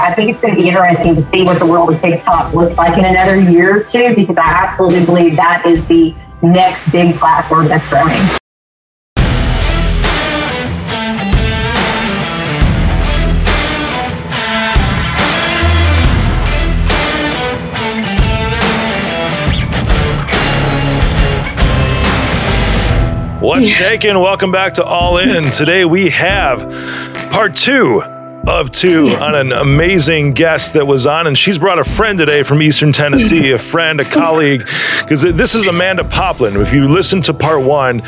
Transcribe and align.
I 0.00 0.14
think 0.14 0.30
it's 0.30 0.40
going 0.40 0.54
to 0.54 0.62
be 0.62 0.68
interesting 0.68 1.16
to 1.16 1.20
see 1.20 1.42
what 1.42 1.58
the 1.58 1.66
world 1.66 1.92
of 1.92 2.00
TikTok 2.00 2.54
looks 2.54 2.78
like 2.78 2.96
in 2.96 3.04
another 3.04 3.40
year 3.40 3.80
or 3.80 3.82
two, 3.82 4.14
because 4.14 4.36
I 4.36 4.48
absolutely 4.48 5.04
believe 5.04 5.34
that 5.34 5.66
is 5.66 5.84
the 5.88 6.14
next 6.40 6.88
big 6.92 7.16
platform 7.16 7.66
that's 7.66 7.88
growing. 7.88 8.16
What's 23.40 23.66
shaking? 23.66 24.16
Welcome 24.20 24.52
back 24.52 24.74
to 24.74 24.84
All 24.84 25.18
In. 25.18 25.50
Today 25.50 25.84
we 25.84 26.10
have 26.10 26.60
part 27.32 27.56
two 27.56 28.04
of 28.48 28.72
two 28.72 29.08
on 29.20 29.34
an 29.34 29.52
amazing 29.52 30.32
guest 30.32 30.72
that 30.72 30.86
was 30.86 31.06
on, 31.06 31.26
and 31.26 31.36
she's 31.36 31.58
brought 31.58 31.78
a 31.78 31.84
friend 31.84 32.18
today 32.18 32.42
from 32.42 32.62
Eastern 32.62 32.92
Tennessee, 32.92 33.52
a 33.52 33.58
friend, 33.58 34.00
a 34.00 34.04
colleague, 34.10 34.66
because 35.00 35.22
this 35.22 35.54
is 35.54 35.66
Amanda 35.66 36.02
Poplin. 36.04 36.56
If 36.56 36.72
you 36.72 36.88
listen 36.88 37.20
to 37.22 37.34
part 37.34 37.62
one, 37.62 38.02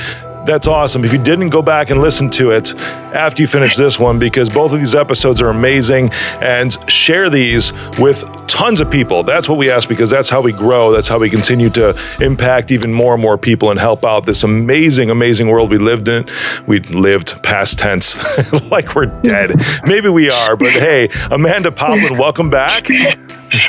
that's 0.45 0.67
awesome. 0.67 1.05
If 1.05 1.13
you 1.13 1.23
didn't 1.23 1.51
go 1.51 1.63
back 1.63 1.91
and 1.91 2.01
listen 2.01 2.31
to 2.31 2.51
it 2.51 2.75
after 3.13 3.43
you 3.43 3.49
finish 3.49 3.77
this 3.77 3.99
one, 3.99 4.19
because 4.19 4.49
both 4.49 4.73
of 4.73 4.81
these 4.81 4.95
episodes 4.95 5.41
are 5.41 5.49
amazing, 5.49 6.11
and 6.41 6.77
share 6.91 7.29
these 7.29 7.73
with 7.99 8.25
tons 8.47 8.81
of 8.81 8.91
people. 8.91 9.23
That's 9.23 9.49
what 9.49 9.59
we 9.59 9.71
ask 9.71 9.89
because 9.89 10.11
that's 10.11 10.29
how 10.29 10.41
we 10.41 10.53
grow. 10.53 10.91
That's 10.91 11.09
how 11.09 11.19
we 11.19 11.31
continue 11.31 11.71
to 11.71 11.99
impact 12.21 12.71
even 12.71 12.93
more 12.93 13.15
and 13.15 13.23
more 13.23 13.39
people 13.39 13.71
and 13.71 13.79
help 13.79 14.05
out 14.05 14.27
this 14.27 14.43
amazing, 14.43 15.11
amazing 15.11 15.49
world 15.49 15.71
we 15.71 15.79
lived 15.79 16.09
in. 16.09 16.29
We 16.67 16.81
lived 16.81 17.43
past 17.43 17.79
tense, 17.79 18.17
like 18.71 18.95
we're 18.95 19.07
dead. 19.07 19.61
Maybe 19.85 20.09
we 20.09 20.31
are, 20.31 20.57
but 20.57 20.71
hey, 20.73 21.09
Amanda 21.31 21.71
Poplin, 21.71 22.19
welcome 22.19 22.51
back. 22.51 22.87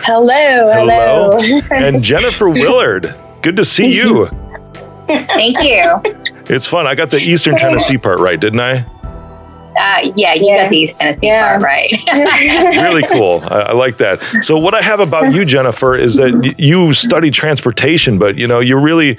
Hello, 0.03 0.71
hello. 0.73 1.39
hello. 1.39 1.61
and 1.71 2.03
Jennifer 2.03 2.49
Willard, 2.49 3.15
good 3.41 3.55
to 3.57 3.65
see 3.65 3.95
you. 3.95 4.27
Thank 5.07 5.61
you. 5.61 6.01
It's 6.51 6.67
fun. 6.67 6.85
I 6.85 6.95
got 6.95 7.09
the 7.11 7.17
Eastern 7.17 7.55
Tennessee 7.55 7.97
part 7.97 8.19
right, 8.19 8.37
didn't 8.37 8.59
I? 8.59 8.85
Uh, 9.81 10.11
yeah, 10.15 10.35
you 10.35 10.45
yeah. 10.45 10.63
got 10.63 10.69
the 10.69 10.77
East 10.77 10.99
Tennessee 10.99 11.25
yeah. 11.25 11.57
part 11.57 11.63
right. 11.63 11.91
really 12.83 13.01
cool. 13.03 13.41
I, 13.45 13.61
I, 13.61 13.73
like 13.73 13.97
that. 13.97 14.21
So, 14.43 14.55
what 14.55 14.75
I 14.75 14.81
have 14.83 14.99
about 14.99 15.33
you, 15.33 15.43
Jennifer, 15.43 15.95
is 15.95 16.15
that 16.17 16.55
you 16.59 16.93
study 16.93 17.31
transportation, 17.31 18.19
but 18.19 18.37
you 18.37 18.45
know 18.45 18.59
you're 18.59 18.79
really 18.79 19.17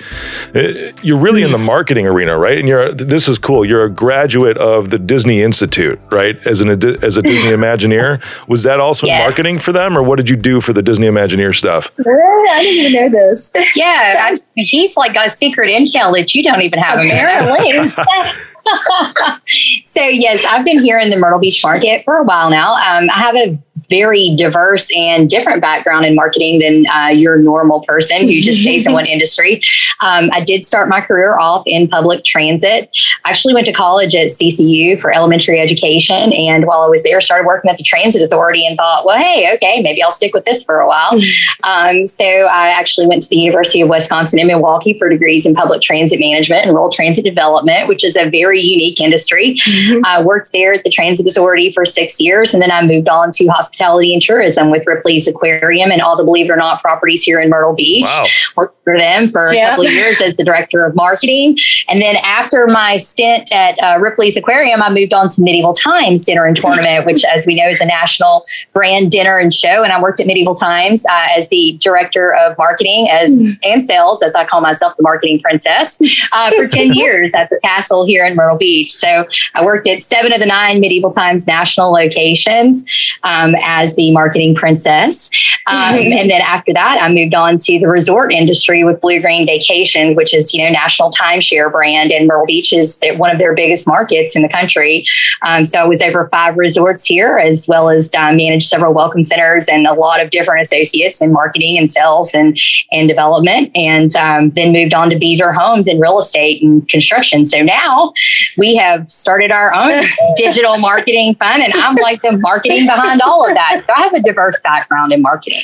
uh, 0.54 0.92
you're 1.02 1.18
really 1.18 1.42
in 1.42 1.50
the 1.50 1.58
marketing 1.58 2.06
arena, 2.06 2.38
right? 2.38 2.58
And 2.58 2.68
you're 2.68 2.92
this 2.92 3.26
is 3.26 3.38
cool. 3.38 3.64
You're 3.64 3.84
a 3.84 3.90
graduate 3.90 4.56
of 4.56 4.90
the 4.90 5.00
Disney 5.00 5.42
Institute, 5.42 5.98
right? 6.12 6.38
As 6.46 6.60
an 6.60 6.70
as 7.02 7.16
a 7.16 7.22
Disney 7.22 7.50
Imagineer. 7.56 8.22
Was 8.46 8.62
that 8.62 8.78
also 8.78 9.08
yes. 9.08 9.18
marketing 9.18 9.58
for 9.58 9.72
them, 9.72 9.98
or 9.98 10.02
what 10.04 10.16
did 10.16 10.28
you 10.28 10.36
do 10.36 10.60
for 10.60 10.72
the 10.72 10.82
Disney 10.82 11.08
Imagineer 11.08 11.52
stuff? 11.56 11.90
I 11.98 12.62
didn't 12.62 12.86
even 12.86 12.92
know 12.92 13.08
this. 13.08 13.52
yeah, 13.74 14.14
I, 14.16 14.36
he's 14.54 14.96
like 14.96 15.16
a 15.16 15.28
secret 15.28 15.70
intel 15.70 16.14
that 16.16 16.36
you 16.36 16.44
don't 16.44 16.62
even 16.62 16.78
have. 16.78 17.00
Apparently. 17.04 18.42
so 19.84 20.02
yes, 20.02 20.46
I've 20.46 20.64
been 20.64 20.82
here 20.82 20.98
in 20.98 21.10
the 21.10 21.16
Myrtle 21.16 21.38
Beach 21.38 21.62
market 21.62 22.04
for 22.04 22.16
a 22.16 22.24
while 22.24 22.50
now. 22.50 22.74
Um, 22.74 23.10
I 23.10 23.20
have 23.20 23.36
a 23.36 23.58
very 23.88 24.34
diverse 24.36 24.88
and 24.96 25.28
different 25.28 25.60
background 25.60 26.06
in 26.06 26.14
marketing 26.14 26.60
than 26.60 26.86
uh, 26.86 27.08
your 27.08 27.36
normal 27.36 27.82
person 27.82 28.22
who 28.22 28.40
just 28.40 28.60
stays 28.62 28.86
in 28.86 28.92
one 28.92 29.06
industry. 29.06 29.60
Um, 30.00 30.30
I 30.32 30.42
did 30.42 30.64
start 30.64 30.88
my 30.88 31.00
career 31.00 31.38
off 31.38 31.62
in 31.66 31.88
public 31.88 32.24
transit. 32.24 32.90
I 33.24 33.30
actually 33.30 33.54
went 33.54 33.66
to 33.66 33.72
college 33.72 34.14
at 34.14 34.28
CCU 34.28 35.00
for 35.00 35.12
elementary 35.12 35.60
education, 35.60 36.32
and 36.32 36.66
while 36.66 36.82
I 36.82 36.88
was 36.88 37.02
there, 37.02 37.20
started 37.20 37.46
working 37.46 37.70
at 37.70 37.78
the 37.78 37.84
Transit 37.84 38.22
Authority 38.22 38.66
and 38.66 38.76
thought, 38.76 39.04
well, 39.04 39.18
hey, 39.18 39.54
okay, 39.56 39.82
maybe 39.82 40.02
I'll 40.02 40.10
stick 40.10 40.32
with 40.32 40.44
this 40.44 40.64
for 40.64 40.80
a 40.80 40.88
while. 40.88 41.12
Um, 41.64 42.06
so 42.06 42.24
I 42.24 42.68
actually 42.68 43.06
went 43.06 43.22
to 43.22 43.28
the 43.28 43.36
University 43.36 43.80
of 43.82 43.88
Wisconsin 43.88 44.38
in 44.38 44.46
Milwaukee 44.46 44.94
for 44.94 45.08
degrees 45.08 45.46
in 45.46 45.54
public 45.54 45.82
transit 45.82 46.18
management 46.18 46.64
and 46.64 46.74
rural 46.74 46.90
transit 46.90 47.24
development, 47.24 47.88
which 47.88 48.04
is 48.04 48.16
a 48.16 48.28
very 48.28 48.60
unique 48.62 49.00
industry. 49.00 49.54
Mm-hmm. 49.54 50.04
I 50.04 50.22
worked 50.22 50.52
there 50.52 50.74
at 50.74 50.84
the 50.84 50.90
Transit 50.90 51.26
Authority 51.26 51.72
for 51.72 51.84
six 51.84 52.20
years, 52.20 52.54
and 52.54 52.62
then 52.62 52.70
I 52.70 52.84
moved 52.84 53.08
on 53.08 53.30
to 53.32 53.46
hospitality 53.46 54.12
and 54.12 54.22
tourism 54.22 54.70
with 54.70 54.86
Ripley's 54.86 55.28
Aquarium 55.28 55.90
and 55.90 56.00
all 56.00 56.16
the 56.16 56.24
Believe 56.24 56.46
It 56.46 56.50
or 56.50 56.56
Not 56.56 56.80
properties 56.80 57.22
here 57.22 57.40
in 57.40 57.50
Myrtle 57.50 57.74
Beach. 57.74 58.04
Wow. 58.04 58.26
Worked 58.56 58.82
for 58.84 58.98
them 58.98 59.30
for 59.30 59.52
yeah. 59.52 59.66
a 59.66 59.70
couple 59.70 59.86
of 59.86 59.92
years 59.92 60.20
as 60.20 60.36
the 60.36 60.44
director 60.44 60.84
of 60.84 60.94
marketing. 60.94 61.56
And 61.88 62.00
then 62.00 62.16
after 62.16 62.66
my 62.66 62.96
stint 62.96 63.52
at 63.52 63.78
uh, 63.82 63.98
Ripley's 64.00 64.36
Aquarium, 64.36 64.82
I 64.82 64.92
moved 64.92 65.14
on 65.14 65.28
to 65.28 65.42
Medieval 65.42 65.74
Times 65.74 66.24
Dinner 66.24 66.44
and 66.44 66.56
Tournament, 66.56 67.06
which, 67.06 67.24
as 67.24 67.46
we 67.46 67.54
know, 67.54 67.68
is 67.68 67.80
a 67.80 67.86
national 67.86 68.44
brand 68.72 69.10
dinner 69.10 69.38
and 69.38 69.52
show. 69.52 69.82
And 69.82 69.92
I 69.92 70.00
worked 70.00 70.20
at 70.20 70.26
Medieval 70.26 70.54
Times 70.54 71.04
uh, 71.06 71.26
as 71.36 71.48
the 71.48 71.78
director 71.80 72.34
of 72.34 72.56
marketing 72.58 73.08
as 73.10 73.30
mm. 73.30 73.52
and 73.64 73.84
sales, 73.84 74.22
as 74.22 74.34
I 74.34 74.44
call 74.44 74.60
myself, 74.60 74.96
the 74.96 75.02
marketing 75.02 75.40
princess, 75.40 76.00
uh, 76.34 76.50
for 76.52 76.66
10 76.72 76.94
years 76.94 77.32
at 77.34 77.50
the 77.50 77.60
castle 77.62 78.04
here 78.04 78.24
in 78.24 78.34
Myrtle 78.34 78.51
Beach. 78.58 78.92
So 78.92 79.26
I 79.54 79.64
worked 79.64 79.86
at 79.88 80.00
seven 80.00 80.32
of 80.32 80.40
the 80.40 80.46
nine 80.46 80.80
Medieval 80.80 81.10
Times 81.10 81.46
national 81.46 81.92
locations 81.92 82.84
um, 83.22 83.54
as 83.62 83.96
the 83.96 84.12
marketing 84.12 84.54
princess. 84.54 85.30
Um, 85.66 85.94
and 85.94 86.30
then 86.30 86.40
after 86.40 86.72
that, 86.72 86.98
I 87.00 87.08
moved 87.08 87.34
on 87.34 87.58
to 87.58 87.78
the 87.78 87.88
resort 87.88 88.32
industry 88.32 88.84
with 88.84 89.00
Bluegreen 89.00 89.46
Vacations, 89.46 90.16
which 90.16 90.34
is, 90.34 90.52
you 90.54 90.62
know, 90.62 90.70
national 90.70 91.10
timeshare 91.10 91.70
brand. 91.70 92.12
And 92.12 92.26
Myrtle 92.26 92.46
Beach 92.46 92.72
is 92.72 93.00
one 93.16 93.30
of 93.30 93.38
their 93.38 93.54
biggest 93.54 93.86
markets 93.86 94.36
in 94.36 94.42
the 94.42 94.48
country. 94.48 95.04
Um, 95.42 95.64
so 95.64 95.80
I 95.80 95.84
was 95.84 96.02
over 96.02 96.28
five 96.30 96.56
resorts 96.56 97.04
here, 97.04 97.38
as 97.38 97.66
well 97.68 97.88
as 97.88 98.14
uh, 98.14 98.32
managed 98.32 98.68
several 98.68 98.92
welcome 98.92 99.22
centers 99.22 99.68
and 99.68 99.86
a 99.86 99.94
lot 99.94 100.20
of 100.20 100.30
different 100.30 100.62
associates 100.62 101.20
in 101.20 101.32
marketing 101.32 101.78
and 101.78 101.90
sales 101.90 102.34
and, 102.34 102.58
and 102.90 103.08
development. 103.08 103.70
And 103.74 104.14
um, 104.16 104.50
then 104.50 104.72
moved 104.72 104.94
on 104.94 105.10
to 105.10 105.16
Beazer 105.16 105.54
Homes 105.54 105.88
in 105.88 106.00
real 106.00 106.18
estate 106.18 106.62
and 106.62 106.86
construction. 106.88 107.44
So 107.44 107.62
now 107.62 108.12
we 108.56 108.76
have 108.76 109.10
started 109.10 109.50
our 109.50 109.74
own 109.74 109.90
digital 110.36 110.78
marketing 110.78 111.34
fund, 111.34 111.62
and 111.62 111.72
I'm 111.74 111.94
like 111.96 112.22
the 112.22 112.38
marketing 112.42 112.86
behind 112.86 113.20
all 113.22 113.46
of 113.46 113.54
that. 113.54 113.82
So 113.84 113.92
I 113.96 114.02
have 114.02 114.12
a 114.14 114.22
diverse 114.22 114.60
background 114.60 115.12
in 115.12 115.22
marketing. 115.22 115.60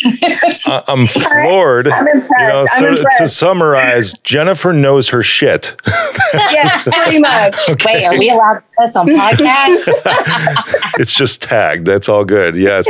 I'm 0.67 1.07
floored. 1.07 1.89
I'm 1.89 2.07
impressed. 2.09 2.41
You 2.41 2.49
know, 2.49 2.67
I'm 2.73 2.97
so 2.97 3.01
impressed. 3.03 3.19
To 3.19 3.29
summarize, 3.29 4.13
Jennifer 4.25 4.73
knows 4.73 5.09
her 5.09 5.23
shit. 5.23 5.75
yes, 6.35 6.83
pretty 6.85 7.19
much. 7.19 7.57
Okay. 7.69 7.95
Wait, 7.95 8.05
are 8.07 8.19
we 8.19 8.31
allowed 8.31 8.55
to 8.55 8.75
this 8.79 8.97
on 8.97 9.07
podcasts? 9.07 9.89
it's 10.99 11.13
just 11.13 11.43
tagged. 11.43 11.87
That's 11.87 12.09
all 12.09 12.25
good. 12.25 12.57
Yes. 12.57 12.87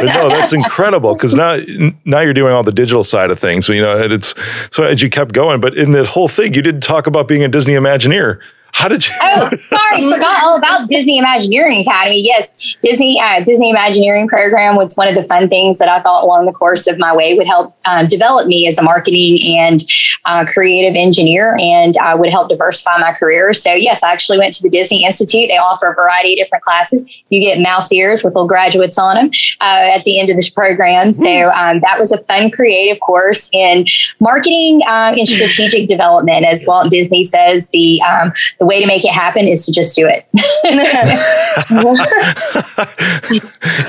But 0.00 0.14
no, 0.14 0.28
that's 0.28 0.52
incredible 0.52 1.14
because 1.14 1.34
now 1.34 1.58
now 2.04 2.20
you're 2.20 2.34
doing 2.34 2.52
all 2.52 2.62
the 2.62 2.72
digital 2.72 3.02
side 3.02 3.30
of 3.30 3.40
things. 3.40 3.66
So 3.66 3.72
you 3.72 3.82
know, 3.82 3.98
it's 3.98 4.34
so 4.70 4.84
as 4.84 5.02
you 5.02 5.10
kept 5.10 5.32
going, 5.32 5.60
but 5.60 5.76
in 5.76 5.92
that 5.92 6.06
whole 6.06 6.28
thing, 6.28 6.54
you 6.54 6.62
didn't 6.62 6.82
talk 6.82 7.06
about 7.06 7.28
being 7.28 7.42
a 7.42 7.48
Disney 7.48 7.74
Imagineer. 7.74 8.40
How 8.72 8.88
did 8.88 9.06
you? 9.06 9.14
oh, 9.20 9.50
sorry, 9.68 10.10
forgot 10.10 10.42
all 10.42 10.56
about 10.56 10.88
Disney 10.88 11.18
Imagineering 11.18 11.80
Academy. 11.80 12.22
Yes, 12.22 12.76
Disney 12.82 13.20
uh, 13.20 13.42
Disney 13.42 13.70
Imagineering 13.70 14.28
program 14.28 14.76
was 14.76 14.94
one 14.96 15.08
of 15.08 15.14
the 15.14 15.24
fun 15.24 15.48
things 15.48 15.78
that 15.78 15.88
I 15.88 16.00
thought 16.02 16.24
along 16.24 16.46
the 16.46 16.52
course 16.52 16.86
of 16.86 16.98
my 16.98 17.14
way 17.14 17.34
would 17.34 17.46
help 17.46 17.76
um, 17.84 18.06
develop 18.06 18.46
me 18.46 18.66
as 18.66 18.78
a 18.78 18.82
marketing 18.82 19.56
and 19.56 19.84
uh, 20.24 20.44
creative 20.46 20.94
engineer, 20.96 21.56
and 21.58 21.96
uh, 21.98 22.16
would 22.18 22.30
help 22.30 22.48
diversify 22.48 22.98
my 22.98 23.12
career. 23.12 23.52
So 23.52 23.72
yes, 23.72 24.02
I 24.02 24.12
actually 24.12 24.38
went 24.38 24.54
to 24.54 24.62
the 24.62 24.70
Disney 24.70 25.04
Institute. 25.04 25.48
They 25.48 25.58
offer 25.58 25.90
a 25.90 25.94
variety 25.94 26.34
of 26.34 26.38
different 26.38 26.64
classes. 26.64 27.22
You 27.28 27.40
get 27.40 27.60
mouse 27.60 27.92
ears 27.92 28.22
with 28.24 28.34
little 28.34 28.48
graduates 28.48 28.98
on 28.98 29.16
them 29.16 29.30
uh, 29.60 29.90
at 29.94 30.02
the 30.04 30.18
end 30.18 30.30
of 30.30 30.36
this 30.36 30.50
program. 30.50 31.12
So 31.12 31.48
um, 31.50 31.80
that 31.80 31.98
was 31.98 32.12
a 32.12 32.18
fun 32.18 32.50
creative 32.50 33.00
course 33.00 33.48
in 33.52 33.86
marketing 34.20 34.82
uh, 34.86 35.14
and 35.16 35.26
strategic 35.26 35.88
development, 35.88 36.44
as 36.44 36.64
Walt 36.66 36.90
Disney 36.90 37.24
says. 37.24 37.68
The 37.70 38.00
um, 38.02 38.32
the 38.60 38.66
way 38.66 38.78
to 38.78 38.86
make 38.86 39.04
it 39.04 39.12
happen 39.12 39.48
is 39.48 39.64
to 39.64 39.72
just 39.72 39.96
do 39.96 40.06
it. 40.06 40.26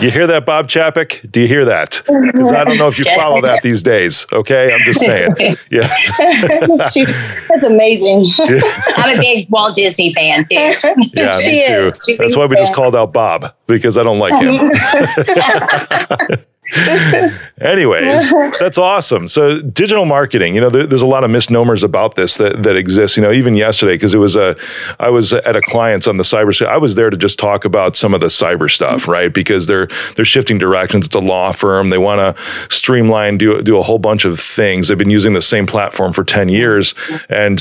you 0.01 0.09
hear 0.09 0.25
that, 0.27 0.45
Bob 0.45 0.69
Chapek? 0.69 1.29
Do 1.29 1.41
you 1.41 1.47
hear 1.47 1.65
that? 1.65 2.01
Because 2.07 2.53
I 2.53 2.63
don't 2.63 2.77
know 2.77 2.87
if 2.87 2.97
you 2.97 3.03
follow 3.03 3.41
that 3.41 3.61
these 3.63 3.83
days. 3.83 4.25
Okay, 4.31 4.73
I'm 4.73 4.79
just 4.81 5.01
saying. 5.01 5.35
Yeah, 5.69 5.93
that's, 6.67 6.93
that's 6.93 7.63
amazing. 7.63 8.25
I'm 8.97 9.17
a 9.17 9.21
big 9.21 9.49
Walt 9.49 9.75
Disney 9.75 10.13
fan 10.13 10.43
too. 10.43 10.55
Yeah, 10.55 11.31
she 11.31 11.51
me 11.51 11.67
too. 11.67 11.87
Is. 11.87 12.17
That's 12.17 12.37
why 12.37 12.45
we 12.45 12.55
just 12.55 12.73
called 12.73 12.95
out 12.95 13.13
Bob 13.13 13.53
because 13.67 13.97
I 13.97 14.03
don't 14.03 14.19
like 14.19 14.41
him. 14.41 14.69
Anyways, 17.59 18.31
that's 18.59 18.77
awesome. 18.77 19.27
So 19.27 19.61
digital 19.61 20.05
marketing, 20.05 20.53
you 20.53 20.61
know, 20.61 20.69
there, 20.69 20.85
there's 20.85 21.01
a 21.01 21.07
lot 21.07 21.23
of 21.23 21.31
misnomers 21.31 21.81
about 21.81 22.17
this 22.17 22.37
that, 22.37 22.61
that 22.61 22.75
exist. 22.75 23.17
You 23.17 23.23
know, 23.23 23.31
even 23.31 23.55
yesterday, 23.55 23.95
because 23.95 24.13
it 24.13 24.19
was 24.19 24.35
a, 24.35 24.55
I 24.99 25.09
was 25.09 25.33
at 25.33 25.55
a 25.55 25.61
client's 25.63 26.05
on 26.05 26.17
the 26.17 26.23
cyber. 26.23 26.55
I 26.67 26.77
was 26.77 26.93
there 26.93 27.09
to 27.09 27.17
just 27.17 27.39
talk 27.39 27.65
about 27.65 27.97
some 27.97 28.13
of 28.13 28.19
the 28.19 28.27
cyber 28.27 28.69
stuff, 28.69 29.01
mm-hmm. 29.01 29.11
right? 29.11 29.33
Because 29.33 29.65
they're 29.65 29.87
they're 30.15 30.23
shifting 30.23 30.59
directions. 30.59 31.07
It's 31.07 31.15
a 31.15 31.19
law 31.19 31.51
firm. 31.51 31.87
They 31.87 31.97
want 31.97 32.19
to 32.19 32.43
streamline, 32.69 33.39
do 33.39 33.63
do 33.63 33.79
a 33.79 33.83
whole 33.83 33.99
bunch 33.99 34.23
of 34.23 34.39
things. 34.39 34.87
They've 34.87 34.97
been 34.97 35.09
using 35.09 35.33
the 35.33 35.41
same 35.41 35.65
platform 35.65 36.13
for 36.13 36.23
ten 36.23 36.47
years, 36.47 36.93
and 37.29 37.57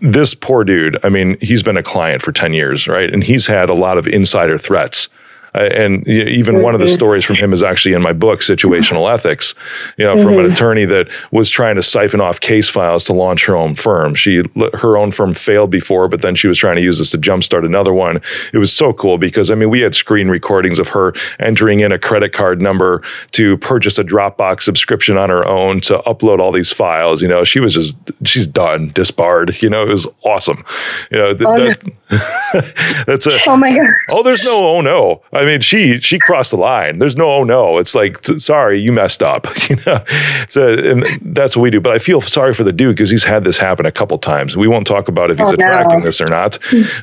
this 0.00 0.32
poor 0.32 0.64
dude. 0.64 0.98
I 1.04 1.10
mean, 1.10 1.36
he's 1.42 1.62
been 1.62 1.76
a 1.76 1.82
client 1.82 2.22
for 2.22 2.32
ten 2.32 2.54
years, 2.54 2.88
right? 2.88 3.12
And 3.12 3.22
he's 3.22 3.46
had 3.46 3.68
a 3.68 3.74
lot 3.74 3.98
of 3.98 4.06
insider 4.06 4.56
threats 4.56 5.10
and 5.54 6.06
even 6.08 6.62
one 6.62 6.74
of 6.74 6.80
the 6.80 6.86
Mhm. 6.86 6.94
stories 6.94 7.24
from 7.24 7.36
him 7.36 7.52
is 7.52 7.62
actually 7.62 7.94
in 7.94 8.02
my 8.02 8.12
book, 8.12 8.40
Situational 8.40 9.12
Ethics. 9.14 9.54
You 9.96 10.04
know, 10.04 10.16
from 10.18 10.38
an 10.38 10.46
Mhm. 10.46 10.52
attorney 10.52 10.84
that 10.86 11.08
was 11.30 11.50
trying 11.50 11.76
to 11.76 11.82
siphon 11.82 12.20
off 12.20 12.40
case 12.40 12.68
files 12.68 13.04
to 13.04 13.12
launch 13.12 13.46
her 13.46 13.56
own 13.56 13.74
firm. 13.74 14.14
She 14.14 14.42
her 14.74 14.96
own 14.96 15.10
firm 15.10 15.34
failed 15.34 15.70
before, 15.70 16.08
but 16.08 16.22
then 16.22 16.34
she 16.34 16.48
was 16.48 16.58
trying 16.58 16.76
to 16.76 16.82
use 16.82 16.98
this 16.98 17.10
to 17.10 17.18
jumpstart 17.18 17.64
another 17.64 17.92
one. 17.92 18.20
It 18.52 18.58
was 18.58 18.72
so 18.72 18.92
cool 18.92 19.18
because 19.18 19.50
I 19.50 19.54
mean, 19.54 19.70
we 19.70 19.80
had 19.80 19.94
screen 19.94 20.28
recordings 20.28 20.78
of 20.78 20.88
her 20.88 21.12
entering 21.40 21.80
in 21.80 21.92
a 21.92 21.98
credit 21.98 22.32
card 22.32 22.60
number 22.60 23.02
to 23.32 23.56
purchase 23.58 23.98
a 23.98 24.04
Dropbox 24.04 24.62
subscription 24.62 25.16
on 25.16 25.30
her 25.30 25.46
own 25.46 25.80
to 25.80 25.98
upload 26.06 26.38
all 26.40 26.52
these 26.52 26.72
files. 26.72 27.22
You 27.22 27.28
know, 27.28 27.44
she 27.44 27.60
was 27.60 27.74
just 27.74 27.96
she's 28.24 28.46
done, 28.46 28.90
disbarred. 28.94 29.56
You 29.62 29.70
know, 29.70 29.82
it 29.82 29.88
was 29.92 30.06
awesome. 30.22 30.64
You 31.10 31.18
know, 31.18 31.34
th- 31.34 31.42
Oh, 31.46 31.58
that- 31.58 31.82
that's 33.06 33.26
a 33.26 33.30
Oh 33.46 33.56
my 33.56 33.74
god. 33.74 33.86
Oh, 34.12 34.22
there's 34.22 34.44
no 34.44 34.58
oh 34.76 34.80
no. 34.80 35.22
I 35.38 35.44
mean, 35.44 35.60
she 35.60 36.00
she 36.00 36.18
crossed 36.18 36.50
the 36.50 36.56
line. 36.56 36.98
There's 36.98 37.16
no 37.16 37.26
oh 37.30 37.44
no. 37.44 37.78
It's 37.78 37.94
like 37.94 38.24
sorry, 38.38 38.78
you 38.80 38.92
messed 38.92 39.22
up. 39.22 39.46
You 39.68 39.76
know, 39.86 40.02
so 40.48 40.72
and 40.72 41.04
that's 41.34 41.54
what 41.56 41.62
we 41.62 41.70
do. 41.70 41.80
But 41.80 41.92
I 41.92 41.98
feel 41.98 42.20
sorry 42.22 42.54
for 42.54 42.64
the 42.64 42.72
dude 42.72 42.96
because 42.96 43.10
he's 43.10 43.22
had 43.24 43.44
this 43.44 43.58
happen 43.58 43.84
a 43.86 43.92
couple 43.92 44.16
times. 44.18 44.56
We 44.56 44.66
won't 44.66 44.86
talk 44.86 45.08
about 45.08 45.30
if 45.30 45.38
he's 45.38 45.46
Oh, 45.46 45.50
no. 45.50 45.54
attracting 45.66 46.04
this 46.04 46.20
or 46.22 46.26
not. 46.28 46.56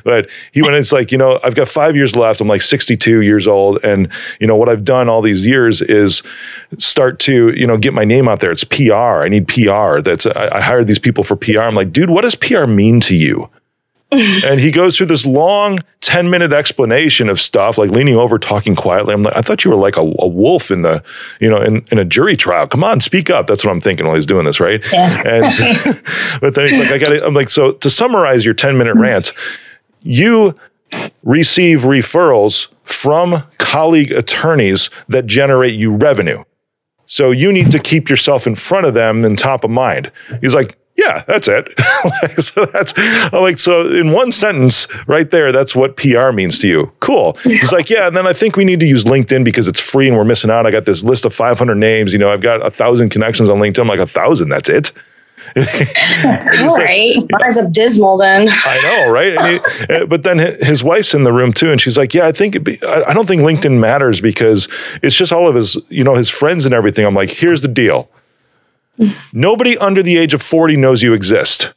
but 0.04 0.28
he 0.52 0.62
went. 0.62 0.74
It's 0.74 0.90
like 0.90 1.12
you 1.12 1.18
know, 1.18 1.38
I've 1.44 1.54
got 1.54 1.68
five 1.68 1.94
years 1.94 2.16
left. 2.16 2.40
I'm 2.40 2.48
like 2.48 2.62
62 2.62 3.20
years 3.22 3.46
old, 3.46 3.78
and 3.84 4.10
you 4.40 4.46
know 4.48 4.56
what 4.56 4.68
I've 4.68 4.84
done 4.84 5.08
all 5.08 5.22
these 5.22 5.46
years 5.46 5.80
is 5.82 6.22
start 6.78 7.20
to 7.20 7.50
you 7.56 7.66
know 7.66 7.76
get 7.78 7.94
my 7.94 8.04
name 8.04 8.28
out 8.28 8.40
there. 8.40 8.50
It's 8.50 8.64
PR. 8.64 9.22
I 9.22 9.28
need 9.28 9.46
PR. 9.46 10.00
That's 10.00 10.26
I, 10.26 10.56
I 10.56 10.60
hired 10.60 10.88
these 10.88 10.98
people 10.98 11.22
for 11.24 11.36
PR. 11.36 11.60
I'm 11.60 11.74
like, 11.76 11.92
dude, 11.92 12.10
what 12.10 12.22
does 12.22 12.34
PR 12.34 12.66
mean 12.66 13.00
to 13.02 13.14
you? 13.14 13.48
and 14.44 14.60
he 14.60 14.70
goes 14.70 14.96
through 14.96 15.06
this 15.06 15.26
long 15.26 15.78
10 16.00 16.30
minute 16.30 16.52
explanation 16.52 17.28
of 17.28 17.40
stuff 17.40 17.78
like 17.78 17.90
leaning 17.90 18.16
over 18.16 18.38
talking 18.38 18.74
quietly. 18.74 19.14
I'm 19.14 19.22
like 19.22 19.36
i 19.36 19.42
thought 19.42 19.64
you 19.64 19.70
were 19.70 19.76
like 19.76 19.96
a, 19.96 20.02
a 20.18 20.26
wolf 20.26 20.70
in 20.70 20.82
the 20.82 21.02
you 21.40 21.48
know 21.48 21.58
in, 21.58 21.86
in 21.90 21.98
a 21.98 22.04
jury 22.04 22.36
trial. 22.36 22.66
Come 22.66 22.84
on 22.84 23.00
speak 23.00 23.30
up. 23.30 23.46
That's 23.46 23.64
what 23.64 23.70
i'm 23.70 23.80
thinking 23.80 24.06
while 24.06 24.16
he's 24.16 24.26
doing 24.26 24.44
this 24.44 24.60
right? 24.60 24.84
And 24.94 25.44
but 26.40 26.54
then 26.54 26.68
he's 26.68 26.90
like 26.90 27.02
i 27.02 27.04
got 27.04 27.22
i'm 27.24 27.34
like 27.34 27.48
so 27.48 27.72
to 27.72 27.90
summarize 27.90 28.44
your 28.44 28.54
10 28.54 28.76
minute 28.76 28.94
mm-hmm. 28.94 29.02
rant 29.02 29.32
you 30.02 30.54
receive 31.24 31.80
referrals 31.80 32.68
from 32.84 33.42
colleague 33.58 34.12
attorneys 34.12 34.90
that 35.08 35.26
generate 35.26 35.74
you 35.74 35.92
revenue. 35.92 36.42
So 37.06 37.30
you 37.30 37.52
need 37.52 37.70
to 37.72 37.78
keep 37.78 38.08
yourself 38.08 38.46
in 38.46 38.54
front 38.54 38.86
of 38.86 38.94
them 38.94 39.24
and 39.24 39.38
top 39.38 39.64
of 39.64 39.70
mind. 39.70 40.10
He's 40.40 40.54
like, 40.54 40.78
yeah, 40.96 41.24
that's 41.26 41.46
it. 41.48 41.68
so 42.42 42.64
that's 42.66 42.94
I'm 42.96 43.42
like, 43.42 43.58
so 43.58 43.92
in 43.92 44.12
one 44.12 44.32
sentence 44.32 44.86
right 45.06 45.30
there, 45.30 45.52
that's 45.52 45.74
what 45.74 45.96
PR 45.96 46.30
means 46.32 46.58
to 46.60 46.68
you. 46.68 46.92
Cool. 47.00 47.34
He's 47.42 47.72
like, 47.72 47.90
yeah, 47.90 48.06
and 48.06 48.16
then 48.16 48.26
I 48.26 48.32
think 48.32 48.56
we 48.56 48.64
need 48.64 48.80
to 48.80 48.86
use 48.86 49.04
LinkedIn 49.04 49.44
because 49.44 49.68
it's 49.68 49.80
free 49.80 50.08
and 50.08 50.16
we're 50.16 50.24
missing 50.24 50.50
out. 50.50 50.66
I 50.66 50.70
got 50.70 50.86
this 50.86 51.04
list 51.04 51.24
of 51.24 51.34
500 51.34 51.74
names. 51.74 52.12
You 52.12 52.18
know, 52.18 52.30
I've 52.30 52.40
got 52.40 52.64
a 52.64 52.70
thousand 52.70 53.10
connections 53.10 53.50
on 53.50 53.58
LinkedIn. 53.58 53.80
I'm 53.80 53.88
like, 53.88 54.00
a 54.00 54.06
thousand, 54.06 54.48
that's 54.48 54.68
it. 54.68 54.92
All 55.56 56.76
right. 56.76 57.16
Mine's 57.30 57.56
abysmal 57.56 58.16
then. 58.16 58.48
I 58.50 58.80
know, 58.82 59.12
right? 59.12 59.38
And 59.38 59.46
he, 59.48 59.94
uh, 59.94 60.06
but 60.06 60.22
then 60.22 60.38
his 60.38 60.82
wife's 60.82 61.14
in 61.14 61.24
the 61.24 61.32
room 61.32 61.52
too, 61.52 61.70
and 61.70 61.80
she's 61.80 61.96
like, 61.96 62.12
"Yeah, 62.14 62.26
I 62.26 62.32
think 62.32 62.62
be, 62.64 62.82
I 62.82 63.12
don't 63.14 63.26
think 63.26 63.42
LinkedIn 63.42 63.78
matters 63.78 64.20
because 64.20 64.68
it's 65.02 65.14
just 65.14 65.32
all 65.32 65.46
of 65.46 65.54
his, 65.54 65.78
you 65.88 66.04
know, 66.04 66.14
his 66.14 66.28
friends 66.28 66.66
and 66.66 66.74
everything." 66.74 67.06
I'm 67.06 67.14
like, 67.14 67.30
"Here's 67.30 67.62
the 67.62 67.68
deal: 67.68 68.08
nobody 69.32 69.76
under 69.78 70.02
the 70.02 70.16
age 70.16 70.34
of 70.34 70.42
40 70.42 70.76
knows 70.76 71.02
you 71.02 71.12
exist." 71.12 71.72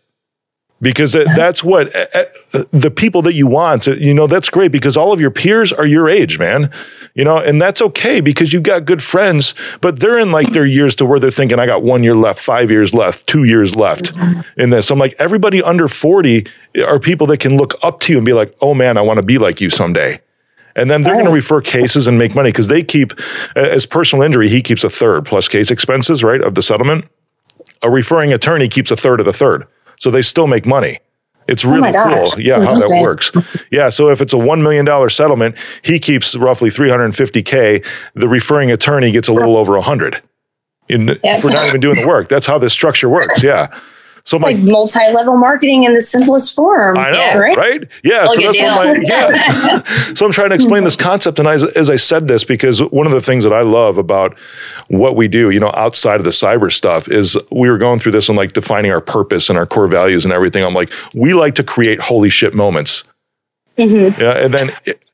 Because 0.82 1.12
that's 1.12 1.62
what 1.62 1.94
uh, 1.94 2.06
uh, 2.54 2.64
the 2.72 2.90
people 2.90 3.22
that 3.24 3.34
you 3.34 3.48
want, 3.48 3.86
uh, 3.86 3.96
you 3.96 4.14
know, 4.14 4.28
that's 4.28 4.50
great 4.50 4.72
because 4.72 4.96
all 4.96 5.12
of 5.12 5.20
your 5.20 5.30
peers 5.30 5.74
are 5.74 5.86
your 5.86 6.08
age, 6.08 6.40
man. 6.40 6.72
You 7.16 7.26
know, 7.26 7.38
and 7.38 7.62
that's 7.62 7.82
okay 7.82 8.22
because 8.22 8.54
you've 8.54 8.64
got 8.64 8.86
good 8.86 9.04
friends, 9.04 9.54
but 9.82 10.00
they're 10.00 10.18
in 10.18 10.32
like 10.32 10.54
their 10.54 10.66
years 10.66 10.96
to 10.96 11.06
where 11.06 11.20
they're 11.20 11.32
thinking, 11.32 11.60
I 11.60 11.66
got 11.66 11.84
one 11.84 12.02
year 12.02 12.16
left, 12.16 12.40
five 12.40 12.72
years 12.72 12.94
left, 12.94 13.28
two 13.28 13.44
years 13.44 13.76
left 13.76 14.14
in 14.56 14.70
this. 14.70 14.90
I'm 14.90 15.00
like, 15.00 15.16
everybody 15.20 15.62
under 15.62 15.90
40 15.90 16.48
are 16.86 17.00
people 17.00 17.28
that 17.28 17.42
can 17.42 17.58
look 17.58 17.76
up 17.84 18.00
to 18.02 18.14
you 18.14 18.20
and 18.20 18.26
be 18.26 18.32
like, 18.32 18.56
oh 18.62 18.74
man, 18.74 18.96
I 18.96 19.02
want 19.02 19.18
to 19.18 19.24
be 19.24 19.38
like 19.38 19.60
you 19.60 19.70
someday. 19.70 20.22
And 20.80 20.90
then 20.90 21.02
they're 21.02 21.14
going 21.14 21.26
to 21.26 21.32
oh. 21.32 21.36
refer 21.36 21.62
cases 21.62 22.08
and 22.08 22.18
make 22.18 22.34
money 22.34 22.50
because 22.50 22.70
they 22.70 22.82
keep, 22.82 23.14
as 23.56 23.86
personal 23.86 24.24
injury, 24.24 24.48
he 24.48 24.62
keeps 24.62 24.84
a 24.84 24.90
third 24.90 25.26
plus 25.26 25.48
case 25.48 25.72
expenses, 25.72 26.24
right, 26.24 26.42
of 26.42 26.56
the 26.56 26.62
settlement. 26.62 27.06
A 27.82 27.90
referring 27.90 28.34
attorney 28.34 28.68
keeps 28.68 28.90
a 28.92 28.96
third 28.96 29.20
of 29.20 29.26
the 29.26 29.34
third. 29.34 29.68
So 30.00 30.10
they 30.10 30.22
still 30.22 30.48
make 30.48 30.66
money. 30.66 31.00
It's 31.50 31.66
oh 31.66 31.70
really 31.70 31.82
my 31.82 31.92
gosh. 31.92 32.34
cool. 32.34 32.42
Yeah, 32.42 32.64
how 32.64 32.76
that 32.76 33.02
works. 33.02 33.32
Yeah. 33.72 33.90
So 33.90 34.10
if 34.10 34.22
it's 34.22 34.34
a 34.34 34.38
$1 34.38 34.62
million 34.62 35.10
settlement, 35.10 35.56
he 35.82 36.00
keeps 36.00 36.36
roughly 36.36 36.70
350K. 36.70 37.86
The 38.16 38.28
referring 38.28 38.72
attorney 38.72 39.12
gets 39.12 39.28
a 39.28 39.34
little 39.34 39.58
over 39.58 39.74
100 39.74 40.22
in, 40.90 41.20
Yeah. 41.24 41.40
for 41.40 41.50
not 41.50 41.68
even 41.68 41.82
doing 41.82 41.96
the 42.00 42.08
work. 42.08 42.30
That's 42.30 42.46
how 42.46 42.58
this 42.58 42.74
structure 42.74 43.10
works. 43.10 43.44
Yeah. 43.44 43.68
So 44.26 44.38
I'm 44.38 44.44
like, 44.44 44.58
Like 44.58 44.66
multi-level 44.66 45.38
marketing 45.38 45.84
in 45.84 45.94
the 45.94 46.02
simplest 46.02 46.56
form. 46.56 46.98
I 46.98 47.12
know, 47.12 47.18
Yeah, 47.18 47.38
right? 47.38 47.88
Yeah. 48.04 48.26
Look 48.26 48.42
so 48.42 48.50
at 48.50 48.56
that's 48.56 48.78
what 48.78 48.98
my, 48.98 49.04
yeah. 49.04 50.14
so 50.16 50.26
I'm 50.26 50.32
trying 50.32 50.50
to 50.50 50.56
explain 50.56 50.84
this 50.84 50.96
concept. 50.96 51.40
And 51.40 51.48
as, 51.48 51.64
as 51.64 51.90
I 51.90 51.96
said 51.96 52.28
this, 52.28 52.44
because 52.44 52.82
one 52.92 53.06
of 53.06 53.14
the 53.14 53.22
things 53.22 53.44
that 53.44 53.54
I 53.54 53.62
love 53.62 53.98
about 53.98 54.38
what 54.88 55.16
we 55.16 55.28
do, 55.28 55.50
you 55.50 55.60
know, 55.60 55.72
outside 55.76 56.20
of 56.20 56.24
the 56.24 56.32
cyber 56.32 56.72
stuff 56.72 57.08
is 57.08 57.38
we 57.52 57.70
were 57.70 57.78
going 57.78 58.00
through 58.00 58.12
this 58.14 58.30
and 58.30 58.38
like 58.38 58.54
defining 58.54 58.92
our 58.92 59.02
purpose 59.02 59.50
and 59.50 59.58
our 59.58 59.66
core 59.66 59.88
values 59.88 60.26
and 60.26 60.34
everything. 60.34 60.64
I'm 60.64 60.74
like, 60.74 60.92
we 61.14 61.34
like 61.34 61.56
to 61.56 61.64
create 61.64 62.00
holy 62.00 62.30
shit 62.30 62.54
moments. 62.54 63.04
Mhm. 63.78 64.18
Yeah, 64.18 64.38
and 64.38 64.54
then 64.54 64.70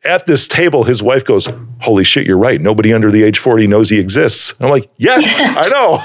at 0.06 0.26
this 0.26 0.48
table, 0.48 0.84
his 0.84 1.02
wife 1.04 1.26
goes, 1.26 1.48
"Holy 1.82 2.04
shit, 2.04 2.26
you're 2.26 2.38
right. 2.38 2.62
Nobody 2.62 2.94
under 2.94 3.12
the 3.12 3.24
age 3.24 3.40
40 3.40 3.68
knows 3.68 3.90
he 3.90 4.00
exists." 4.00 4.54
I'm 4.60 4.70
like, 4.70 4.90
"Yes, 4.98 5.26
I 5.58 5.70
know. 5.70 6.04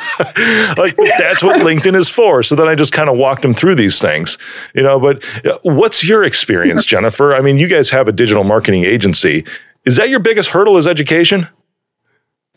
like 0.82 0.97
that's 1.19 1.43
what 1.43 1.61
LinkedIn 1.61 1.97
is 1.97 2.08
for." 2.08 2.43
So 2.43 2.55
then 2.55 2.69
I 2.69 2.75
just 2.75 2.93
kind 2.93 3.08
of 3.08 3.17
walked 3.17 3.44
him 3.44 3.55
through 3.55 3.75
these 3.76 4.00
things, 4.00 4.38
you 4.75 4.82
know. 4.82 4.99
But 4.99 5.25
uh, 5.47 5.58
what's 5.62 6.05
your 6.05 6.25
experience, 6.25 6.85
Jennifer? 6.93 7.35
I 7.35 7.41
mean, 7.41 7.58
you 7.58 7.69
guys 7.69 7.91
have 7.91 8.08
a 8.08 8.12
digital 8.12 8.44
marketing 8.44 8.85
agency. 8.85 9.44
Is 9.85 9.97
that 9.97 10.11
your 10.11 10.20
biggest 10.20 10.50
hurdle? 10.50 10.76
Is 10.76 10.87
education? 10.87 11.49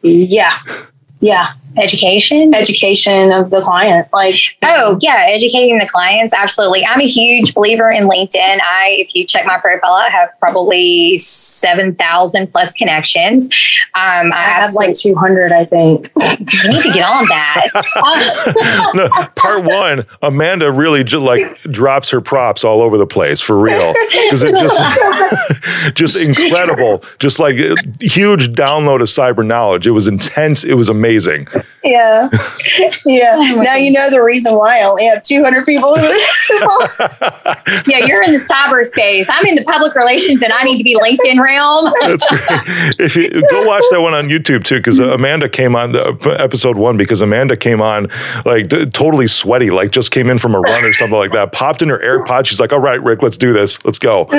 Yeah. 0.02 0.52
Yeah. 1.20 1.54
Education. 1.78 2.54
Education 2.54 3.32
of 3.32 3.50
the 3.50 3.62
client. 3.62 4.08
Like 4.14 4.36
Oh 4.62 4.98
yeah, 5.02 5.26
educating 5.30 5.78
the 5.80 5.88
clients. 5.88 6.34
Absolutely. 6.34 6.86
I'm 6.86 7.02
a 7.02 7.08
huge 7.08 7.54
believer 7.54 7.90
in 7.92 8.08
LinkedIn. 8.08 8.60
I, 8.62 8.96
if 9.00 9.16
you 9.16 9.26
check 9.26 9.46
my 9.46 9.60
profile, 9.60 9.94
I 9.94 10.10
have 10.10 10.30
probably 10.40 11.18
seven 11.18 11.96
thousand 11.96 12.52
plus 12.52 12.74
connections. 12.74 13.48
Um, 13.96 14.32
I, 14.34 14.38
I 14.38 14.44
have 14.44 14.64
absolutely 14.68 14.88
like 14.88 14.98
200, 14.98 15.52
I 15.52 15.66
think. 15.66 16.12
you 16.64 16.72
need 16.72 16.82
to 16.84 16.92
get 16.92 17.08
on 17.08 17.26
that. 17.28 17.70
No, 18.94 19.08
part 19.36 19.64
one, 19.64 20.06
Amanda 20.22 20.72
really 20.72 21.04
just 21.04 21.24
like 21.24 21.40
drops 21.72 22.10
her 22.12 22.22
props 22.22 22.64
all 22.64 22.82
over 22.82 22.98
the 22.98 23.08
place 23.08 23.42
for 23.42 23.58
real 23.58 23.94
because 24.26 24.44
it 24.44 24.52
just 24.52 25.96
just 25.96 26.28
incredible, 26.28 27.04
just 27.20 27.40
like 27.40 27.56
huge 28.02 28.50
download 28.50 29.02
of 29.02 29.08
cyber 29.08 29.46
knowledge. 29.46 29.88
It 29.88 29.92
was 29.92 30.08
intense. 30.08 30.64
It 30.64 30.76
was 30.76 30.90
amazing. 30.90 31.48
Yeah. 31.84 32.30
Yeah. 33.06 33.36
Oh 33.38 33.58
my 33.58 33.64
now 33.64 33.76
you 33.76 33.92
know 33.92 34.10
the 34.10 34.22
reason 34.22 34.56
why 34.56 34.80
I 34.80 34.84
only 34.84 35.06
have 35.06 35.22
200 35.22 35.66
people. 35.66 35.94
yeah, 37.88 38.06
you're 38.06 38.24
in 38.24 38.32
the 38.32 38.40
cyberspace. 38.40 39.28
I'm 39.30 39.46
in 39.46 39.56
the 39.56 39.64
public 39.66 39.94
relations, 39.96 40.42
and 40.42 40.54
I 40.54 40.64
need 40.64 40.78
to 40.78 40.84
be 40.84 40.96
LinkedIn 40.96 41.42
realm. 41.42 41.92
That's 42.02 42.28
great. 42.30 43.00
If 43.00 43.16
you 43.16 43.30
go 43.30 43.68
watch 43.68 43.84
that 43.92 44.02
one 44.02 44.14
on 44.14 44.22
YouTube 44.22 44.64
too, 44.64 44.78
because 44.78 45.00
uh, 45.00 45.14
Amanda 45.14 45.50
came 45.50 45.76
on 45.76 45.92
the 45.92 46.06
uh, 46.06 46.30
episode 46.40 46.78
one 46.78 46.96
because 46.98 47.22
Amanda 47.22 47.58
came 47.58 47.82
on 47.82 48.08
like 48.46 48.70
d- 48.70 48.86
totally 48.86 49.28
sweaty, 49.28 49.70
like 49.70 49.92
just 49.92 50.12
came 50.12 50.30
in 50.30 50.40
from 50.40 50.56
a 50.56 50.60
run 50.60 50.86
or 50.86 50.94
something 50.94 51.18
like 51.18 51.32
that. 51.32 51.52
Popped 51.52 51.82
in 51.82 51.90
her 51.90 52.00
AirPod. 52.00 52.46
She's 52.46 52.60
like, 52.60 52.72
"All 52.72 52.80
right, 52.80 53.02
Rick, 53.04 53.22
let's 53.22 53.38
do 53.38 53.52
this. 53.54 53.84
Let's 53.84 54.00
go." 54.00 54.30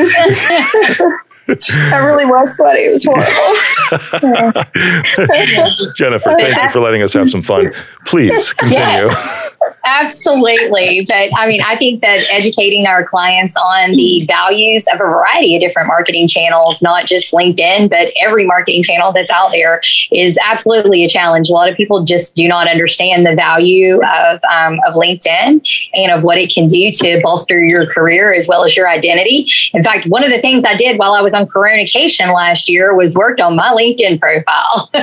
I 1.48 1.98
really 2.04 2.26
was 2.26 2.56
sweaty. 2.56 2.80
It 2.80 2.92
was 2.92 3.04
horrible. 3.04 4.62
Jennifer, 5.96 6.30
thank 6.30 6.56
you 6.56 6.70
for 6.70 6.80
letting 6.80 7.02
us 7.02 7.12
have 7.12 7.30
some 7.30 7.42
fun. 7.42 7.70
Please 8.06 8.52
continue. 8.54 9.11
Absolutely. 9.84 11.04
But 11.06 11.30
I 11.37 11.46
mean, 11.46 11.61
I 11.61 11.76
think 11.76 12.00
that 12.00 12.18
educating 12.32 12.87
our 12.87 13.04
clients 13.04 13.54
on 13.56 13.92
the 13.92 14.25
values 14.26 14.87
of 14.92 15.00
a 15.00 15.04
variety 15.04 15.56
of 15.56 15.61
different 15.61 15.88
marketing 15.88 16.26
channels, 16.26 16.80
not 16.80 17.06
just 17.06 17.32
LinkedIn, 17.32 17.90
but 17.90 18.08
every 18.18 18.46
marketing 18.46 18.82
channel 18.82 19.12
that's 19.12 19.30
out 19.30 19.50
there 19.52 19.82
is 20.11 20.38
absolutely 20.42 21.04
a 21.04 21.08
challenge. 21.08 21.50
A 21.50 21.52
lot 21.52 21.68
of 21.70 21.76
people 21.76 22.02
just 22.02 22.34
do 22.34 22.49
not 22.49 22.66
understand 22.66 23.26
the 23.26 23.34
value 23.34 24.02
of, 24.04 24.40
um, 24.50 24.80
of 24.87 24.94
LinkedIn 24.94 25.62
and 25.94 26.12
of 26.12 26.23
what 26.23 26.38
it 26.38 26.52
can 26.52 26.66
do 26.66 26.90
to 26.90 27.20
bolster 27.23 27.62
your 27.62 27.87
career 27.87 28.32
as 28.32 28.49
well 28.49 28.64
as 28.64 28.76
your 28.76 28.88
identity. 28.88 29.50
In 29.75 29.82
fact, 29.82 30.06
one 30.06 30.25
of 30.25 30.30
the 30.30 30.40
things 30.40 30.64
I 30.64 30.76
did 30.76 30.99
while 30.99 31.12
I 31.12 31.20
was 31.20 31.34
on 31.34 31.46
Coronation 31.46 32.32
last 32.32 32.68
year 32.68 32.94
was 32.94 33.14
worked 33.14 33.40
on 33.40 33.56
my 33.56 33.70
LinkedIn 33.70 34.20
profile. 34.20 34.90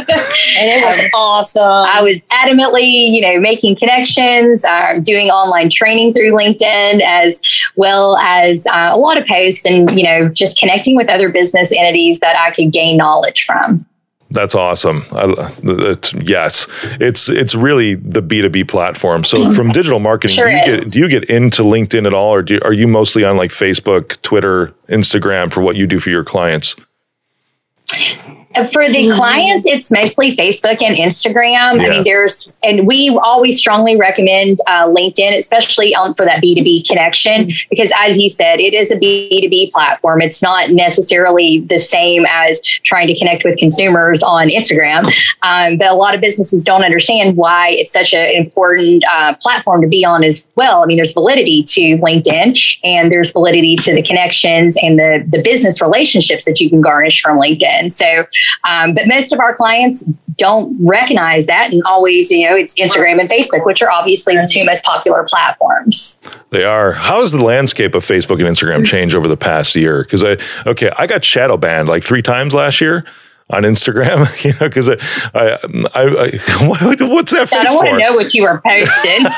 And 0.58 0.70
it 0.70 0.84
was 0.84 1.10
awesome. 1.13 1.62
I 1.63 2.01
was 2.01 2.25
adamantly 2.27 2.90
you 2.91 3.21
know, 3.21 3.39
making 3.39 3.75
connections, 3.75 4.63
uh, 4.65 5.00
doing 5.00 5.29
online 5.29 5.69
training 5.69 6.13
through 6.13 6.31
LinkedIn, 6.31 7.01
as 7.01 7.41
well 7.75 8.17
as 8.17 8.65
uh, 8.67 8.89
a 8.91 8.98
lot 8.98 9.17
of 9.17 9.25
posts 9.25 9.65
and, 9.65 9.89
you 9.91 10.03
know, 10.03 10.29
just 10.29 10.60
connecting 10.60 10.95
with 10.95 11.10
other 11.10 11.29
business 11.29 11.71
entities 11.71 12.19
that 12.19 12.36
I 12.38 12.51
could 12.51 12.71
gain 12.71 12.98
knowledge 12.98 13.43
from. 13.43 13.86
That's 14.31 14.55
awesome. 14.55 15.03
I, 15.12 15.53
it's, 15.63 16.13
yes, 16.13 16.65
it's 17.01 17.27
it's 17.27 17.53
really 17.53 17.95
the 17.95 18.21
B 18.21 18.41
two 18.41 18.50
B 18.50 18.63
platform. 18.63 19.25
So 19.25 19.51
from 19.51 19.71
digital 19.74 20.00
marketing, 20.00 20.38
Sure 20.38 20.50
do, 20.50 20.55
you 20.55 20.65
get, 20.65 20.83
do 20.91 21.00
you 21.00 21.10
get 21.10 21.24
into 21.25 21.63
LinkedIn 21.63 22.07
at 22.07 22.13
all, 22.13 22.33
or 22.33 22.41
do, 22.41 22.57
are 22.63 22.71
you 22.71 22.88
mostly 22.88 23.25
on 23.25 23.36
like 23.36 23.51
Facebook, 23.51 24.21
Twitter, 24.21 24.74
Instagram 24.88 25.51
for 25.51 25.62
what 25.62 25.75
you 25.75 25.86
do 25.86 26.00
for 26.00 26.10
your 26.10 26.24
clients? 26.24 26.77
For 28.53 28.89
the 28.89 29.12
clients, 29.15 29.65
it's 29.65 29.89
mostly 29.91 30.36
Facebook 30.36 30.81
and 30.81 30.98
Instagram. 30.98 31.79
I 31.79 31.89
mean, 31.89 32.03
there's, 32.03 32.53
and 32.62 32.86
we 32.86 33.17
always 33.24 33.58
strongly 33.58 33.98
recommend 33.98 34.60
uh, 34.67 34.88
LinkedIn, 34.88 35.38
especially 35.38 35.96
on, 35.96 36.13
for 36.15 36.25
that 36.25 36.43
B2B 36.43 36.86
connection, 36.86 37.50
because 37.70 37.93
as 37.98 38.20
you 38.20 38.27
said, 38.27 38.60
it 38.60 38.74
is 38.74 38.91
a 38.91 38.98
B2B 38.98 39.72
platform. 39.72 40.22
It's 40.22 40.41
not 40.41 40.72
necessarily 40.72 41.60
the 41.62 41.79
same 41.79 42.25
as 42.29 42.62
trying 42.62 43.08
to 43.08 43.17
connect 43.17 43.46
with 43.46 43.58
consumers 43.58 44.22
on 44.22 44.50
Instagram. 44.50 45.05
Um, 45.43 45.77
but 45.77 45.88
a 45.88 45.96
lot 45.96 46.13
of 46.13 46.20
businesses 46.20 46.65
don't 46.65 46.84
understand 46.84 47.38
why 47.38 47.70
it's 47.70 47.93
such 47.93 48.13
an 48.13 48.36
important 48.36 49.03
uh, 49.10 49.34
platform 49.36 49.81
to 49.81 49.88
be 49.88 50.03
on 50.03 50.25
as 50.25 50.46
well. 50.58 50.84
I 50.84 50.88
mean, 50.88 50.98
there's 50.98 51.13
validity 51.13 51.63
to 51.63 51.98
LinkedIn 51.98 52.60
and 52.84 53.12
there's 53.12 53.31
validity 53.31 53.77
to 53.77 53.96
the 53.96 54.03
connections 54.03 54.75
and 54.81 55.00
the, 55.00 55.25
the 55.25 55.41
business 55.41 55.81
relationships 55.81 56.43
that 56.43 56.60
you 56.60 56.70
can 56.70 56.81
garnish 56.81 57.22
from 57.22 57.38
LinkedIn. 57.38 57.91
So, 57.91 58.25
um, 58.63 58.93
but 58.93 59.07
most 59.07 59.31
of 59.31 59.39
our 59.39 59.55
clients 59.55 60.05
don't 60.38 60.75
recognize 60.88 61.45
that 61.48 61.71
and 61.71 61.83
always, 61.83 62.31
you 62.31 62.50
know, 62.50 62.55
it's 62.55 62.79
Instagram 62.79 63.19
and 63.19 63.29
Facebook, 63.29 63.65
which 63.65 63.81
are 63.81 63.91
obviously 63.91 64.36
the 64.36 64.50
two 64.51 64.65
most 64.65 64.83
popular 64.83 65.25
platforms. 65.29 66.21
They 66.50 66.63
are. 66.63 66.93
How 66.93 67.19
has 67.19 67.31
the 67.31 67.43
landscape 67.43 67.95
of 67.95 68.05
Facebook 68.05 68.39
and 68.39 68.55
Instagram 68.55 68.86
changed 68.86 69.15
over 69.15 69.27
the 69.27 69.38
past 69.38 69.75
year? 69.75 70.03
Because 70.03 70.24
I 70.24 70.38
okay, 70.65 70.91
I 70.98 71.07
got 71.07 71.24
shadow 71.24 71.57
banned 71.57 71.89
like 71.89 72.03
three 72.03 72.21
times 72.21 72.53
last 72.53 72.81
year 72.81 73.05
on 73.51 73.63
Instagram. 73.63 74.27
You 74.43 74.53
know, 74.53 74.70
because 74.70 74.89
I, 74.89 74.93
I, 75.36 75.58
I, 75.93 76.03
I 76.03 76.67
what, 76.67 77.01
what's 77.01 77.31
that 77.31 77.41
I 77.41 77.46
face 77.46 77.65
don't 77.65 77.75
want 77.75 77.89
to 77.89 77.98
know 78.00 78.13
what 78.15 78.34
you 78.34 78.43
were 78.43 78.60
posting. 78.65 79.25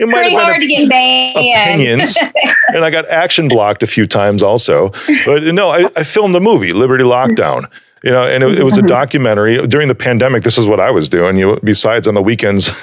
It 0.00 0.08
might 0.08 0.14
Pretty 0.14 0.34
have 0.34 0.42
hard 0.42 0.60
been 0.60 0.68
to 0.68 0.74
get 0.74 0.88
banned. 0.88 1.36
opinions, 1.36 2.18
and 2.74 2.84
I 2.84 2.90
got 2.90 3.08
action 3.08 3.48
blocked 3.48 3.82
a 3.84 3.86
few 3.86 4.06
times 4.08 4.42
also. 4.42 4.90
But 5.24 5.44
no, 5.44 5.70
I, 5.70 5.88
I 5.94 6.02
filmed 6.02 6.34
a 6.34 6.40
movie, 6.40 6.72
Liberty 6.72 7.04
Lockdown. 7.04 7.70
You 8.04 8.10
know, 8.10 8.22
and 8.22 8.44
it, 8.44 8.58
it 8.58 8.64
was 8.64 8.76
a 8.76 8.82
documentary 8.86 9.66
during 9.66 9.88
the 9.88 9.94
pandemic. 9.94 10.42
This 10.42 10.58
is 10.58 10.66
what 10.66 10.78
I 10.78 10.90
was 10.90 11.08
doing. 11.08 11.38
You 11.38 11.58
besides 11.64 12.06
on 12.06 12.12
the 12.14 12.22
weekends, 12.22 12.68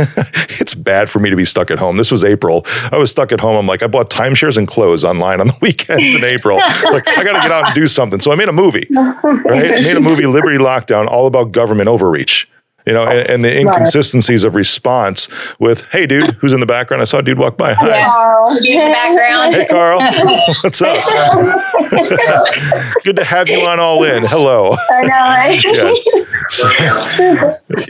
it's 0.59 0.73
bad 0.73 1.09
for 1.09 1.19
me 1.19 1.29
to 1.29 1.35
be 1.35 1.45
stuck 1.45 1.69
at 1.69 1.77
home. 1.77 1.97
This 1.97 2.11
was 2.11 2.23
April. 2.23 2.63
I 2.91 2.97
was 2.97 3.11
stuck 3.11 3.31
at 3.31 3.39
home. 3.39 3.55
I'm 3.55 3.67
like, 3.67 3.83
I 3.83 3.87
bought 3.87 4.09
timeshares 4.09 4.57
and 4.57 4.67
clothes 4.67 5.03
online 5.03 5.39
on 5.39 5.47
the 5.47 5.57
weekends 5.61 6.03
in 6.03 6.23
April. 6.23 6.57
like, 6.57 7.07
I 7.17 7.23
got 7.23 7.33
to 7.33 7.41
get 7.41 7.51
out 7.51 7.65
and 7.65 7.73
do 7.75 7.87
something. 7.87 8.19
So 8.19 8.31
I 8.31 8.35
made 8.35 8.49
a 8.49 8.53
movie. 8.53 8.87
Right, 8.89 9.15
I 9.45 9.81
made 9.81 9.97
a 9.97 10.01
movie, 10.01 10.25
Liberty 10.25 10.57
Lockdown, 10.57 11.07
all 11.07 11.27
about 11.27 11.51
government 11.51 11.87
overreach. 11.87 12.47
You 12.85 12.93
know, 12.93 13.03
and, 13.03 13.29
and 13.29 13.43
the 13.45 13.55
inconsistencies 13.59 14.43
of 14.43 14.55
response 14.55 15.27
with, 15.59 15.81
"Hey, 15.91 16.07
dude, 16.07 16.23
who's 16.39 16.51
in 16.53 16.59
the 16.59 16.65
background? 16.65 17.01
I 17.01 17.05
saw 17.05 17.19
a 17.19 17.23
dude 17.23 17.37
walk 17.37 17.55
by. 17.57 17.73
Hi, 17.73 17.87
Yeah. 17.87 18.45
You 18.61 18.81
in 18.81 18.87
the 18.87 18.93
background. 18.93 19.53
Hey, 19.53 19.65
Carl. 19.69 19.99
What's 20.63 20.81
up? 20.81 22.47
Good 23.03 23.15
to 23.17 23.23
have 23.23 23.49
you 23.49 23.59
on 23.67 23.79
All 23.79 24.03
In. 24.03 24.23
Hello. 24.25 24.75
I 24.89 25.03
know, 25.03 25.09
right? 25.09 25.63
Yeah. 25.71 26.27
So- 26.49 26.67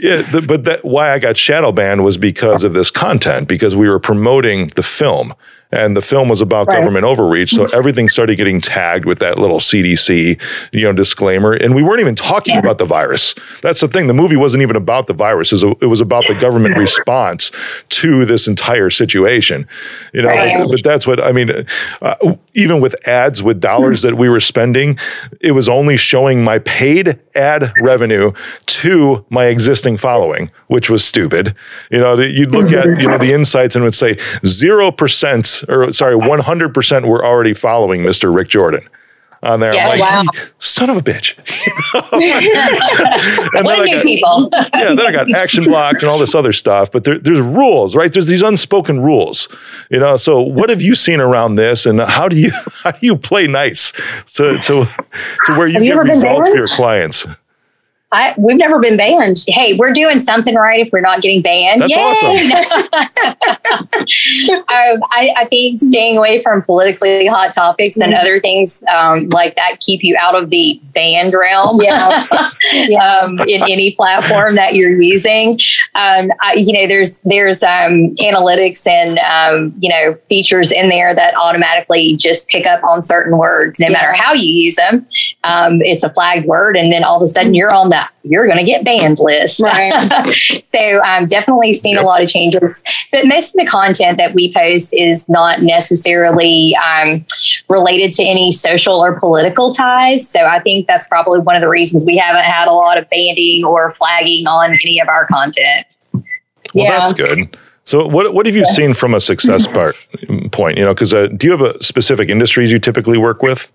yeah, 0.02 0.22
the, 0.30 0.44
but 0.46 0.64
that 0.64 0.84
why 0.84 1.12
I 1.12 1.18
got 1.18 1.36
shadow 1.36 1.72
banned 1.72 2.04
was 2.04 2.16
because 2.16 2.62
of 2.64 2.74
this 2.74 2.90
content 2.90 3.48
because 3.48 3.74
we 3.74 3.88
were 3.88 3.98
promoting 3.98 4.68
the 4.76 4.82
film. 4.84 5.34
And 5.72 5.96
the 5.96 6.02
film 6.02 6.28
was 6.28 6.40
about 6.40 6.66
Right. 6.68 6.80
government 6.80 7.04
overreach, 7.04 7.50
so 7.54 7.66
everything 7.72 8.08
started 8.08 8.36
getting 8.36 8.60
tagged 8.60 9.04
with 9.06 9.18
that 9.20 9.38
little 9.38 9.58
CDC, 9.58 10.38
you 10.72 10.82
know, 10.82 10.92
disclaimer. 10.92 11.52
And 11.52 11.74
we 11.74 11.82
weren't 11.82 12.00
even 12.00 12.14
talking 12.14 12.58
about 12.58 12.78
the 12.78 12.84
virus. 12.84 13.34
That's 13.62 13.80
the 13.80 13.88
thing. 13.88 14.06
The 14.06 14.14
movie 14.14 14.36
wasn't 14.36 14.62
even 14.62 14.76
about 14.76 15.06
the 15.06 15.14
virus. 15.14 15.50
It 15.50 15.64
was, 15.64 15.76
it 15.80 15.86
was 15.86 16.00
about 16.00 16.24
the 16.28 16.34
government 16.40 16.76
response 16.78 17.50
to 17.90 18.24
this 18.26 18.46
entire 18.46 18.90
situation. 18.90 19.66
You 20.12 20.22
know, 20.22 20.28
Right. 20.28 20.58
but, 20.58 20.70
but 20.70 20.82
that's 20.84 21.06
what 21.06 21.22
I 21.22 21.32
mean. 21.32 21.50
Uh, 22.02 22.14
even 22.54 22.80
with 22.80 22.94
ads 23.08 23.42
with 23.42 23.60
dollars 23.60 24.02
that 24.02 24.16
we 24.18 24.28
were 24.28 24.40
spending, 24.40 24.98
it 25.40 25.52
was 25.52 25.68
only 25.68 25.96
showing 25.96 26.44
my 26.44 26.58
paid 26.60 27.18
ad 27.34 27.72
revenue 27.80 28.32
to 28.66 29.24
my 29.30 29.46
existing 29.46 29.96
following, 29.96 30.50
which 30.66 30.90
was 30.90 31.02
stupid. 31.04 31.54
You 31.90 31.98
know, 32.00 32.18
you'd 32.20 32.50
look 32.50 32.72
at 32.72 32.84
you 33.00 33.08
know 33.08 33.16
the 33.18 33.32
insights 33.32 33.74
and 33.74 33.84
would 33.84 33.94
say 33.94 34.18
zero 34.44 34.90
percent 34.90 35.61
or 35.68 35.92
sorry, 35.92 36.16
one 36.16 36.40
hundred 36.40 36.74
percent 36.74 37.06
were 37.06 37.24
already 37.24 37.54
following 37.54 38.02
Mr. 38.02 38.34
Rick 38.34 38.48
Jordan 38.48 38.88
on 39.42 39.58
there. 39.58 39.74
Yeah, 39.74 39.88
like, 39.88 40.00
oh, 40.00 40.04
wow. 40.04 40.22
son 40.58 40.88
of 40.90 40.96
a 40.96 41.00
bitch. 41.00 41.34
and 43.54 43.64
What 43.64 43.76
then 43.76 43.80
I 43.88 43.92
got- 43.94 44.02
people? 44.02 44.48
yeah, 44.74 44.94
then 44.94 45.06
I 45.06 45.12
got 45.12 45.30
action 45.32 45.64
blocked 45.64 46.02
and 46.02 46.10
all 46.10 46.18
this 46.18 46.34
other 46.34 46.52
stuff. 46.52 46.90
But 46.92 47.04
there, 47.04 47.18
there's 47.18 47.40
rules, 47.40 47.96
right? 47.96 48.12
There's 48.12 48.26
these 48.28 48.42
unspoken 48.42 49.00
rules, 49.00 49.48
you 49.90 49.98
know. 49.98 50.16
So 50.16 50.40
what 50.40 50.70
have 50.70 50.80
you 50.82 50.94
seen 50.94 51.20
around 51.20 51.56
this, 51.56 51.86
and 51.86 52.00
how 52.00 52.28
do 52.28 52.36
you 52.38 52.52
how 52.84 52.92
do 52.92 52.98
you 53.04 53.16
play 53.16 53.46
nice 53.46 53.92
to 54.34 54.58
to 54.64 54.86
to 55.46 55.52
where 55.58 55.66
you 55.66 55.74
Have 55.74 55.82
you 55.84 55.94
get 55.94 56.04
been 56.06 56.20
results 56.20 56.50
for 56.50 56.56
your 56.58 56.68
clients? 56.68 57.26
I, 58.12 58.34
we've 58.36 58.58
never 58.58 58.78
been 58.78 58.98
banned. 58.98 59.38
hey, 59.48 59.74
we're 59.74 59.92
doing 59.92 60.20
something 60.20 60.54
right 60.54 60.86
if 60.86 60.92
we're 60.92 61.00
not 61.00 61.22
getting 61.22 61.40
banned. 61.40 61.80
That's 61.80 62.22
Yay! 62.22 62.52
um, 64.52 65.00
I, 65.12 65.32
I 65.36 65.46
think 65.48 65.78
staying 65.78 66.18
away 66.18 66.42
from 66.42 66.62
politically 66.62 67.26
hot 67.26 67.54
topics 67.54 67.98
and 67.98 68.12
other 68.12 68.38
things 68.38 68.84
um, 68.92 69.30
like 69.30 69.54
that 69.56 69.80
keep 69.80 70.04
you 70.04 70.14
out 70.18 70.34
of 70.34 70.50
the 70.50 70.80
banned 70.92 71.34
realm. 71.34 71.80
Yeah. 71.92 72.26
um, 73.02 73.40
in 73.40 73.62
any 73.62 73.92
platform 73.92 74.54
that 74.54 74.74
you're 74.74 75.00
using. 75.00 75.58
Um, 75.94 76.30
I, 76.40 76.54
you 76.56 76.72
know, 76.72 76.86
there's 76.86 77.20
there's 77.20 77.62
um, 77.62 78.14
analytics 78.16 78.86
and 78.86 79.18
um, 79.18 79.74
you 79.80 79.90
know 79.90 80.14
features 80.28 80.70
in 80.70 80.88
there 80.88 81.14
that 81.14 81.34
automatically 81.34 82.16
just 82.16 82.48
pick 82.48 82.66
up 82.66 82.82
on 82.84 83.02
certain 83.02 83.36
words, 83.36 83.78
no 83.78 83.88
matter 83.88 84.12
how 84.12 84.32
you 84.32 84.48
use 84.48 84.76
them. 84.76 85.06
Um, 85.44 85.82
it's 85.82 86.04
a 86.04 86.10
flagged 86.10 86.46
word, 86.46 86.76
and 86.76 86.92
then 86.92 87.04
all 87.04 87.16
of 87.16 87.22
a 87.22 87.26
sudden 87.26 87.54
you're 87.54 87.74
on 87.74 87.90
that 87.90 88.01
you're 88.24 88.46
going 88.46 88.58
to 88.58 88.64
get 88.64 88.84
banned 88.84 89.18
list. 89.20 89.60
Right. 89.60 89.92
so 90.62 90.78
I'm 91.02 91.26
definitely 91.26 91.72
seen 91.72 91.94
Yep. 91.94 92.04
a 92.04 92.06
lot 92.06 92.22
of 92.22 92.28
changes, 92.28 92.84
but 93.10 93.26
most 93.26 93.54
of 93.54 93.64
the 93.64 93.70
content 93.70 94.18
that 94.18 94.34
we 94.34 94.52
post 94.52 94.94
is 94.94 95.28
not 95.28 95.62
necessarily 95.62 96.74
um, 96.76 97.24
related 97.68 98.12
to 98.14 98.22
any 98.24 98.50
social 98.50 98.94
or 99.04 99.18
political 99.18 99.72
ties. 99.74 100.28
So 100.28 100.40
I 100.40 100.60
think 100.60 100.86
that's 100.86 101.08
probably 101.08 101.40
one 101.40 101.56
of 101.56 101.62
the 101.62 101.68
reasons 101.68 102.04
we 102.06 102.16
haven't 102.16 102.44
had 102.44 102.68
a 102.68 102.72
lot 102.72 102.98
of 102.98 103.08
banding 103.10 103.64
or 103.64 103.90
flagging 103.90 104.46
on 104.46 104.70
any 104.72 105.00
of 105.00 105.08
our 105.08 105.26
content. 105.26 105.86
Well, 106.12 106.22
Yeah. 106.74 106.98
that's 106.98 107.12
good. 107.12 107.56
So 107.84 108.06
what 108.06 108.32
what 108.32 108.46
have 108.46 108.54
you 108.54 108.64
seen 108.66 108.94
from 108.94 109.12
a 109.12 109.20
success 109.20 109.66
part 109.66 109.96
point? 110.52 110.78
You 110.78 110.84
know, 110.84 110.94
because 110.94 111.12
uh, 111.12 111.26
do 111.36 111.46
you 111.48 111.50
have 111.50 111.62
a 111.62 111.82
specific 111.82 112.28
industries 112.28 112.70
you 112.70 112.78
typically 112.78 113.18
work 113.18 113.42
with? 113.42 113.70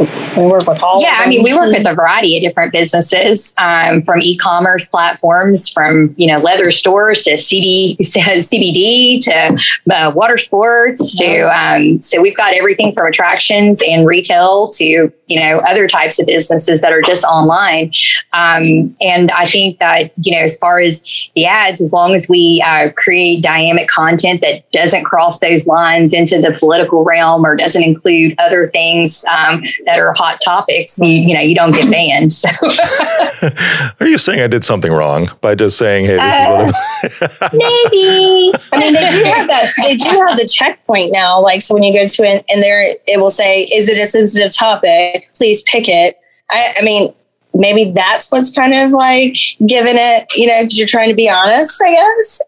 We 0.00 0.46
work 0.46 0.66
with 0.66 0.82
all. 0.82 1.00
Yeah, 1.00 1.20
I 1.20 1.28
mean, 1.28 1.44
we 1.44 1.54
work 1.54 1.70
with 1.70 1.86
a 1.86 1.94
variety 1.94 2.36
of 2.36 2.42
different 2.42 2.72
businesses, 2.72 3.54
um, 3.58 4.02
from 4.02 4.20
e-commerce 4.20 4.88
platforms, 4.88 5.68
from 5.68 6.12
you 6.18 6.26
know 6.26 6.40
leather 6.40 6.72
stores 6.72 7.22
to 7.24 7.38
CD, 7.38 7.96
CBD 8.02 9.22
to 9.24 9.94
uh, 9.94 10.10
water 10.12 10.36
sports 10.36 11.16
to 11.18 11.42
um, 11.56 12.00
so 12.00 12.20
we've 12.20 12.36
got 12.36 12.54
everything 12.54 12.92
from 12.92 13.06
attractions 13.06 13.80
and 13.86 14.04
retail 14.04 14.68
to 14.70 15.12
you 15.26 15.40
know 15.40 15.58
other 15.58 15.86
types 15.86 16.18
of 16.18 16.26
businesses 16.26 16.80
that 16.80 16.92
are 16.92 17.02
just 17.02 17.24
online. 17.24 17.92
Um, 18.32 18.96
and 19.00 19.30
I 19.30 19.44
think 19.44 19.78
that 19.78 20.12
you 20.16 20.32
know 20.32 20.42
as 20.42 20.58
far 20.58 20.80
as 20.80 21.02
the 21.36 21.46
ads, 21.46 21.80
as 21.80 21.92
long 21.92 22.14
as 22.14 22.28
we 22.28 22.60
uh, 22.66 22.90
create 22.96 23.44
dynamic 23.44 23.88
content 23.88 24.40
that 24.40 24.68
doesn't 24.72 25.04
cross 25.04 25.38
those 25.38 25.68
lines 25.68 26.12
into 26.12 26.40
the 26.40 26.56
political 26.58 27.04
realm 27.04 27.46
or 27.46 27.54
doesn't 27.54 27.82
include 27.82 28.34
other 28.38 28.66
things 28.68 29.24
um, 29.26 29.62
that 29.86 29.98
are 29.98 30.12
hot 30.14 30.40
topics, 30.44 30.98
you, 30.98 31.08
you 31.08 31.34
know, 31.34 31.40
you 31.40 31.54
don't 31.54 31.74
get 31.74 31.90
banned. 31.90 32.32
So 32.32 32.48
Are 34.00 34.06
you 34.06 34.18
saying 34.18 34.40
I 34.40 34.46
did 34.46 34.64
something 34.64 34.92
wrong 34.92 35.30
by 35.40 35.54
just 35.54 35.78
saying, 35.78 36.06
hey, 36.06 36.16
this 36.16 36.34
is 36.34 36.40
what 36.40 36.50
uh, 36.50 37.38
I'm 37.42 37.50
maybe. 37.52 38.52
I 38.72 38.78
mean, 38.78 38.94
they 38.94 39.10
do 39.10 39.24
have 39.24 39.48
that. 39.48 39.72
They 39.82 39.96
do 39.96 40.08
have 40.26 40.38
the 40.38 40.48
checkpoint 40.50 41.12
now. 41.12 41.40
Like, 41.40 41.62
so 41.62 41.74
when 41.74 41.82
you 41.82 41.92
go 41.92 42.06
to 42.06 42.22
it, 42.24 42.44
and 42.48 42.62
there 42.62 42.96
it 43.06 43.20
will 43.20 43.30
say, 43.30 43.64
"Is 43.72 43.88
it 43.88 43.98
a 43.98 44.06
sensitive 44.06 44.52
topic? 44.52 45.30
Please 45.34 45.62
pick 45.62 45.88
it." 45.88 46.16
I, 46.50 46.74
I 46.78 46.82
mean, 46.82 47.12
maybe 47.52 47.92
that's 47.92 48.30
what's 48.32 48.54
kind 48.54 48.74
of 48.74 48.90
like 48.90 49.36
giving 49.66 49.94
it, 49.96 50.26
you 50.36 50.46
know, 50.46 50.62
because 50.62 50.78
you're 50.78 50.88
trying 50.88 51.08
to 51.08 51.14
be 51.14 51.28
honest, 51.28 51.80
I 51.82 51.92
guess. 51.92 52.40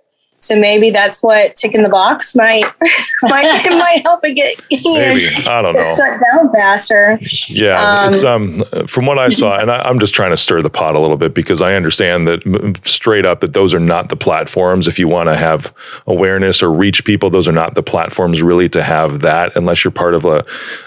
So 0.47 0.59
maybe 0.59 0.91
that's 0.91 1.23
what 1.23 1.57
ticking 1.57 1.83
the 1.83 1.89
box 1.89 2.37
might 2.37 2.63
might 3.23 3.43
might 3.71 4.03
help 4.05 4.21
it 4.23 4.35
get 4.35 4.63
Maybe 4.71 5.29
I 5.49 5.63
don't 5.63 5.75
know. 5.75 5.95
shut 5.97 6.21
down 6.33 6.53
faster. 6.53 7.19
Yeah, 7.49 8.05
Um, 8.05 8.15
it's 8.15 8.23
um 8.25 8.65
from 8.87 9.07
what 9.07 9.19
I 9.19 9.29
saw, 9.29 9.59
and 9.59 9.71
I, 9.71 9.81
I'm 9.81 9.99
just 9.99 10.15
trying 10.15 10.31
to 10.31 10.37
stir 10.37 10.63
the 10.63 10.71
pot 10.71 10.95
a 10.95 11.01
little 11.01 11.17
bit 11.17 11.35
because 11.35 11.61
I 11.61 11.75
understand 11.75 12.29
that 12.29 12.81
straight 12.85 13.27
up 13.27 13.41
that 13.41 13.53
those 13.55 13.75
are 13.75 13.81
not 13.81 14.09
the 14.09 14.17
platforms. 14.17 14.87
If 14.87 14.99
you 14.99 15.09
want 15.09 15.29
to 15.29 15.37
have 15.37 15.73
awareness 16.07 16.63
or 16.63 16.73
reach 16.73 17.05
people, 17.05 17.29
those 17.29 17.49
are 17.49 17.53
not 17.53 17.75
the 17.75 17.83
platforms 17.83 18.43
really 18.43 18.69
to 18.71 18.83
have 18.83 19.21
that 19.23 19.53
unless 19.57 19.83
you're 19.83 19.91
part 19.91 20.15
of 20.15 20.25
a 20.25 20.45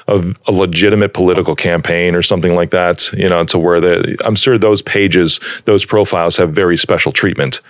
of 0.07 0.37
a 0.47 0.51
legitimate 0.51 1.13
political 1.13 1.55
campaign 1.55 2.15
or 2.15 2.21
something 2.21 2.55
like 2.55 2.71
that. 2.71 3.11
You 3.13 3.27
know, 3.27 3.43
to 3.45 3.59
where 3.59 3.81
the 3.81 4.17
I'm 4.23 4.35
sure 4.35 4.57
those 4.57 4.81
pages, 4.81 5.39
those 5.65 5.83
profiles 5.85 6.37
have 6.37 6.51
very 6.53 6.77
special 6.77 7.11
treatment 7.11 7.61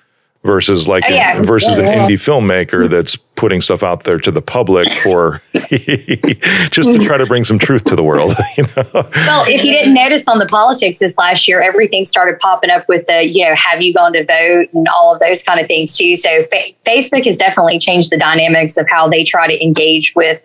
versus 0.44 0.88
like 0.88 1.04
Oh, 1.08 1.14
yeah. 1.14 1.42
versus 1.42 1.78
an 1.78 1.86
indie 1.86 2.14
filmmaker 2.14 2.90
that's 2.90 3.18
putting 3.40 3.62
stuff 3.62 3.84
out 3.84 4.04
there 4.04 4.20
to 4.20 4.32
the 4.32 4.42
public 4.42 4.92
for 4.92 5.42
just 5.70 6.92
to 6.92 7.00
try 7.00 7.18
to 7.18 7.26
bring 7.26 7.46
some 7.46 7.58
truth 7.58 7.86
to 7.86 7.96
the 7.96 8.04
world. 8.04 8.36
You 8.58 8.64
know? 8.64 8.90
Well, 8.94 9.46
if 9.48 9.64
you 9.64 9.72
didn't 9.72 9.94
notice 9.94 10.28
on 10.28 10.40
the 10.40 10.48
politics 10.48 11.00
this 11.00 11.18
last 11.18 11.48
year, 11.48 11.62
everything 11.62 12.04
started 12.04 12.40
popping 12.40 12.70
up 12.70 12.86
with 12.90 13.06
the, 13.08 13.24
you 13.24 13.46
know, 13.46 13.56
have 13.56 13.82
you 13.82 13.94
gone 13.94 14.12
to 14.14 14.26
vote 14.26 14.68
and 14.74 14.88
all 14.88 15.14
of 15.14 15.20
those 15.22 15.44
kind 15.44 15.60
of 15.62 15.68
things 15.68 15.96
too. 15.96 16.16
So 16.18 16.30
fa- 16.52 16.74
Facebook 16.86 17.26
has 17.26 17.38
definitely 17.38 17.80
changed 17.80 18.10
the 18.12 18.18
dynamics 18.18 18.76
of 18.76 18.88
how 18.90 19.08
they 19.08 19.24
try 19.24 19.48
to 19.48 19.64
engage 19.64 20.14
with 20.16 20.42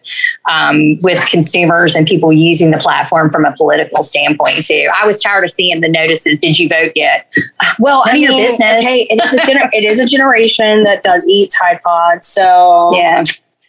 um, 0.48 1.00
with 1.00 1.26
consumers 1.28 1.96
and 1.96 2.06
people 2.06 2.32
using 2.32 2.70
the 2.70 2.78
platform 2.78 3.30
from 3.30 3.44
a 3.44 3.52
political 3.56 4.04
standpoint 4.04 4.64
too. 4.64 4.88
I 5.00 5.06
was 5.06 5.20
tired 5.20 5.42
of 5.44 5.50
seeing 5.50 5.80
the 5.80 5.88
notices. 5.88 6.38
Did 6.38 6.58
you 6.58 6.68
vote 6.68 6.92
yet? 6.94 7.32
Well, 7.80 8.02
None 8.06 8.14
I 8.14 8.18
of 8.18 8.22
your 8.22 8.30
mean, 8.32 8.42
business. 8.46 8.84
okay, 8.84 9.06
it 9.10 9.24
is 9.24 9.34
a 9.34 9.38
gener- 9.38 9.70
it 9.72 9.84
is 9.84 9.98
a 9.98 10.06
generation 10.06 10.84
that 10.84 11.02
does 11.02 11.26
eat 11.26 11.52
Tide 11.58 11.80
Pods. 11.82 12.28
So 12.28 12.83
Yeah. 12.94 13.22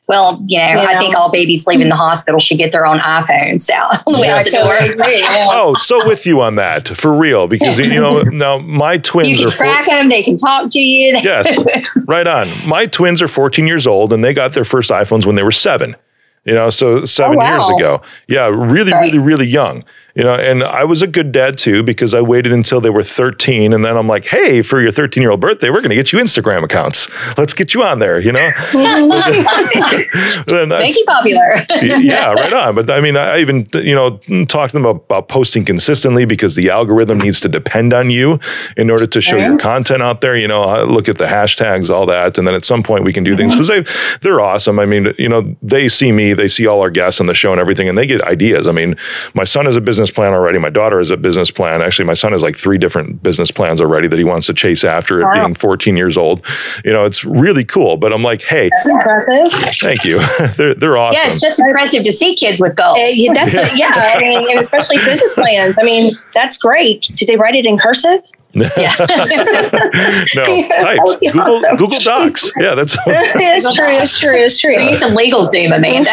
Well, 0.08 0.44
you 0.46 0.60
know, 0.60 0.66
You 0.74 0.80
I 0.88 0.94
know. 0.94 1.00
think 1.00 1.16
all 1.16 1.32
babies 1.32 1.66
leaving 1.66 1.90
the 1.90 1.96
hospital 1.96 2.40
should 2.40 2.60
get 2.60 2.72
their 2.72 2.86
own 2.86 3.00
iPhone. 3.00 3.60
So 3.60 3.74
on 3.74 4.14
the 4.14 4.20
way 4.22 4.30
out 4.30 4.46
the 4.46 4.52
door. 4.52 5.08
yeah. 5.10 5.48
Oh, 5.52 5.74
so 5.74 6.06
with 6.06 6.28
you 6.28 6.42
on 6.42 6.56
that 6.58 6.88
for 6.90 7.12
real 7.12 7.48
because 7.48 7.80
you 7.80 8.00
know 8.00 8.22
now 8.26 8.60
my 8.60 8.94
You 8.94 9.00
twins 9.00 9.40
can 9.40 9.48
are 9.48 9.52
four, 9.52 9.86
them. 9.88 10.10
They 10.10 10.22
can 10.22 10.38
talk 10.38 10.70
to 10.72 10.80
you. 10.80 11.18
yes 11.24 11.90
right 12.08 12.28
on. 12.28 12.46
My 12.68 12.86
twins 12.86 13.20
are 13.24 13.28
14 13.28 13.66
years 13.66 13.88
old 13.88 14.14
and 14.14 14.24
they 14.24 14.32
got 14.34 14.54
their 14.54 14.64
first 14.66 14.92
iPhones 14.92 15.26
when 15.26 15.36
they 15.38 15.44
were 15.44 15.52
seven. 15.52 15.96
You 16.44 16.54
know, 16.54 16.70
so 16.70 17.06
seven 17.06 17.38
Oh, 17.38 17.40
wow. 17.40 17.68
years 17.70 17.80
ago. 17.80 18.02
Yeah, 18.28 18.46
really, 18.46 18.92
Right. 18.92 19.06
really, 19.06 19.18
really 19.18 19.48
young. 19.48 19.84
You 20.16 20.24
know, 20.24 20.34
and 20.34 20.64
I 20.64 20.86
was 20.86 21.02
a 21.02 21.08
good 21.08 21.34
dad 21.34 21.58
too 21.58 21.84
because 21.84 22.14
I 22.14 22.22
waited 22.22 22.54
until 22.54 22.80
they 22.80 22.90
were 22.90 23.04
13, 23.04 23.74
and 23.74 23.84
then 23.84 23.98
I'm 23.98 24.08
like, 24.08 24.26
hey, 24.26 24.62
for 24.62 24.82
your 24.82 24.92
13 24.92 25.22
year 25.22 25.32
old 25.32 25.42
birthday, 25.42 25.70
we're 25.70 25.82
going 25.82 25.90
to 25.90 25.96
get 25.96 26.14
you 26.14 26.20
Instagram 26.20 26.64
accounts. 26.64 27.10
Let's 27.38 27.54
get 27.54 27.74
you 27.74 27.84
on 27.84 28.00
there. 28.00 28.18
You 28.20 28.32
know, 28.32 28.50
Then 30.48 30.70
Make 30.70 30.96
you 30.96 31.04
popular. 31.06 31.66
yeah, 31.82 32.32
right 32.32 32.54
on. 32.54 32.76
But 32.76 32.90
I 32.90 33.02
mean, 33.02 33.18
I 33.18 33.40
even 33.40 33.68
you 33.74 33.94
know 33.94 34.18
talk 34.46 34.72
to 34.72 34.78
them 34.78 34.86
about, 34.86 35.28
posting 35.28 35.66
consistently 35.66 36.24
because 36.24 36.56
the 36.56 36.70
algorithm 36.70 37.18
needs 37.18 37.42
to 37.42 37.50
depend 37.50 37.92
on 37.92 38.10
you 38.10 38.40
in 38.78 38.90
order 38.90 39.08
to 39.08 39.20
show 39.20 39.36
your 39.36 39.58
content 39.58 40.02
out 40.02 40.22
there. 40.22 40.38
You 40.38 40.48
know, 40.48 40.62
I 40.62 40.84
look 40.84 41.10
at 41.10 41.18
the 41.18 41.26
hashtags, 41.26 41.90
all 41.90 42.06
that, 42.06 42.38
and 42.38 42.48
then 42.48 42.56
at 42.56 42.64
some 42.64 42.84
point 42.84 43.04
we 43.04 43.12
can 43.12 43.26
do 43.26 43.36
things 43.36 43.54
mm-hmm. 43.54 43.62
because 43.62 44.20
they 44.20 44.20
they're 44.22 44.40
awesome. 44.40 44.80
I 44.80 44.86
mean, 44.86 45.14
you 45.18 45.28
know, 45.28 45.56
they 45.62 45.90
see 45.90 46.14
me, 46.14 46.34
they 46.34 46.48
see 46.48 46.68
all 46.68 46.82
our 46.82 46.90
guests 46.90 47.20
on 47.20 47.28
the 47.28 47.34
show 47.34 47.52
and 47.52 47.60
everything, 47.60 47.90
and 47.90 47.98
they 47.98 48.08
get 48.08 48.22
ideas. 48.22 48.66
I 48.66 48.72
mean, 48.72 48.96
my 49.34 49.44
son 49.44 49.68
is 49.68 49.76
a 49.76 49.82
business 49.82 50.05
plan 50.12 50.34
already. 50.34 50.58
My 50.60 50.70
daughter 50.70 51.00
has 51.00 51.12
a 51.12 51.18
business 51.18 51.52
plan. 51.52 51.82
Actually, 51.82 52.06
my 52.06 52.14
son 52.14 52.32
has 52.32 52.42
like 52.44 52.58
three 52.58 52.78
different 52.78 53.22
business 53.24 53.52
plans 53.52 53.80
already 53.82 54.08
that 54.08 54.18
he 54.18 54.24
wants 54.24 54.48
to 54.48 54.54
chase 54.54 54.84
after 54.84 55.24
at 55.24 55.34
being 55.36 55.56
14 55.56 55.98
years 55.98 56.18
old. 56.18 56.46
You 56.84 56.92
know, 56.94 57.06
it's 57.06 57.24
really 57.24 57.66
cool. 57.66 57.98
But 57.98 58.14
I'm 58.14 58.24
like, 58.24 58.42
hey, 58.42 58.70
That's 58.70 58.88
impressive. 58.88 59.52
thank 59.80 60.04
you. 60.04 60.20
they're 60.58 60.76
they're 60.76 60.98
awesome. 60.98 61.20
Yeah, 61.22 61.30
it's 61.30 61.42
just 61.42 61.60
impressive 61.60 62.04
to 62.04 62.12
see 62.12 62.36
kids 62.36 62.60
with 62.62 62.76
goals. 62.76 62.98
Uh, 62.98 63.08
yeah, 63.14 63.34
that's 63.34 63.56
a- 63.56 63.76
yeah. 63.78 63.92
I 64.16 64.20
mean, 64.22 64.50
and 64.50 64.60
especially 64.60 64.98
business 64.98 65.34
plans. 65.34 65.78
I 65.80 65.84
mean, 65.84 66.14
that's 66.34 66.58
great. 66.58 67.12
Did 67.16 67.28
they 67.28 67.38
write 67.38 67.56
it 67.56 67.66
in 67.66 67.78
cursive? 67.78 68.22
Yeah. 68.56 68.96
no, 69.00 70.46
type. 70.46 71.00
Google, 71.22 71.42
awesome. 71.42 71.76
Google 71.78 72.00
Docs. 72.00 72.52
Yeah, 72.58 72.74
that's. 72.76 72.98
it's 73.06 73.76
true. 73.76 73.90
It's 73.90 74.20
true. 74.20 74.36
It's 74.36 74.60
true. 74.60 74.76
We 74.86 74.86
need 74.92 74.98
some 74.98 75.16
LegalZoom, 75.16 75.76
Amanda. 75.76 76.12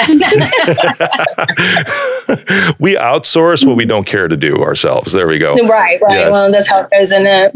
we 2.78 2.94
outsource 2.94 3.66
what 3.66 3.76
we 3.76 3.84
don't 3.84 4.06
care 4.06 4.28
to 4.28 4.36
do 4.36 4.62
ourselves. 4.62 5.12
There 5.12 5.26
we 5.26 5.38
go. 5.38 5.54
Right, 5.54 6.00
right. 6.00 6.20
Yes. 6.20 6.32
Well, 6.32 6.50
that's 6.50 6.68
how 6.70 6.82
it 6.82 6.90
goes 6.90 7.12
in 7.12 7.24
it. 7.26 7.52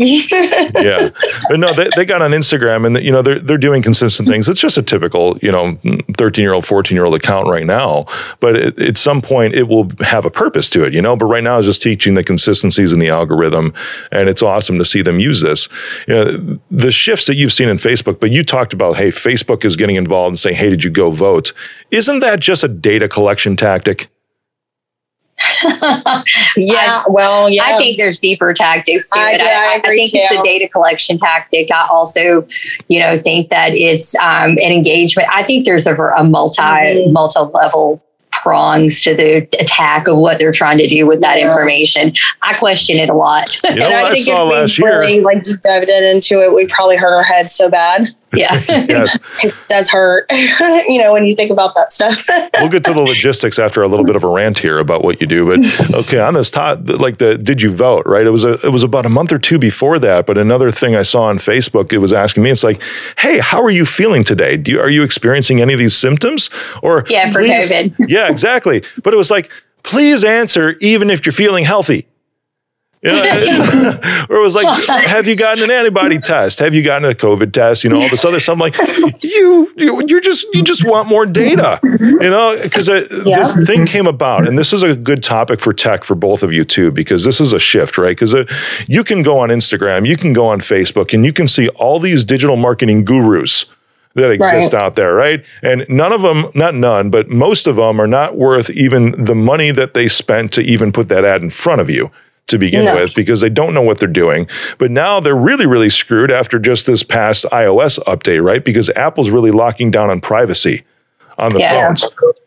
yeah, 0.83 1.09
but 1.49 1.61
no, 1.61 1.73
they, 1.73 1.89
they 1.97 2.05
got 2.05 2.23
on 2.23 2.33
Instagram 2.33 2.87
and 2.87 3.03
you 3.05 3.13
know 3.13 3.23
they're 3.23 3.39
they're 3.39 3.57
doing 3.57 3.83
consistent 3.83 4.29
things. 4.29 4.49
It's 4.49 4.61
just 4.61 4.77
a 4.77 4.83
typical 4.83 5.39
you 5.43 5.51
know 5.53 5.79
thirteen 6.17 6.43
year 6.43 6.53
old, 6.53 6.67
fourteen 6.67 6.97
year 6.97 7.05
old 7.05 7.15
account 7.15 7.49
right 7.49 7.67
now. 7.67 8.07
But 8.41 8.57
it, 8.57 8.79
at 8.79 8.99
some 8.99 9.23
point, 9.23 9.55
it 9.55 9.65
will 9.65 9.89
have 10.01 10.25
a 10.25 10.31
purpose 10.31 10.69
to 10.71 10.85
it, 10.85 10.93
you 10.93 11.01
know. 11.01 11.17
But 11.17 11.27
right 11.27 11.45
now, 11.45 11.59
it's 11.59 11.67
just 11.67 11.83
teaching 11.83 12.15
the 12.15 12.25
consistencies 12.25 12.93
in 12.93 12.99
the 12.99 13.09
algorithm, 13.09 13.73
and 14.11 14.29
it's 14.29 14.43
awesome 14.43 14.76
to 14.79 14.85
see 14.85 15.03
them 15.03 15.21
use 15.21 15.41
this. 15.43 15.69
You 16.07 16.15
know, 16.15 16.59
the 16.71 16.91
shifts 16.91 17.27
that 17.27 17.37
you've 17.37 17.53
seen 17.53 17.69
in 17.69 17.77
Facebook. 17.77 18.21
But 18.21 18.31
you 18.31 18.45
talked 18.45 18.73
about 18.73 18.97
hey, 18.97 19.09
Facebook 19.09 19.65
is 19.65 19.77
getting 19.77 19.97
involved 19.97 20.33
and 20.33 20.39
saying, 20.39 20.57
hey, 20.57 20.71
did 20.71 20.85
you 20.85 20.91
go 20.91 21.11
vote? 21.11 21.53
Isn't 21.91 22.21
that 22.21 22.41
just 22.41 22.65
a 22.65 22.69
data 22.69 23.09
collection 23.09 23.57
tactic? 23.57 24.09
yeah. 26.57 27.03
well, 27.09 27.51
yeah. 27.51 27.65
I 27.65 27.77
think 27.79 27.99
there's 27.99 28.19
deeper 28.19 28.53
tactics 28.55 29.09
to 29.11 29.19
I 29.19 29.33
it. 29.33 29.39
do, 29.39 29.45
I 29.45 29.81
agree 29.83 30.09
think 30.09 30.15
it's 30.15 30.33
a 30.33 30.43
data 30.43 30.69
collection 30.69 31.19
tactic. 31.19 31.71
I 31.71 31.87
also, 31.91 32.47
you 32.89 33.01
know, 33.01 33.21
think 33.23 33.51
that 33.51 33.73
it's 33.73 34.15
um, 34.17 34.53
an 34.53 34.73
engagement. 34.73 35.29
I 35.31 35.43
think 35.45 35.65
there's 35.67 35.87
a, 35.87 35.95
a 35.95 36.25
multi 36.25 36.63
Mhm. 36.63 37.13
multi 37.13 37.41
level 37.41 38.03
prongs 38.43 39.03
to 39.03 39.15
the 39.15 39.37
attack 39.61 40.09
of 40.09 40.19
what 40.19 40.39
they're 40.39 40.53
trying 40.53 40.79
to 40.79 40.87
do 40.87 41.07
with 41.07 41.21
that 41.21 41.39
Yeah. 41.39 41.49
information. 41.49 42.13
I 42.43 42.55
question 42.55 42.99
it 42.99 43.09
a 43.09 43.15
lot. 43.15 43.63
You 43.65 43.75
know 43.77 43.87
and 43.87 43.95
what 43.95 44.05
I 44.05 44.09
I, 44.09 44.13
think 44.13 44.25
saw 44.27 44.45
if 44.47 44.49
we 44.53 44.55
last 44.61 44.79
year? 44.79 44.89
really 45.01 45.21
like 45.21 45.43
deep 45.43 45.61
dived 45.63 45.89
into 45.91 46.43
it, 46.43 46.55
we 46.55 46.67
probably 46.67 46.97
hurt 46.97 47.15
our 47.15 47.23
heads 47.23 47.53
so 47.55 47.69
bad 47.71 48.09
yeah. 48.35 48.63
Yes. 48.89 49.19
it 49.45 49.55
does 49.69 49.91
hurt. 49.91 50.27
you 50.89 51.03
know, 51.03 51.13
when 51.13 51.25
you 51.27 51.35
think 51.35 51.51
about 51.51 51.75
that 51.75 51.93
stuff. 51.93 52.27
we'll 52.61 52.69
get 52.69 52.85
to 52.85 52.93
the 52.93 53.01
logistics 53.01 53.59
after 53.59 53.83
a 53.83 53.89
little 53.89 54.05
bit 54.05 54.17
of 54.17 54.25
a 54.25 54.29
rant 54.29 54.59
here 54.59 54.79
about 54.79 55.03
what 55.03 55.21
you 55.21 55.27
do. 55.27 55.47
But 55.47 55.95
okay, 55.95 56.19
on 56.21 56.35
this 56.35 56.51
top, 56.51 56.81
like 56.89 57.19
the 57.19 57.37
did 57.39 57.63
you 57.63 57.71
vote? 57.71 58.05
Right? 58.07 58.27
It 58.27 58.31
was 58.31 58.45
a 58.45 58.55
it 58.67 58.71
was 58.71 58.83
about 58.83 59.07
a 59.07 59.09
month 59.09 59.33
or 59.33 59.39
two 59.39 59.59
before 59.59 59.99
that. 60.01 60.27
But 60.27 60.39
another 60.39 60.71
thing 60.71 60.95
I 60.95 61.03
saw 61.03 61.25
on 61.25 61.39
Facebook, 61.39 61.93
it 61.93 61.99
was 61.99 62.13
asking 62.13 62.43
me, 62.43 62.51
it's 62.51 62.65
like, 62.65 62.81
hey, 63.19 63.39
how 63.39 63.63
are 63.63 63.71
you 63.71 63.85
feeling 63.85 64.25
today? 64.25 64.57
Do 64.57 64.71
you, 64.73 64.81
are 64.81 64.91
you 64.91 65.03
experiencing 65.03 65.61
any 65.61 65.73
of 65.73 65.79
these 65.79 65.97
symptoms? 65.97 66.51
Or 66.83 67.05
Yeah, 67.09 67.33
for 67.33 67.41
please- 67.41 67.71
COVID. 67.71 67.95
Yeah, 68.09 68.29
exactly. 68.31 68.83
But 69.03 69.15
it 69.15 69.17
was 69.17 69.31
like, 69.31 69.51
please 69.83 70.25
answer 70.25 70.73
even 70.81 71.11
if 71.11 71.25
you're 71.25 71.33
feeling 71.33 71.65
healthy. 71.65 72.07
You 73.07 73.13
know, 73.13 74.27
or 74.29 74.37
it 74.37 74.43
was 74.43 74.55
like, 74.55 74.67
have 75.05 75.27
you 75.27 75.37
gotten 75.37 75.63
an 75.65 75.71
antibody 75.71 76.19
test? 76.19 76.59
Have 76.59 76.75
you 76.75 76.83
gotten 76.83 77.09
a 77.09 77.15
COVID 77.15 77.53
test? 77.53 77.85
You 77.85 77.91
know, 77.91 77.97
all 78.01 78.09
this 78.09 78.25
other 78.25 78.41
stuff. 78.41 78.57
I'm 78.57 78.61
like, 78.61 79.23
you, 79.23 79.73
you, 79.77 80.03
you're 80.07 80.21
just, 80.21 80.47
you 80.53 80.63
just 80.63 80.85
want 80.85 81.09
more 81.09 81.27
data, 81.27 81.79
you 81.83 82.31
know, 82.31 82.59
because 82.63 82.87
this 82.87 83.67
thing 83.67 83.87
came 83.87 84.07
about, 84.07 84.47
and 84.49 84.59
this 84.59 84.73
is 84.73 84.83
a 84.83 84.97
good 84.97 85.23
topic 85.23 85.61
for 85.61 85.73
tech 85.73 86.05
for 86.05 86.15
both 86.15 86.43
of 86.43 86.53
you 86.53 86.65
too, 86.65 86.91
because 86.91 87.25
this 87.25 87.41
is 87.41 87.53
a 87.53 87.59
shift, 87.59 87.97
right? 87.99 88.17
Because 88.17 88.35
uh, 88.35 88.45
you 88.89 89.05
can 89.05 89.23
go 89.23 89.39
on 89.39 89.51
Instagram, 89.51 90.07
you 90.07 90.17
can 90.17 90.33
go 90.33 90.49
on 90.49 90.61
Facebook, 90.61 91.15
and 91.15 91.25
you 91.25 91.33
can 91.33 91.47
see 91.47 91.69
all 91.71 91.99
these 92.01 92.25
digital 92.25 92.57
marketing 92.57 93.05
gurus 93.05 93.67
that 94.15 94.31
exist 94.31 94.73
Right. 94.73 94.83
out 94.83 94.95
there, 94.97 95.13
right? 95.15 95.45
And 95.63 95.85
none 95.91 96.13
of 96.13 96.23
them, 96.23 96.47
not 96.55 96.75
none, 96.75 97.11
but 97.11 97.29
most 97.29 97.67
of 97.67 97.77
them 97.77 98.01
are 98.01 98.07
not 98.07 98.37
worth 98.37 98.71
even 98.71 99.25
the 99.25 99.35
money 99.35 99.71
that 99.73 99.93
they 99.93 100.09
spent 100.09 100.53
to 100.55 100.63
even 100.63 100.91
put 100.91 101.09
that 101.11 101.25
ad 101.25 101.43
in 101.43 101.51
front 101.51 101.83
of 101.83 101.91
you 101.91 102.11
to 102.49 102.59
begin 102.59 102.85
No. 102.85 102.95
with 102.97 103.15
because 103.15 103.41
they 103.41 103.49
don't 103.49 103.75
know 103.75 103.83
what 103.83 103.99
they're 103.99 104.09
doing. 104.09 104.49
But 104.79 104.91
now 104.91 105.21
they're 105.21 105.35
really, 105.37 105.67
really 105.67 105.91
screwed 105.91 106.31
after 106.31 106.59
just 106.59 106.87
this 106.87 107.03
past 107.03 107.45
iOS 107.53 107.99
update, 108.05 108.43
right? 108.45 108.65
Because 108.65 108.89
Apple's 108.91 109.31
really 109.31 109.51
locking 109.51 109.91
down 109.91 110.11
on 110.11 110.21
privacy 110.21 110.85
on 111.39 111.51
the 111.53 111.61
Yeah. 111.61 111.89
phones. 111.89 112.05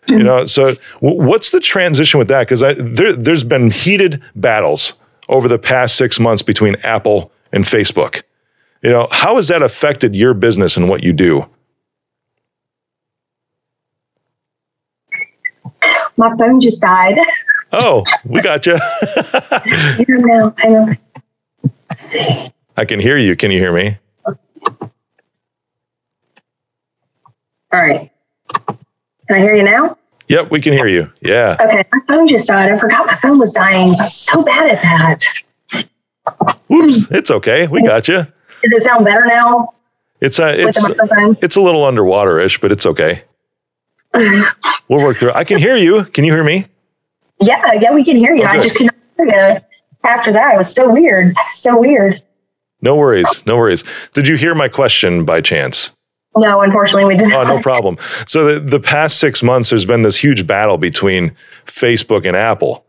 You 0.08 0.24
know, 0.24 0.46
so 0.46 0.76
w- 1.02 1.22
what's 1.22 1.52
the 1.52 1.60
transition 1.60 2.18
with 2.18 2.28
that? 2.30 2.48
Because 2.48 2.62
there, 2.62 3.14
there's 3.14 3.44
been 3.44 3.72
heated 3.72 4.22
battles 4.36 4.94
over 5.28 5.48
the 5.48 5.60
past 5.60 5.96
six 5.96 6.20
months 6.20 6.42
between 6.42 6.76
Apple 6.84 7.32
and 7.52 7.66
Facebook. 7.66 8.24
You 8.82 8.90
know, 8.90 9.08
how 9.12 9.36
has 9.36 9.50
that 9.50 9.62
affected 9.62 10.16
your 10.16 10.34
business 10.34 10.78
and 10.78 10.88
what 10.90 11.04
you 11.04 11.12
do? 11.14 11.46
My 16.18 16.36
phone 16.38 16.60
just 16.60 16.82
died. 16.82 17.18
Oh, 17.72 18.04
we 18.26 18.42
got 18.42 18.66
you. 18.66 18.78
I 18.82 20.06
know. 20.08 20.54
I 20.58 20.68
know. 20.68 20.96
See. 21.98 22.52
I 22.78 22.86
can 22.86 23.00
hear 23.00 23.18
you. 23.18 23.36
Can 23.36 23.52
you 23.52 23.60
hear 23.60 23.74
me? 23.74 23.98
All 24.26 24.36
right. 27.74 28.12
Can 28.68 28.78
I 29.30 29.40
hear 29.40 29.56
you 29.56 29.64
now? 29.64 29.98
Yep, 30.28 30.52
we 30.52 30.62
can 30.62 30.74
hear 30.74 30.88
you. 30.88 31.12
Yeah. 31.22 31.58
Okay. 31.60 31.84
My 31.92 32.00
phone 32.08 32.28
just 32.28 32.48
died. 32.48 32.72
I 32.72 32.78
forgot 32.78 33.08
my 33.08 33.16
phone 33.16 33.40
was 33.40 33.52
dying. 33.54 33.96
I'm 34.00 34.08
so 34.08 34.44
bad 34.44 34.72
at 34.72 34.82
that. 34.82 35.24
Whoops. 36.68 37.08
It's 37.12 37.32
okay. 37.32 37.68
We 37.68 37.82
got 37.82 38.08
you. 38.08 38.18
Does 38.18 38.28
it 38.64 38.84
sound 38.84 39.06
better 39.06 39.26
now? 39.26 39.74
It's 40.22 40.40
uh, 40.40 40.46
a 40.46 40.68
it's 40.68 40.86
it's 41.42 41.56
a 41.56 41.62
little 41.62 41.86
underwater-ish, 41.86 42.60
but 42.60 42.72
it's 42.72 42.86
okay. 42.86 43.24
we'll 44.14 45.04
work 45.04 45.18
through. 45.18 45.30
it. 45.30 45.36
I 45.36 45.44
can 45.44 45.60
hear 45.60 45.78
you. 45.78 46.06
Can 46.06 46.24
you 46.26 46.34
hear 46.34 46.44
me? 46.44 46.68
Yeah, 47.42 47.74
yeah, 47.74 47.94
we 47.94 48.04
can 48.04 48.18
hear 48.18 48.36
you. 48.36 48.44
Oh, 48.44 48.48
I 48.48 48.60
just 48.60 48.76
couldn't 48.76 48.96
hear 49.18 49.26
you 49.28 49.60
after 50.04 50.32
that. 50.34 50.56
It 50.56 50.58
was 50.58 50.74
so 50.74 50.92
weird. 50.92 51.36
So 51.54 51.80
weird. 51.80 52.22
No 52.82 52.96
worries. 52.96 53.44
No 53.46 53.58
worries. 53.58 53.84
Did 54.14 54.28
you 54.28 54.36
hear 54.36 54.56
my 54.56 54.68
question 54.68 55.26
by 55.26 55.42
chance? 55.42 55.92
No, 56.36 56.62
unfortunately, 56.62 57.06
we 57.06 57.18
didn't. 57.18 57.34
Oh, 57.34 57.44
no 57.44 57.62
problem. 57.62 57.98
So 58.28 58.46
the, 58.46 58.60
the 58.60 58.80
past 58.80 59.20
six 59.20 59.42
months, 59.44 59.70
there's 59.70 59.86
been 59.86 60.04
this 60.04 60.16
huge 60.16 60.46
battle 60.48 60.78
between 60.78 61.36
Facebook 61.66 62.26
and 62.26 62.36
Apple 62.36 62.86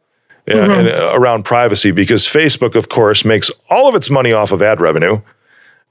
uh, 0.48 0.58
and, 0.58 0.88
uh, 0.88 1.12
around 1.14 1.44
privacy 1.44 1.90
because 1.90 2.24
Facebook, 2.24 2.76
of 2.76 2.88
course, 2.88 3.24
makes 3.24 3.50
all 3.68 3.88
of 3.88 3.94
its 3.94 4.10
money 4.10 4.32
off 4.32 4.52
of 4.52 4.62
ad 4.62 4.80
revenue. 4.80 5.20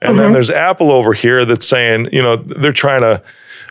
And 0.02 0.18
then 0.18 0.32
there's 0.32 0.50
Apple 0.50 0.92
over 0.92 1.14
here 1.14 1.44
that's 1.44 1.68
saying, 1.68 2.08
you 2.14 2.22
know, 2.22 2.38
they're 2.38 2.72
trying 2.72 3.02
to. 3.02 3.22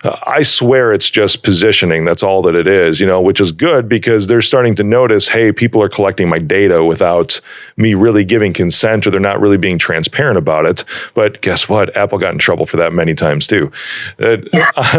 Uh, 0.04 0.16
I 0.26 0.42
swear 0.42 0.92
it's 0.92 1.11
just 1.11 1.42
positioning. 1.42 2.04
That's 2.04 2.22
all 2.22 2.42
that 2.42 2.54
it 2.54 2.66
is, 2.66 3.00
you 3.00 3.06
know, 3.06 3.20
which 3.20 3.40
is 3.40 3.52
good 3.52 3.88
because 3.88 4.26
they're 4.26 4.42
starting 4.42 4.74
to 4.76 4.84
notice, 4.84 5.28
hey, 5.28 5.52
people 5.52 5.82
are 5.82 5.88
collecting 5.88 6.28
my 6.28 6.38
data 6.38 6.84
without 6.84 7.40
me 7.76 7.94
really 7.94 8.24
giving 8.24 8.52
consent 8.52 9.06
or 9.06 9.11
they're 9.11 9.20
not 9.20 9.40
really 9.40 9.56
being 9.56 9.78
transparent 9.78 10.38
about 10.38 10.66
it. 10.66 10.84
But 11.14 11.40
guess 11.40 11.68
what? 11.68 11.96
Apple 11.96 12.18
got 12.18 12.32
in 12.32 12.38
trouble 12.38 12.66
for 12.66 12.76
that 12.76 12.92
many 12.92 13.14
times 13.14 13.46
too. 13.46 13.72
Uh, 14.18 14.37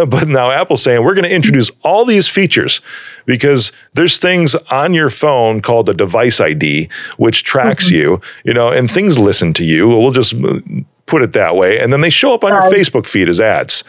but 0.06 0.28
now 0.28 0.52
Apple's 0.52 0.84
saying 0.84 1.04
we're 1.04 1.16
going 1.16 1.30
to 1.30 1.36
introduce 1.36 1.72
all 1.84 2.06
these 2.06 2.28
features 2.28 2.82
because 3.26 3.72
there's 3.94 4.18
things 4.18 4.56
on 4.56 4.94
your 4.94 5.10
phone 5.10 5.62
called 5.62 5.90
a 5.90 5.94
device 5.94 6.40
ID, 6.40 6.90
which 7.18 7.44
tracks 7.44 7.90
you, 7.90 8.22
you 8.44 8.54
know, 8.54 8.70
and 8.70 8.90
things 8.90 9.18
listen 9.18 9.54
to 9.54 9.64
you. 9.64 9.88
We'll 9.88 10.12
just 10.12 10.34
uh, 10.34 10.60
put 11.06 11.22
it 11.22 11.34
that 11.34 11.56
way. 11.56 11.80
And 11.80 11.92
then 11.92 12.02
they 12.02 12.10
show 12.10 12.34
up 12.34 12.44
on 12.44 12.52
your 12.52 12.72
Facebook 12.72 13.06
feed 13.06 13.30
as 13.30 13.40
ads. 13.40 13.84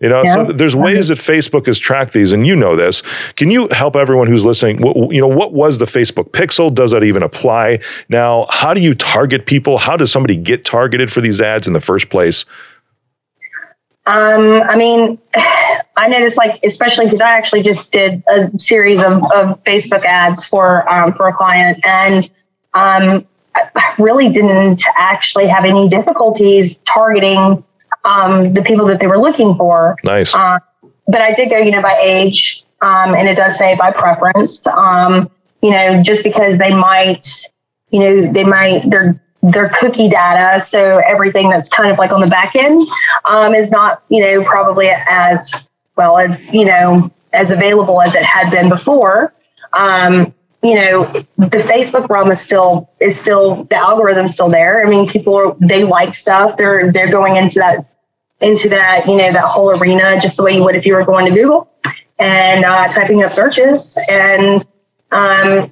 You 0.00 0.08
know, 0.08 0.24
so 0.24 0.44
there's 0.44 0.74
ways 0.74 1.08
that 1.08 1.18
Facebook 1.18 1.66
has 1.66 1.78
tracked 1.78 2.12
these, 2.12 2.32
and 2.32 2.46
you 2.46 2.56
know 2.56 2.76
this. 2.76 3.02
Can 3.36 3.50
you 3.50 3.68
help 3.68 3.96
everyone 3.96 4.26
who's 4.26 4.44
listening? 4.44 4.82
What, 4.82 5.14
you 5.14 5.20
know, 5.20 5.28
what 5.28 5.52
was 5.52 5.78
the 5.78 5.84
Facebook 5.84 6.30
Pixel? 6.30 6.74
Does 6.74 6.90
that 6.90 7.04
even 7.04 7.22
apply 7.22 7.78
now? 8.08 8.46
How 8.50 8.74
do 8.74 8.80
you 8.80 8.94
target 8.94 9.46
people? 9.46 9.78
How 9.78 9.96
does 9.96 10.10
somebody 10.10 10.36
get 10.36 10.64
targeted 10.64 11.12
for 11.12 11.20
these 11.20 11.40
ads 11.40 11.66
in 11.66 11.72
the 11.72 11.80
first 11.80 12.10
place? 12.10 12.44
Um, 14.06 14.62
I 14.62 14.76
mean, 14.76 15.18
I 15.96 16.08
noticed 16.08 16.36
like, 16.36 16.60
especially 16.64 17.06
because 17.06 17.20
I 17.20 17.38
actually 17.38 17.62
just 17.62 17.92
did 17.92 18.22
a 18.28 18.50
series 18.58 18.98
of, 18.98 19.22
of 19.32 19.62
Facebook 19.64 20.04
ads 20.04 20.44
for 20.44 20.88
um, 20.92 21.14
for 21.14 21.28
a 21.28 21.32
client, 21.32 21.84
and 21.86 22.28
um, 22.74 23.26
I 23.54 23.94
really 23.98 24.28
didn't 24.28 24.82
actually 24.98 25.46
have 25.46 25.64
any 25.64 25.88
difficulties 25.88 26.78
targeting 26.78 27.64
um, 28.04 28.52
the 28.52 28.62
people 28.62 28.86
that 28.86 29.00
they 29.00 29.06
were 29.06 29.18
looking 29.18 29.54
for. 29.56 29.96
Nice. 30.04 30.34
Uh, 30.34 30.58
but 31.06 31.20
I 31.20 31.34
did 31.34 31.50
go, 31.50 31.58
you 31.58 31.70
know, 31.70 31.82
by 31.82 31.98
age, 32.02 32.64
um, 32.80 33.14
and 33.14 33.28
it 33.28 33.36
does 33.36 33.56
say 33.56 33.76
by 33.76 33.90
preference. 33.90 34.66
Um, 34.66 35.30
you 35.62 35.70
know, 35.70 36.02
just 36.02 36.22
because 36.24 36.58
they 36.58 36.70
might, 36.70 37.26
you 37.90 38.00
know, 38.00 38.32
they 38.32 38.44
might 38.44 38.88
their 38.88 39.20
their 39.42 39.68
cookie 39.68 40.08
data, 40.08 40.64
so 40.64 41.00
everything 41.06 41.50
that's 41.50 41.68
kind 41.68 41.90
of 41.90 41.98
like 41.98 42.12
on 42.12 42.20
the 42.20 42.26
back 42.26 42.56
end 42.56 42.80
um, 43.28 43.54
is 43.54 43.70
not, 43.70 44.02
you 44.08 44.20
know, 44.20 44.42
probably 44.44 44.88
as 44.88 45.52
well 45.96 46.18
as 46.18 46.52
you 46.52 46.64
know 46.64 47.10
as 47.32 47.50
available 47.50 48.00
as 48.00 48.14
it 48.14 48.24
had 48.24 48.50
been 48.50 48.68
before. 48.68 49.34
Um, 49.72 50.32
you 50.62 50.76
know, 50.76 51.04
the 51.36 51.58
Facebook 51.58 52.08
realm 52.08 52.30
is 52.30 52.40
still 52.40 52.90
is 52.98 53.20
still 53.20 53.64
the 53.64 53.76
algorithm's 53.76 54.32
still 54.32 54.48
there. 54.48 54.84
I 54.84 54.88
mean, 54.88 55.06
people 55.06 55.34
are, 55.34 55.56
they 55.60 55.84
like 55.84 56.14
stuff. 56.14 56.56
They're 56.56 56.90
they're 56.90 57.10
going 57.10 57.36
into 57.36 57.58
that 57.58 57.86
into 58.40 58.68
that 58.68 59.06
you 59.06 59.16
know 59.16 59.32
that 59.32 59.44
whole 59.44 59.70
arena 59.78 60.18
just 60.20 60.36
the 60.36 60.42
way 60.42 60.52
you 60.52 60.62
would 60.64 60.74
if 60.76 60.84
you 60.86 60.94
were 60.94 61.04
going 61.04 61.24
to 61.26 61.30
Google 61.32 61.70
and 62.18 62.64
uh, 62.64 62.88
typing 62.88 63.22
up 63.24 63.32
searches. 63.34 63.98
And 64.08 64.60
um, 65.10 65.70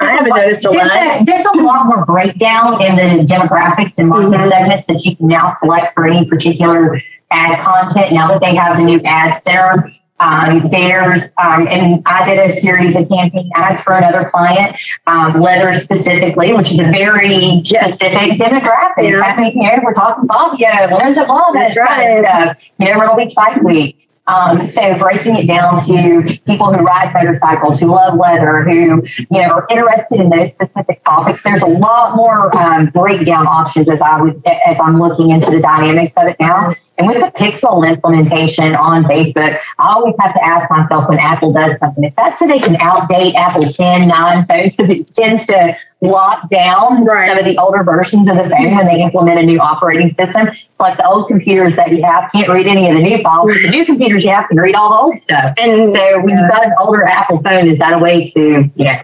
I 0.00 0.10
haven't 0.10 0.30
noticed 0.34 0.64
a 0.64 0.70
there's 0.70 0.90
lot. 0.90 1.20
a, 1.20 1.24
there's 1.24 1.44
a 1.46 1.56
lot 1.58 1.86
more 1.86 2.04
breakdown 2.04 2.82
in 2.82 2.96
the 2.96 3.24
demographics 3.24 3.98
and 3.98 4.08
market 4.08 4.40
Mhm. 4.40 4.48
segments 4.48 4.86
that 4.86 5.04
you 5.04 5.16
can 5.16 5.28
now 5.28 5.52
select 5.60 5.94
for 5.94 6.06
any 6.06 6.24
particular 6.26 6.96
ad 7.30 7.60
content. 7.60 8.12
Now 8.12 8.28
that 8.28 8.40
they 8.40 8.54
have 8.56 8.76
the 8.76 8.82
new 8.82 9.00
ad 9.04 9.40
center, 9.42 9.92
um, 10.20 10.68
there's 10.70 11.34
um, 11.38 11.66
and 11.66 12.02
I 12.06 12.24
did 12.24 12.38
a 12.38 12.52
series 12.52 12.94
of 12.94 13.08
campaign 13.08 13.50
ads 13.56 13.80
for 13.80 13.94
another 13.94 14.24
client, 14.24 14.78
um, 15.06 15.40
leather 15.40 15.78
specifically, 15.78 16.52
which 16.52 16.70
is 16.70 16.78
a 16.78 16.84
very 16.84 17.56
specific 17.64 18.38
demographic. 18.38 19.10
Yeah. 19.10 19.20
I 19.20 19.40
mean, 19.40 19.60
you 19.60 19.68
know, 19.68 19.80
we're 19.82 19.94
talking 19.94 20.28
Fabio, 20.28 20.94
Lorenzo 20.94 21.26
that 21.26 21.52
That's 21.54 21.78
kind 21.78 22.02
of 22.02 22.24
right. 22.24 22.56
stuff. 22.56 22.70
You 22.78 22.86
know, 22.86 22.98
Myrtle 22.98 23.16
Beach 23.16 23.34
Bike 23.34 23.62
Week. 23.62 23.98
Um, 24.28 24.64
so 24.64 24.96
breaking 24.98 25.34
it 25.34 25.46
down 25.48 25.80
to 25.86 26.38
people 26.46 26.72
who 26.72 26.84
ride 26.84 27.12
motorcycles, 27.12 27.80
who 27.80 27.86
love 27.86 28.16
leather, 28.16 28.62
who 28.62 29.02
you 29.16 29.26
know 29.30 29.48
are 29.48 29.66
interested 29.68 30.20
in 30.20 30.30
those 30.30 30.52
specific 30.52 31.02
topics. 31.04 31.42
There's 31.42 31.62
a 31.62 31.66
lot 31.66 32.14
more 32.14 32.56
um, 32.56 32.86
breakdown 32.86 33.48
options 33.48 33.90
as 33.90 34.00
I 34.00 34.22
would 34.22 34.40
as 34.64 34.78
I'm 34.78 35.00
looking 35.00 35.32
into 35.32 35.50
the 35.50 35.60
dynamics 35.60 36.14
of 36.16 36.28
it 36.28 36.36
now. 36.38 36.72
And 37.02 37.10
with 37.10 37.20
the 37.20 37.36
Pixel 37.36 37.88
implementation 37.88 38.76
on 38.76 39.02
Facebook, 39.04 39.58
I 39.80 39.92
always 39.92 40.14
have 40.20 40.34
to 40.34 40.44
ask 40.44 40.70
myself 40.70 41.08
when 41.08 41.18
Apple 41.18 41.52
does 41.52 41.76
something, 41.78 42.04
if 42.04 42.14
that's 42.14 42.38
so 42.38 42.46
they 42.46 42.60
can 42.60 42.76
outdate 42.76 43.34
Apple 43.34 43.68
10, 43.68 44.06
9 44.06 44.46
phones, 44.46 44.76
because 44.76 44.90
it 44.92 45.12
tends 45.12 45.44
to 45.46 45.76
lock 46.00 46.48
down 46.48 47.04
Right. 47.04 47.28
some 47.28 47.38
of 47.38 47.44
the 47.44 47.58
older 47.58 47.82
versions 47.82 48.28
of 48.28 48.36
the 48.36 48.48
phone 48.48 48.76
when 48.76 48.86
they 48.86 49.02
implement 49.02 49.40
a 49.40 49.42
new 49.42 49.58
operating 49.58 50.10
system. 50.10 50.46
It's 50.46 50.64
like 50.78 50.96
the 50.96 51.04
old 51.06 51.26
computers 51.26 51.74
that 51.74 51.90
you 51.90 52.04
have 52.04 52.30
can't 52.30 52.48
read 52.48 52.66
any 52.68 52.88
of 52.88 52.94
the 52.94 53.02
new 53.02 53.20
files. 53.22 53.48
but 53.52 53.62
The 53.62 53.70
new 53.70 53.84
computers 53.84 54.24
you 54.24 54.30
have 54.30 54.48
can 54.48 54.58
read 54.58 54.76
all 54.76 54.90
the 54.90 54.98
old 54.98 55.22
stuff. 55.22 55.54
And 55.58 55.88
So 55.88 56.20
when 56.20 56.38
you've 56.38 56.50
got 56.50 56.64
an 56.64 56.72
older 56.78 57.02
Apple 57.04 57.42
phone, 57.42 57.66
is 57.68 57.78
that 57.78 57.94
a 57.94 57.98
way 57.98 58.22
to, 58.30 58.70
you 58.76 58.84
know, 58.84 59.00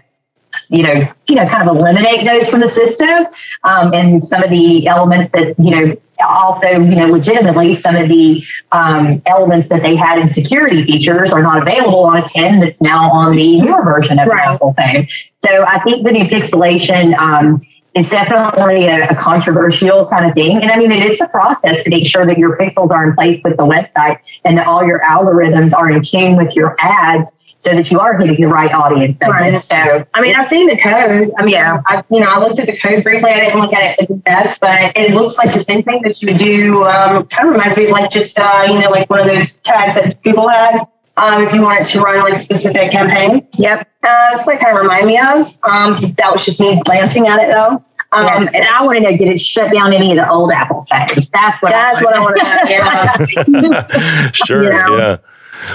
you 0.69 0.83
know, 0.83 1.05
you 1.27 1.35
know, 1.35 1.47
kind 1.47 1.67
of 1.67 1.75
eliminate 1.75 2.25
those 2.25 2.47
from 2.47 2.59
the 2.59 2.69
system, 2.69 3.27
um, 3.63 3.93
and 3.93 4.23
some 4.25 4.43
of 4.43 4.49
the 4.49 4.87
elements 4.87 5.31
that 5.31 5.55
you 5.59 5.71
know, 5.71 5.97
also 6.27 6.67
you 6.67 6.95
know, 6.95 7.07
legitimately 7.07 7.75
some 7.75 7.95
of 7.95 8.09
the 8.09 8.43
um, 8.71 9.21
elements 9.25 9.69
that 9.69 9.81
they 9.81 9.95
had 9.95 10.19
in 10.19 10.27
security 10.27 10.85
features 10.85 11.31
are 11.31 11.41
not 11.41 11.61
available 11.61 12.05
on 12.05 12.17
a 12.17 12.23
10 12.25 12.59
that's 12.59 12.81
now 12.81 13.09
on 13.11 13.35
the 13.35 13.61
newer 13.61 13.83
version 13.83 14.19
of 14.19 14.27
Right. 14.27 14.45
the 14.47 14.53
Apple 14.53 14.73
phone. 14.73 15.07
So 15.37 15.65
I 15.65 15.79
think 15.81 16.05
the 16.05 16.11
new 16.11 16.25
pixelation. 16.25 17.17
Um, 17.17 17.61
is 17.95 18.09
definitely 18.09 18.85
a, 18.85 19.09
a 19.09 19.15
controversial 19.15 20.07
kind 20.07 20.25
of 20.29 20.35
thing. 20.35 20.61
And 20.61 20.71
I 20.71 20.77
mean, 20.77 20.91
it, 20.91 21.01
it's 21.01 21.21
a 21.21 21.27
process 21.27 21.83
to 21.83 21.89
make 21.89 22.05
sure 22.05 22.25
that 22.25 22.37
your 22.37 22.55
pixels 22.55 22.91
are 22.91 23.03
in 23.07 23.15
place 23.15 23.41
with 23.43 23.57
the 23.57 23.63
website 23.63 24.19
and 24.45 24.57
that 24.57 24.67
all 24.67 24.85
your 24.85 25.01
algorithms 25.01 25.73
are 25.73 25.89
in 25.89 26.03
tune 26.03 26.35
with 26.35 26.55
your 26.55 26.75
ads 26.79 27.31
so 27.59 27.71
that 27.71 27.91
you 27.91 27.99
are 27.99 28.17
hitting 28.17 28.39
the 28.39 28.47
right 28.47 28.71
audience 28.71 29.17
segments. 29.17 29.69
Right. 29.69 29.83
So, 29.83 30.05
I 30.13 30.21
mean, 30.21 30.35
I've 30.35 30.47
seen 30.47 30.67
the 30.67 30.77
code. 30.77 31.31
I 31.37 31.43
mean, 31.43 31.53
Yeah. 31.53 31.81
I, 31.85 32.03
you 32.09 32.21
know, 32.21 32.27
I 32.27 32.39
looked 32.39 32.59
at 32.59 32.67
the 32.67 32.77
code 32.77 33.03
briefly. 33.03 33.31
I 33.31 33.39
didn't 33.41 33.59
look 33.59 33.73
at 33.73 33.99
it 33.99 34.09
in 34.09 34.19
depth, 34.19 34.59
but 34.61 34.95
it 34.95 35.13
looks 35.13 35.37
like 35.37 35.53
the 35.53 35.63
same 35.63 35.83
thing 35.83 36.01
that 36.03 36.21
you 36.21 36.29
would 36.29 36.37
do. 36.37 36.85
Um, 36.85 37.27
kind 37.27 37.49
of 37.49 37.53
reminds 37.53 37.77
me 37.77 37.85
of 37.85 37.91
like 37.91 38.09
just, 38.09 38.39
uh, 38.39 38.65
you 38.67 38.79
know, 38.79 38.89
like 38.89 39.09
one 39.09 39.19
of 39.19 39.27
those 39.27 39.57
tags 39.57 39.95
that 39.95 40.23
Google 40.23 40.47
had. 40.47 40.87
Um, 41.17 41.45
if 41.45 41.53
you 41.53 41.61
wanted 41.61 41.85
to 41.87 41.99
run 41.99 42.19
like 42.19 42.35
a 42.35 42.39
specific 42.39 42.91
campaign. 42.91 43.45
Yep. 43.57 43.81
Uh, 43.81 43.85
that's 44.03 44.45
what 44.45 44.55
it 44.55 44.61
kind 44.61 44.77
of 44.77 44.81
reminded 44.81 45.07
me 45.07 45.19
of. 45.19 45.57
Um, 45.63 46.13
that 46.17 46.31
was 46.31 46.45
just 46.45 46.61
me 46.61 46.81
glancing 46.85 47.27
at 47.27 47.39
it 47.39 47.51
though. 47.51 47.83
Um, 48.11 48.47
and 48.53 48.65
I 48.65 48.83
want 48.83 48.97
to 48.97 49.03
know, 49.03 49.17
did 49.17 49.27
it 49.27 49.39
shut 49.41 49.71
down 49.71 49.93
any 49.93 50.11
of 50.11 50.15
the 50.15 50.29
old 50.29 50.51
Apple 50.51 50.83
phones? 50.89 51.29
That's 51.29 51.61
what 51.61 51.71
that's 51.73 51.99
I 51.99 52.03
what 52.03 52.15
I 52.15 52.19
want 52.21 52.37
to 52.37 52.43
know. 52.43 53.43
Yeah. 53.45 54.31
sure. 54.31 54.63
You 54.63 54.69
know. 54.69 54.97
Yeah. 54.97 55.17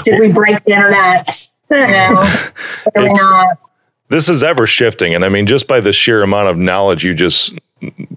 Did 0.02 0.18
we 0.18 0.32
break 0.32 0.64
the 0.64 0.72
internet? 0.72 1.28
You 1.70 1.76
know, 1.78 2.20
really 2.94 3.10
It's- 3.10 3.20
not. 3.20 3.58
This 4.10 4.28
is 4.28 4.42
ever 4.42 4.66
shifting. 4.66 5.14
And 5.14 5.24
I 5.24 5.30
mean, 5.30 5.46
just 5.46 5.66
by 5.66 5.80
the 5.80 5.92
sheer 5.92 6.22
amount 6.22 6.48
of 6.48 6.58
knowledge 6.58 7.04
you 7.04 7.14
just 7.14 7.54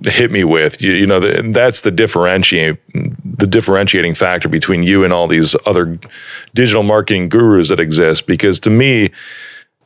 hit 0.03 0.31
me 0.31 0.43
with, 0.43 0.81
you, 0.81 0.91
you 0.91 1.05
know, 1.07 1.19
the, 1.19 1.49
that's 1.53 1.81
the 1.81 1.91
differentiate, 1.91 2.77
the 2.93 3.47
differentiating 3.47 4.13
factor 4.13 4.49
between 4.49 4.83
you 4.83 5.03
and 5.05 5.13
all 5.13 5.27
these 5.27 5.55
other 5.65 5.97
digital 6.53 6.83
marketing 6.83 7.29
gurus 7.29 7.69
that 7.69 7.79
exist. 7.79 8.27
Because 8.27 8.59
to 8.59 8.69
me, 8.69 9.09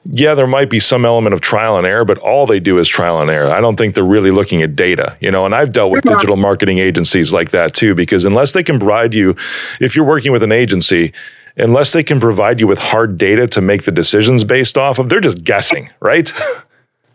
yeah, 0.05 0.33
there 0.33 0.47
might 0.47 0.69
be 0.71 0.79
some 0.79 1.05
element 1.05 1.33
of 1.35 1.41
trial 1.41 1.77
and 1.77 1.85
error, 1.85 2.03
but 2.03 2.17
all 2.17 2.47
they 2.47 2.59
do 2.59 2.79
is 2.79 2.87
trial 2.87 3.19
and 3.21 3.29
error. 3.29 3.51
I 3.51 3.61
don't 3.61 3.75
think 3.77 3.93
they're 3.93 4.03
really 4.03 4.31
looking 4.31 4.63
at 4.63 4.75
data, 4.75 5.15
you 5.21 5.29
know, 5.29 5.45
and 5.45 5.53
I've 5.53 5.71
dealt 5.71 5.91
with 5.91 6.03
digital 6.03 6.35
marketing 6.35 6.79
agencies 6.79 7.31
like 7.31 7.51
that 7.51 7.73
too, 7.75 7.93
because 7.93 8.25
unless 8.25 8.53
they 8.53 8.63
can 8.63 8.79
provide 8.79 9.13
you, 9.13 9.35
if 9.79 9.95
you're 9.95 10.05
working 10.05 10.31
with 10.31 10.41
an 10.41 10.51
agency, 10.51 11.13
unless 11.61 11.93
they 11.93 12.03
can 12.03 12.19
provide 12.19 12.59
you 12.59 12.67
with 12.67 12.79
hard 12.79 13.17
data 13.17 13.47
to 13.47 13.61
make 13.61 13.83
the 13.83 13.91
decisions 13.91 14.43
based 14.43 14.77
off 14.77 14.99
of, 14.99 15.09
they're 15.09 15.21
just 15.21 15.43
guessing, 15.43 15.89
right? 15.99 16.31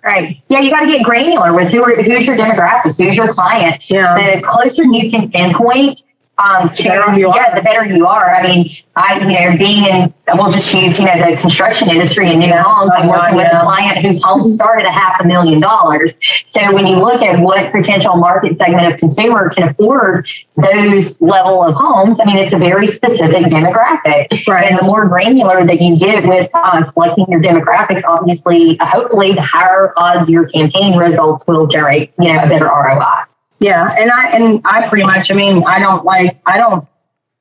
Right. 0.05 0.41
Yeah, 0.49 0.61
you 0.61 0.71
got 0.71 0.83
to 0.83 0.87
get 0.87 1.03
granular 1.03 1.53
with 1.53 1.73
who 1.73 1.83
are, 1.83 2.01
who's 2.01 2.29
your 2.29 2.37
demographic, 2.37 2.97
who's 2.97 3.17
your 3.17 3.33
client. 3.33 3.91
Yeah. 3.91 4.37
The 4.37 4.41
closer 4.41 4.85
you 4.85 5.11
can 5.11 5.33
pinpoint 5.33 6.05
um, 6.39 6.71
to, 6.71 6.83
yeah, 6.85 7.55
the 7.55 7.63
better 7.63 7.87
you 7.87 8.07
are. 8.07 8.35
I 8.35 8.43
mean, 8.43 8.77
I, 8.95 9.21
you 9.21 9.33
know, 9.33 9.57
being 9.57 9.85
in, 9.85 10.15
we'll 10.35 10.51
just 10.51 10.73
use, 10.75 10.99
you 10.99 11.07
know, 11.07 11.31
the 11.31 11.41
construction 11.41 11.89
industry 11.91 12.31
in 12.31 12.39
new 12.39 12.53
homes. 12.53 12.93
I'm 12.95 13.09
working 13.09 13.37
with 13.37 13.47
a 13.53 13.61
client 13.61 14.05
whose 14.05 14.23
home 14.23 14.45
started 14.45 14.85
a 14.85 14.91
half 14.91 15.21
a 15.21 15.27
million 15.27 15.61
dollars. 15.61 16.13
So 16.47 16.75
when 16.75 16.87
you 16.87 16.97
look 16.97 17.23
at 17.23 17.41
what 17.41 17.73
potential 17.73 18.17
market 18.17 18.57
segment 18.59 18.93
of 18.93 19.01
consumer 19.01 19.49
can 19.51 19.69
afford 19.69 20.29
those 20.57 21.21
level 21.23 21.63
of 21.63 21.75
homes, 21.75 22.21
I 22.21 22.27
mean, 22.27 22.37
it's 22.37 22.53
a 22.53 22.59
very 22.59 22.89
specific 22.89 23.45
demographic. 23.45 24.47
Right. 24.47 24.71
And 24.71 24.79
the 24.79 24.85
more 24.85 25.07
granular 25.09 25.65
that 25.65 25.81
you 25.81 25.99
get 25.99 26.27
with 26.27 26.51
uh, 26.53 26.83
selecting 26.85 27.27
your 27.29 27.41
demographics, 27.41 28.03
obviously, 28.07 28.77
hopefully, 28.81 29.33
the 29.33 29.43
higher 29.43 29.95
odds 29.97 30.29
your 30.29 30.47
campaign 30.49 30.99
results 30.99 31.45
will 31.47 31.67
generate, 31.67 32.13
you 32.19 32.33
know, 32.33 32.43
a 32.43 32.49
better 32.49 32.67
ROI. 32.67 33.25
Yeah, 33.59 33.89
and 33.99 34.11
I 34.11 34.31
and 34.31 34.61
I 34.65 34.89
pretty 34.89 35.05
much. 35.05 35.31
I 35.31 35.35
mean, 35.35 35.65
I 35.65 35.79
don't 35.79 36.05
like. 36.05 36.41
I 36.47 36.59
don't. 36.59 36.87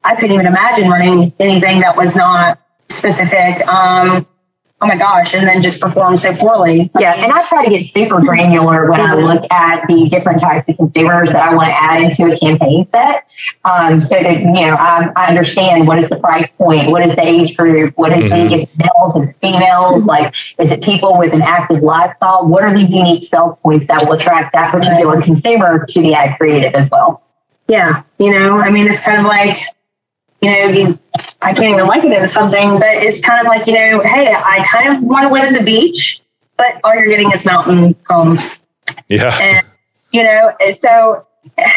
I 0.03 0.15
couldn't 0.15 0.33
even 0.33 0.45
imagine 0.45 0.89
running 0.89 1.33
anything 1.39 1.81
that 1.81 1.97
was 1.97 2.15
not 2.15 2.59
specific. 2.89 3.65
Um, 3.67 4.27
oh 4.81 4.87
my 4.87 4.97
gosh, 4.97 5.33
and 5.33 5.47
then 5.47 5.61
just 5.61 5.79
perform 5.79 6.17
so 6.17 6.35
poorly. 6.35 6.91
Yeah, 6.99 7.13
and 7.13 7.31
I 7.31 7.43
try 7.43 7.63
to 7.63 7.69
get 7.69 7.85
super 7.85 8.19
granular 8.19 8.89
when 8.89 8.99
I 8.99 9.15
look 9.15 9.43
at 9.49 9.87
the 9.87 10.09
different 10.09 10.41
types 10.41 10.67
of 10.67 10.75
consumers 10.75 11.31
that 11.31 11.41
I 11.41 11.55
want 11.55 11.67
to 11.69 11.73
add 11.73 12.03
into 12.03 12.31
a 12.31 12.37
campaign 12.37 12.83
set. 12.83 13.29
Um, 13.63 13.99
so 13.99 14.15
that, 14.21 14.39
you 14.39 14.51
know, 14.51 14.75
I, 14.75 15.09
I, 15.15 15.27
understand 15.27 15.87
what 15.87 15.97
is 15.99 16.09
the 16.09 16.17
price 16.17 16.51
point, 16.51 16.91
what 16.91 17.05
is 17.05 17.15
the 17.15 17.25
age 17.25 17.55
group, 17.55 17.97
what 17.97 18.11
is 18.11 18.25
mm-hmm. 18.25 18.49
the, 18.49 18.55
is 18.55 18.63
it 18.63 18.69
males, 18.77 19.23
is 19.23 19.29
it 19.29 19.35
females, 19.41 20.05
like, 20.05 20.35
is 20.59 20.71
it 20.71 20.83
people 20.83 21.17
with 21.17 21.33
an 21.33 21.41
active 21.41 21.81
lifestyle? 21.81 22.47
What 22.47 22.63
are 22.63 22.73
the 22.73 22.83
unique 22.83 23.25
sales 23.25 23.57
points 23.63 23.87
that 23.87 24.03
will 24.05 24.13
attract 24.13 24.53
that 24.53 24.71
particular 24.71 25.21
consumer 25.21 25.85
to 25.85 26.01
the 26.01 26.13
ad 26.13 26.37
creative 26.37 26.75
as 26.75 26.89
well? 26.89 27.23
Yeah, 27.67 28.03
you 28.19 28.31
know, 28.31 28.57
I 28.57 28.69
mean, 28.69 28.87
it's 28.87 28.99
kind 28.99 29.19
of 29.19 29.25
like, 29.25 29.57
you 30.45 30.51
know, 30.51 30.67
you, 30.67 30.99
I 31.41 31.53
can't 31.53 31.73
even 31.73 31.87
like 31.87 32.03
it 32.03 32.13
as 32.13 32.31
something, 32.31 32.77
but 32.77 32.87
it's 32.87 33.19
kind 33.19 33.41
of 33.41 33.47
like, 33.47 33.65
you 33.65 33.73
know, 33.73 34.01
hey, 34.01 34.31
I 34.31 34.63
kind 34.69 34.95
of 34.95 35.03
want 35.03 35.27
to 35.27 35.33
live 35.33 35.45
at 35.45 35.57
the 35.57 35.63
beach, 35.63 36.21
but 36.55 36.79
all 36.83 36.93
you're 36.93 37.07
getting 37.07 37.31
is 37.31 37.47
mountain 37.47 37.95
homes. 38.07 38.59
Yeah. 39.07 39.35
And, 39.41 39.65
you 40.11 40.23
know, 40.23 40.55
so, 40.73 41.25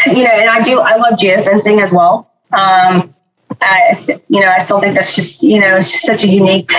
you 0.06 0.22
know, 0.22 0.30
and 0.30 0.50
I 0.50 0.62
do, 0.62 0.80
I 0.80 0.96
love 0.96 1.18
geofencing 1.18 1.82
as 1.82 1.92
well. 1.92 2.30
Um, 2.52 3.14
I, 3.62 4.20
you 4.28 4.40
know, 4.40 4.48
I 4.48 4.58
still 4.58 4.80
think 4.80 4.94
that's 4.94 5.16
just, 5.16 5.42
you 5.42 5.60
know, 5.60 5.76
it's 5.76 5.90
just 5.90 6.04
such 6.04 6.24
a 6.24 6.28
unique, 6.28 6.70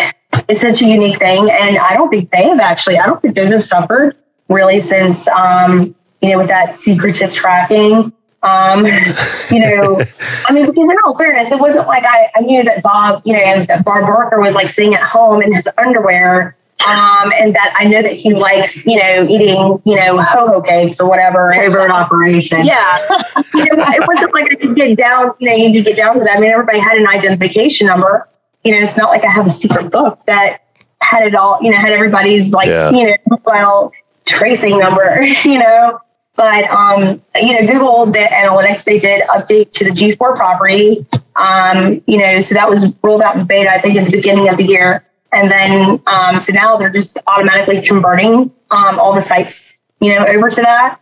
it's 0.47 0.61
such 0.61 0.83
a 0.83 0.85
unique 0.85 1.17
thing. 1.17 1.49
And 1.49 1.79
I 1.79 1.95
don't 1.95 2.09
think 2.09 2.29
they 2.29 2.43
have 2.43 2.59
actually, 2.59 2.99
I 2.99 3.07
don't 3.07 3.19
think 3.19 3.35
those 3.35 3.51
have 3.51 3.63
suffered 3.63 4.15
really 4.47 4.79
since, 4.79 5.27
um, 5.27 5.95
you 6.21 6.29
know, 6.29 6.37
with 6.37 6.49
that 6.49 6.75
secretive 6.75 7.33
tracking. 7.33 8.13
Um, 8.41 8.85
you 8.85 9.59
know, 9.59 10.01
I 10.47 10.53
mean, 10.53 10.65
because 10.65 10.89
in 10.89 10.95
all 11.05 11.17
fairness, 11.17 11.51
it 11.51 11.59
wasn't 11.59 11.87
like 11.87 12.05
I, 12.05 12.29
I 12.35 12.41
knew 12.41 12.63
that 12.63 12.81
Bob, 12.81 13.21
you 13.25 13.33
know, 13.33 13.65
that 13.65 13.83
Bob 13.83 14.01
Barker 14.01 14.41
was 14.41 14.55
like 14.55 14.69
sitting 14.69 14.93
at 14.95 15.03
home 15.03 15.41
in 15.41 15.53
his 15.53 15.67
underwear. 15.77 16.55
Um, 16.87 17.33
and 17.37 17.53
that 17.55 17.75
I 17.77 17.83
know 17.83 18.01
that 18.01 18.13
he 18.13 18.33
likes, 18.33 18.85
you 18.85 18.97
know, 18.97 19.25
eating, 19.29 19.81
you 19.83 19.97
know, 19.97 20.21
ho-ho 20.21 20.61
cakes 20.61 21.01
or 21.01 21.09
whatever. 21.09 21.51
Favorite 21.51 21.91
operation. 21.91 22.65
Yeah. 22.65 22.99
you 23.53 23.65
know, 23.65 23.83
it 23.85 24.07
wasn't 24.07 24.33
like 24.33 24.49
I 24.49 24.55
could 24.55 24.77
get 24.77 24.97
down, 24.97 25.33
you 25.39 25.49
know, 25.49 25.55
you 25.55 25.73
could 25.73 25.85
get 25.85 25.97
down 25.97 26.17
to 26.17 26.23
that. 26.23 26.37
I 26.37 26.39
mean, 26.39 26.51
everybody 26.51 26.79
had 26.79 26.97
an 26.97 27.05
identification 27.05 27.87
number. 27.87 28.29
You 28.63 28.71
know, 28.71 28.79
it's 28.79 28.95
not 28.95 29.09
like 29.09 29.25
I 29.25 29.29
have 29.29 29.45
a 29.45 29.49
secret 29.49 29.91
book 29.91 30.19
that 30.25 30.61
had 31.01 31.27
it 31.27 31.35
all, 31.35 31.59
you 31.61 31.71
know, 31.71 31.77
had 31.77 31.91
everybody's 31.91 32.53
like, 32.53 32.69
yeah. 32.69 32.91
you 32.91 33.07
know, 33.07 33.37
well, 33.43 33.91
tracing 34.25 34.79
number, 34.79 35.21
you 35.43 35.59
know. 35.59 35.99
But 36.39 36.69
um, 36.71 37.21
you 37.35 37.59
know, 37.59 37.67
Google 37.67 38.05
the 38.05 38.19
analytics 38.19 38.85
they 38.85 38.97
did 38.97 39.23
update 39.23 39.71
to 39.71 39.83
the 39.83 39.91
G4 39.91 40.37
property. 40.37 41.05
Um, 41.35 42.01
you 42.07 42.17
know, 42.17 42.39
so 42.39 42.55
that 42.55 42.69
was 42.69 42.95
rolled 43.03 43.21
out 43.21 43.35
in 43.35 43.45
beta, 43.45 43.69
I 43.69 43.81
think, 43.81 43.97
at 43.97 44.05
the 44.05 44.11
beginning 44.11 44.47
of 44.47 44.55
the 44.55 44.63
year, 44.63 45.05
and 45.33 45.51
then 45.51 46.01
um, 46.07 46.39
so 46.39 46.53
now 46.53 46.77
they're 46.77 46.91
just 46.91 47.17
automatically 47.27 47.85
converting 47.85 48.53
um, 48.71 48.99
all 48.99 49.13
the 49.13 49.19
sites, 49.19 49.75
you 49.99 50.15
know, 50.15 50.25
over 50.25 50.49
to 50.49 50.61
that. 50.61 51.01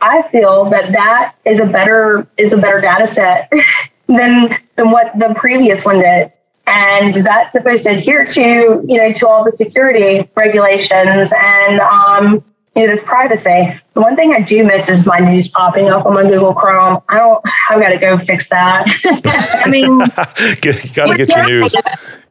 I 0.00 0.22
feel 0.30 0.70
that 0.70 0.92
that 0.92 1.34
is 1.44 1.58
a 1.58 1.66
better 1.66 2.28
is 2.36 2.52
a 2.52 2.56
better 2.56 2.80
data 2.80 3.08
set 3.08 3.52
than 4.06 4.56
than 4.76 4.92
what 4.92 5.18
the 5.18 5.34
previous 5.36 5.84
one 5.84 5.98
did 5.98 6.32
and 6.68 7.14
that's 7.14 7.52
supposed 7.52 7.84
to 7.84 7.90
adhere 7.90 8.24
to 8.24 8.84
you 8.86 8.98
know 8.98 9.10
to 9.10 9.26
all 9.26 9.44
the 9.44 9.52
security 9.52 10.28
regulations 10.36 11.32
and 11.36 11.80
um, 11.80 12.44
is 12.76 12.90
its 12.90 13.02
privacy. 13.02 13.80
The 13.94 14.00
one 14.00 14.16
thing 14.16 14.34
I 14.34 14.40
do 14.40 14.62
miss 14.62 14.90
is 14.90 15.06
my 15.06 15.18
news 15.18 15.48
popping 15.48 15.88
up 15.88 16.04
on 16.04 16.14
my 16.14 16.22
Google 16.22 16.54
Chrome. 16.54 17.02
I 17.08 17.18
don't. 17.18 17.42
I've 17.70 17.80
got 17.80 17.88
to 17.88 17.98
go 17.98 18.18
fix 18.18 18.48
that. 18.50 18.86
I 19.64 19.70
mean, 19.70 19.84
you 20.62 20.92
got 20.92 21.06
to 21.06 21.16
get 21.16 21.28
your 21.30 21.46
news. 21.46 21.74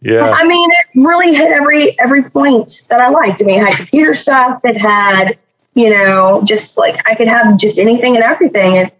Yeah. 0.01 0.29
I 0.29 0.45
mean, 0.47 0.69
it 0.71 0.99
really 1.01 1.33
hit 1.33 1.51
every 1.51 1.99
every 1.99 2.29
point 2.29 2.85
that 2.89 3.01
I 3.01 3.09
liked. 3.09 3.41
I 3.41 3.45
mean, 3.45 3.61
it 3.61 3.65
had 3.65 3.77
computer 3.77 4.13
stuff. 4.13 4.61
It 4.63 4.77
had, 4.77 5.39
you 5.73 5.89
know, 5.89 6.43
just 6.43 6.77
like 6.77 7.09
I 7.09 7.15
could 7.15 7.27
have 7.27 7.57
just 7.57 7.79
anything 7.79 8.15
and 8.15 8.23
everything. 8.23 8.77
And 8.77 8.95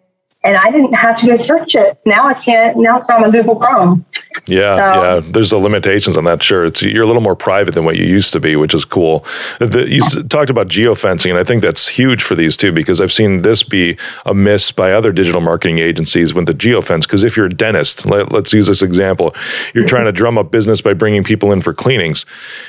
and 0.45 0.55
I 0.57 0.69
didn't 0.69 0.93
have 0.93 1.17
to 1.17 1.25
go 1.25 1.35
search 1.35 1.75
it. 1.75 1.99
Now 2.05 2.27
I 2.27 2.35
can't. 2.35 2.77
Now 2.77 2.97
it's 2.97 3.09
on 3.09 3.29
Google 3.31 3.55
Chrome. 3.55 4.05
Yeah, 4.47 4.75
so, 4.77 5.03
yeah. 5.03 5.21
There's 5.31 5.49
the 5.49 5.57
limitations 5.57 6.17
on 6.17 6.25
that. 6.25 6.43
Sure, 6.43 6.65
it's 6.65 6.81
you're 6.81 7.03
a 7.03 7.07
little 7.07 7.21
more 7.21 7.35
private 7.35 7.73
than 7.73 7.83
what 7.83 7.97
you 7.97 8.05
used 8.05 8.31
to 8.33 8.39
be, 8.39 8.55
which 8.55 8.75
is 8.75 8.85
cool. 8.85 9.25
The, 9.59 9.85
you 9.89 10.01
talked 10.27 10.51
about 10.51 10.67
geofencing, 10.67 11.31
and 11.31 11.39
I 11.39 11.43
think 11.43 11.63
that's 11.63 11.87
huge 11.87 12.21
for 12.21 12.35
these 12.35 12.55
too 12.55 12.71
because 12.71 13.01
I've 13.01 13.11
seen 13.11 13.41
this 13.41 13.63
be 13.63 13.97
a 14.25 14.35
miss 14.35 14.71
by 14.71 14.91
other 14.91 15.11
digital 15.11 15.41
marketing 15.41 15.79
agencies 15.79 16.33
with 16.33 16.45
the 16.45 16.53
geofence. 16.53 17.01
Because 17.01 17.23
if 17.23 17.35
you're 17.35 17.47
a 17.47 17.53
dentist, 17.53 18.05
let, 18.05 18.31
us 18.33 18.53
use 18.53 18.67
this 18.67 18.83
example, 18.83 19.33
you're 19.73 19.87
trying 19.87 20.05
to 20.05 20.11
drum 20.11 20.37
up 20.37 20.51
business 20.51 20.79
by 20.79 20.93
bringing 20.93 21.23
people 21.23 21.51
in 21.51 21.61
for 21.61 21.73
cleanings. 21.73 22.25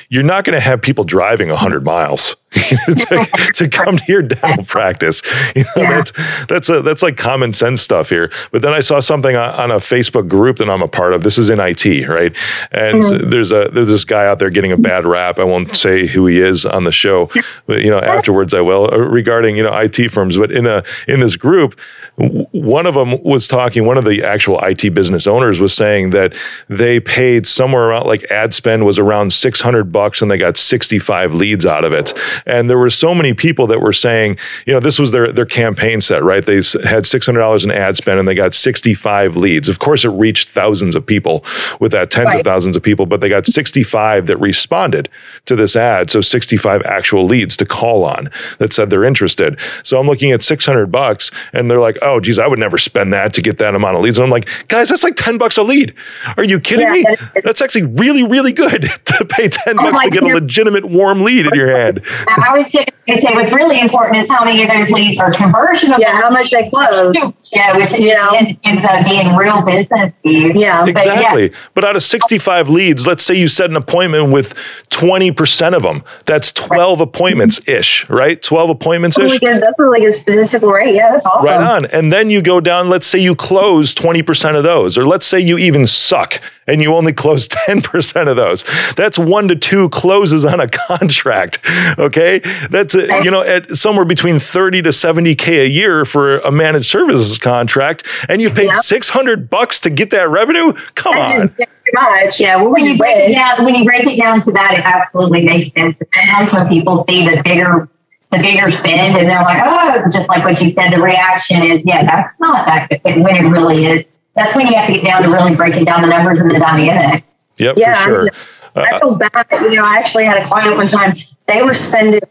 You're 0.09 0.23
not 0.23 0.45
going 0.45 0.55
to 0.55 0.59
have 0.61 0.81
people 0.81 1.03
driving 1.03 1.49
100 1.49 1.85
miles 1.85 2.35
to, 2.53 3.51
to, 3.55 3.67
come 3.67 3.97
to 3.97 4.03
your 4.07 4.21
dental 4.21 4.63
practice. 4.67 5.21
You 5.53 5.63
know, 5.63 5.83
yeah. 5.83 5.93
that's 5.95 6.11
that's 6.47 6.69
a, 6.69 6.81
that's 6.81 7.03
like 7.03 7.17
common 7.17 7.51
sense 7.51 7.81
stuff 7.81 8.09
here. 8.09 8.31
But 8.51 8.61
then 8.61 8.71
I 8.71 8.79
saw 8.79 9.01
something 9.01 9.35
on, 9.35 9.49
on, 9.55 9.71
a 9.71 9.75
Facebook 9.75 10.29
group 10.29 10.57
that 10.57 10.69
I'm 10.69 10.81
a 10.81 10.87
part 10.87 11.11
of. 11.11 11.23
This 11.23 11.37
is 11.37 11.49
in 11.49 11.59
IT, 11.59 12.07
right? 12.07 12.33
And 12.71 13.03
mm-hmm. 13.03 13.29
there's 13.29 13.51
a 13.51 13.69
there's 13.73 13.89
this 13.89 14.05
guy 14.05 14.25
out 14.25 14.39
there 14.39 14.49
getting 14.49 14.71
a 14.71 14.77
bad 14.77 15.05
rap. 15.05 15.39
I 15.39 15.43
won't 15.43 15.75
say 15.75 16.07
who 16.07 16.25
he 16.25 16.39
is 16.39 16.65
on 16.65 16.85
the 16.85 16.91
show, 16.91 17.29
but 17.65 17.81
you 17.81 17.89
know 17.89 17.99
afterwards 17.99 18.53
I 18.53 18.61
will 18.61 18.93
uh, 18.93 18.97
regarding 18.97 19.57
you 19.57 19.63
know 19.63 19.77
IT 19.77 20.09
firms. 20.11 20.37
But 20.37 20.51
in 20.51 20.65
a 20.65 20.85
in 21.09 21.19
this 21.19 21.35
group, 21.35 21.77
one 22.17 22.85
of 22.85 22.95
them 22.95 23.21
was 23.23 23.47
talking. 23.47 23.85
One 23.85 23.97
of 23.97 24.05
the 24.05 24.23
actual 24.23 24.59
IT 24.59 24.93
business 24.93 25.27
owners 25.27 25.59
was 25.59 25.73
saying 25.73 26.09
that 26.11 26.35
they 26.67 26.99
paid 26.99 27.45
somewhere 27.45 27.89
around 27.89 28.07
like 28.07 28.23
ad 28.31 28.53
spend 28.53 28.85
was 28.85 28.97
around 28.97 29.33
600 29.33 29.91
bucks 29.91 30.21
and 30.21 30.31
they 30.31 30.37
got 30.37 30.57
65 30.57 31.33
leads 31.33 31.65
out 31.65 31.83
of 31.83 31.93
it 31.93 32.13
and 32.45 32.69
there 32.69 32.77
were 32.77 32.89
so 32.89 33.13
many 33.13 33.33
people 33.33 33.67
that 33.67 33.81
were 33.81 33.93
saying, 33.93 34.37
you 34.65 34.73
know, 34.73 34.79
this 34.79 34.99
was 34.99 35.11
their 35.11 35.31
their 35.31 35.45
campaign 35.45 36.01
set, 36.01 36.23
right? 36.23 36.45
They 36.45 36.61
had 36.83 37.05
six 37.05 37.25
hundred 37.25 37.39
dollars 37.39 37.63
in 37.63 37.71
ad 37.71 37.97
spend 37.97 38.19
and 38.19 38.27
they 38.27 38.35
got 38.35 38.53
sixty 38.53 38.93
five 38.93 39.37
leads. 39.37 39.69
Of 39.69 39.79
course, 39.79 40.05
it 40.05 40.09
reached 40.09 40.49
thousands 40.49 40.95
of 40.95 41.05
people 41.05 41.43
with 41.79 41.91
that, 41.91 42.11
tens 42.11 42.27
right. 42.27 42.39
of 42.39 42.43
thousands 42.43 42.75
of 42.75 42.83
people, 42.83 43.05
but 43.05 43.21
they 43.21 43.29
got 43.29 43.45
sixty 43.45 43.83
five 43.83 44.27
that 44.27 44.37
responded 44.37 45.09
to 45.45 45.55
this 45.55 45.75
ad. 45.75 46.09
So 46.09 46.21
sixty 46.21 46.57
five 46.57 46.81
actual 46.83 47.25
leads 47.25 47.57
to 47.57 47.65
call 47.65 48.03
on 48.03 48.29
that 48.59 48.73
said 48.73 48.89
they're 48.89 49.03
interested. 49.03 49.59
So 49.83 49.99
I'm 49.99 50.07
looking 50.07 50.31
at 50.31 50.43
six 50.43 50.65
hundred 50.65 50.91
bucks, 50.91 51.31
and 51.53 51.69
they're 51.69 51.81
like, 51.81 51.97
oh, 52.07 52.19
geez, 52.19 52.39
I 52.39 52.47
would 52.47 52.59
never 52.59 52.77
spend 52.77 53.13
that 53.13 53.33
to 53.33 53.41
get 53.41 53.57
that 53.57 53.75
amount 53.75 53.95
of 53.95 54.01
leads. 54.01 54.17
And 54.17 54.25
I'm 54.25 54.31
like, 54.31 54.49
guys, 54.67 54.89
that's 54.89 55.03
like 55.03 55.15
ten 55.15 55.37
bucks 55.37 55.57
a 55.57 55.63
lead. 55.63 55.93
Are 56.37 56.43
you 56.43 56.59
kidding 56.59 56.87
yeah, 56.87 57.11
me? 57.11 57.41
That's 57.43 57.61
actually 57.61 57.83
really, 57.83 58.23
really 58.23 58.53
good 58.53 58.81
to 59.05 59.25
pay 59.25 59.49
ten 59.49 59.79
oh 59.79 59.83
bucks 59.83 60.03
to 60.03 60.09
get 60.09 60.23
a 60.23 60.27
legitimate 60.27 60.85
warm 60.85 61.23
lead 61.23 61.45
in 61.45 61.53
your 61.53 61.75
hand. 61.75 62.01
I 62.27 62.57
was 62.57 62.71
going 62.71 62.85
to 63.07 63.17
say 63.17 63.33
what's 63.33 63.51
really 63.51 63.79
important 63.79 64.17
is 64.17 64.29
how 64.29 64.43
many 64.43 64.63
of 64.63 64.69
those 64.69 64.89
leads 64.89 65.17
are 65.17 65.31
conversionable. 65.31 65.99
Yeah, 65.99 66.21
how 66.21 66.29
much 66.29 66.51
they 66.51 66.69
close. 66.69 67.15
Yeah, 67.53 67.77
which 67.77 67.93
you 67.93 68.13
know 68.13 68.33
ends 68.63 68.83
up 68.83 69.05
being 69.05 69.35
real 69.35 69.61
business 69.61 70.19
Yeah, 70.23 70.85
exactly. 70.85 71.49
But, 71.49 71.55
yeah. 71.55 71.67
but, 71.73 71.85
out 71.85 71.95
of 71.95 72.03
65 72.03 72.69
leads, 72.69 73.07
let's 73.07 73.23
say 73.23 73.35
you 73.35 73.47
set 73.47 73.69
an 73.69 73.75
appointment 73.75 74.31
with 74.31 74.53
20% 74.89 75.73
of 75.73 75.83
them. 75.83 76.03
That's 76.25 76.51
12 76.51 76.99
right. 76.99 77.07
appointments 77.07 77.61
ish, 77.67 78.09
right? 78.09 78.41
12 78.41 78.69
appointments 78.71 79.17
ish. 79.17 79.39
That's, 79.39 79.61
that's 79.61 79.79
a 79.79 79.83
really 79.83 80.01
good 80.01 80.13
statistical 80.13 80.69
rate. 80.69 80.95
Yeah, 80.95 81.11
that's 81.11 81.25
awesome. 81.25 81.49
Right 81.49 81.61
on. 81.61 81.85
And 81.97 82.13
then 82.13 82.29
you 82.29 82.43
go 82.43 82.59
down. 82.59 82.89
Let's 82.89 83.07
say 83.07 83.17
you 83.17 83.33
close 83.33 83.95
20% 83.95 84.55
of 84.55 84.63
those, 84.63 84.99
or 84.99 85.07
let's 85.07 85.25
say 85.25 85.39
you 85.39 85.57
even 85.57 85.87
suck 85.87 86.39
and 86.67 86.79
you 86.79 86.93
only 86.93 87.11
close 87.23 87.47
10% 87.47 88.27
of 88.27 88.35
those. 88.35 88.63
That's 88.95 89.17
one 89.17 89.47
to 89.47 89.55
two 89.55 89.89
closes 89.89 90.45
on 90.45 90.59
a 90.59 90.67
contract. 90.87 91.59
Okay. 91.97 92.39
That's, 92.69 92.93
a, 92.93 93.23
you 93.23 93.31
know, 93.31 93.41
at 93.41 93.75
somewhere 93.75 94.05
between 94.05 94.37
30 94.37 94.83
to 94.83 94.89
70K 94.89 95.63
a 95.63 95.69
year 95.69 96.05
for 96.05 96.37
a 96.39 96.51
managed 96.51 96.85
services 96.85 97.39
contract. 97.39 98.05
And 98.29 98.43
you 98.43 98.51
paid 98.51 98.69
yeah. 98.71 98.79
600 98.79 99.49
bucks 99.49 99.79
to 99.79 99.89
get 99.89 100.11
that 100.11 100.29
revenue. 100.29 100.73
Come 100.93 101.17
on. 101.17 101.55
Much. 101.93 102.39
Yeah. 102.39 102.57
Well, 102.57 102.69
when 102.69 102.85
you 102.85 102.95
break 102.95 103.17
it 103.17 103.33
down, 103.33 103.65
when 103.65 103.73
you 103.73 103.85
break 103.85 104.05
it 104.05 104.17
down 104.17 104.39
to 104.41 104.51
that, 104.51 104.73
it 104.73 104.81
absolutely 104.83 105.45
makes 105.45 105.71
sense. 105.71 105.97
But 105.97 106.09
sometimes 106.13 106.53
when 106.53 106.67
people 106.67 107.03
see 107.05 107.25
the 107.25 107.41
bigger 107.43 107.89
the 108.31 108.39
bigger 108.39 108.69
spend 108.71 109.17
and 109.17 109.29
they're 109.29 109.41
like, 109.41 109.61
oh, 109.65 110.09
just 110.11 110.27
like 110.29 110.43
what 110.43 110.61
you 110.61 110.69
said, 110.69 110.91
the 110.91 111.01
reaction 111.01 111.63
is, 111.63 111.85
yeah, 111.85 112.05
that's 112.05 112.39
not 112.39 112.65
that 112.65 112.89
good 112.89 113.23
when 113.23 113.35
it 113.37 113.49
really 113.49 113.85
is 113.85 114.17
that's 114.37 114.55
when 114.55 114.67
you 114.67 114.75
have 114.75 114.85
to 114.85 114.93
get 114.93 115.03
down 115.03 115.23
to 115.23 115.29
really 115.29 115.55
breaking 115.55 115.83
down 115.83 116.01
the 116.01 116.07
numbers 116.07 116.39
and 116.39 116.51
the 116.51 116.59
dynamics. 116.59 117.39
Yep, 117.57 117.75
yeah, 117.79 118.03
for 118.03 118.09
sure. 118.09 118.29
I, 118.75 118.79
mean, 118.79 118.93
I 118.93 118.99
feel 118.99 119.15
bad. 119.15 119.47
You 119.51 119.75
know, 119.75 119.83
I 119.83 119.97
actually 119.97 120.25
had 120.25 120.37
a 120.37 120.45
client 120.45 120.77
one 120.77 120.85
time. 120.85 121.17
They 121.47 121.63
were 121.63 121.73
spending. 121.73 122.21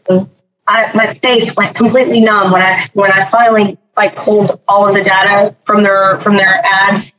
I, 0.69 0.91
my 0.93 1.15
face 1.15 1.53
went 1.57 1.75
completely 1.75 2.21
numb 2.21 2.53
when 2.53 2.61
I 2.61 2.87
when 2.93 3.11
I 3.11 3.25
finally 3.25 3.77
like 3.97 4.15
pulled 4.15 4.57
all 4.69 4.87
of 4.87 4.95
the 4.95 5.03
data 5.03 5.53
from 5.63 5.83
their 5.83 6.21
from 6.21 6.37
their 6.37 6.65
ads, 6.65 7.13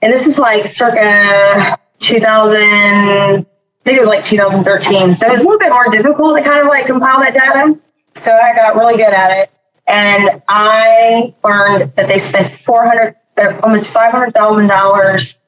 and 0.00 0.10
this 0.10 0.26
is 0.26 0.38
like 0.38 0.66
circa 0.66 1.78
2000. 1.98 2.62
I 2.62 3.44
think 3.84 3.96
it 3.96 4.00
was 4.00 4.08
like 4.08 4.24
2013. 4.24 5.14
So 5.14 5.26
it 5.26 5.30
was 5.30 5.42
a 5.42 5.44
little 5.44 5.58
bit 5.58 5.70
more 5.70 5.88
difficult 5.90 6.38
to 6.38 6.42
kind 6.42 6.62
of 6.62 6.68
like 6.68 6.86
compile 6.86 7.20
that 7.20 7.34
data. 7.34 7.78
So 8.14 8.32
I 8.32 8.54
got 8.54 8.76
really 8.76 8.96
good 8.96 9.12
at 9.12 9.30
it, 9.38 9.50
and 9.86 10.42
I 10.48 11.34
learned 11.44 11.94
that 11.96 12.08
they 12.08 12.18
spent 12.18 12.54
400, 12.54 13.16
almost 13.62 13.90
500 13.90 14.32
thousand 14.34 14.68
dollars 14.68 15.38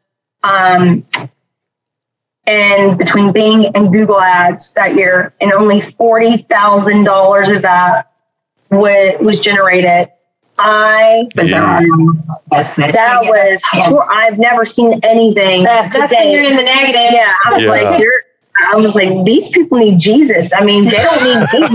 um, 0.43 1.07
and 2.47 2.99
between 2.99 3.33
Bing 3.33 3.67
and 3.75 3.93
Google 3.93 4.21
Ads 4.21 4.75
that 4.75 4.95
year, 4.95 5.35
and 5.41 5.53
only 5.53 5.81
forty 5.81 6.39
thousand 6.39 7.05
dollars 7.05 7.49
of 7.49 7.63
that 7.63 8.13
was, 8.71 9.15
was 9.21 9.41
generated. 9.41 10.11
I 10.57 11.27
yeah. 11.37 11.81
that 12.51 13.25
was 13.25 13.63
I've 13.73 14.39
never 14.39 14.65
seen 14.65 15.01
anything. 15.03 15.65
That's 15.65 15.97
today. 15.97 16.33
you're 16.33 16.45
in 16.45 16.57
the 16.57 16.63
negative. 16.63 17.11
Yeah, 17.11 17.33
I 17.45 17.53
was 17.53 17.63
yeah. 17.63 17.69
like, 17.69 18.01
you're. 18.01 18.24
I 18.73 18.77
was 18.77 18.95
like, 18.95 19.25
these 19.25 19.49
people 19.49 19.79
need 19.79 19.99
Jesus. 19.99 20.53
I 20.55 20.65
mean, 20.65 20.85
they 20.85 20.99
don't 20.99 21.25
need 21.25 21.61
me. 21.61 21.69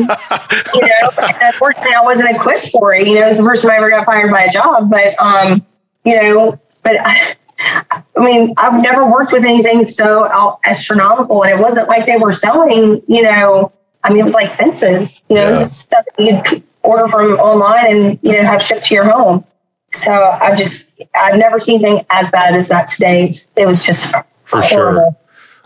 you 0.74 0.82
know, 0.88 1.10
unfortunately, 1.18 1.94
I 1.94 2.02
wasn't 2.04 2.36
equipped 2.36 2.70
for 2.72 2.94
it. 2.94 3.08
You 3.08 3.16
know, 3.16 3.28
it's 3.28 3.40
the 3.40 3.46
first 3.46 3.64
time 3.64 3.72
I 3.72 3.78
ever 3.78 3.90
got 3.90 4.06
fired 4.06 4.32
by 4.32 4.44
a 4.44 4.50
job. 4.50 4.90
But 4.90 5.20
um, 5.20 5.66
you 6.06 6.16
know, 6.16 6.60
but 6.84 6.96
I, 7.00 7.36
I 7.60 8.04
mean, 8.18 8.54
I've 8.58 8.82
never 8.82 9.10
worked 9.10 9.34
with 9.34 9.44
anything 9.44 9.86
so 9.86 10.58
astronomical, 10.64 11.44
and 11.44 11.60
it 11.60 11.62
wasn't 11.62 11.90
like 11.90 12.06
they 12.06 12.18
were 12.18 12.32
selling, 12.32 13.02
you 13.08 13.24
know, 13.24 13.74
I 14.04 14.10
mean, 14.10 14.20
it 14.20 14.24
was 14.24 14.34
like 14.34 14.56
fences, 14.56 15.22
you 15.30 15.36
know, 15.36 15.60
yeah. 15.60 15.70
stuff 15.70 16.06
that 16.18 16.24
you 16.24 16.64
order 16.84 17.08
from 17.08 17.34
online 17.34 17.96
and, 17.96 18.20
you 18.22 18.34
know, 18.34 18.44
have 18.44 18.62
shipped 18.62 18.86
to 18.86 18.96
your 18.96 19.04
home. 19.04 19.46
So 19.92 20.14
I've 20.14 20.58
just, 20.58 20.92
I've 21.14 21.38
never 21.38 21.60
seen 21.60 21.84
anything 21.84 22.06
as 22.10 22.30
bad 22.30 22.56
as 22.56 22.70
that 22.70 22.88
to 22.90 22.98
date. 23.00 23.48
It 23.56 23.66
was 23.66 23.86
just 23.86 24.12
for 24.46 24.62
horrible. 24.62 25.02
sure. 25.02 25.18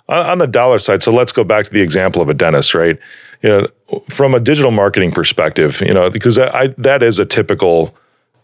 On 0.10 0.38
the 0.38 0.48
dollar 0.48 0.80
side, 0.80 1.02
so 1.02 1.14
let's 1.14 1.32
go 1.32 1.46
back 1.46 1.66
to 1.66 1.72
the 1.72 1.82
example 1.82 2.22
of 2.22 2.28
a 2.28 2.34
dentist, 2.34 2.76
right? 2.76 3.00
You 3.42 3.50
know, 3.50 4.02
from 4.10 4.34
a 4.34 4.40
digital 4.40 4.72
marketing 4.72 5.12
perspective, 5.12 5.82
you 5.82 5.94
know, 5.94 6.10
because 6.10 6.38
I, 6.38 6.68
that 6.78 7.02
is 7.02 7.20
a 7.20 7.26
typical 7.26 7.96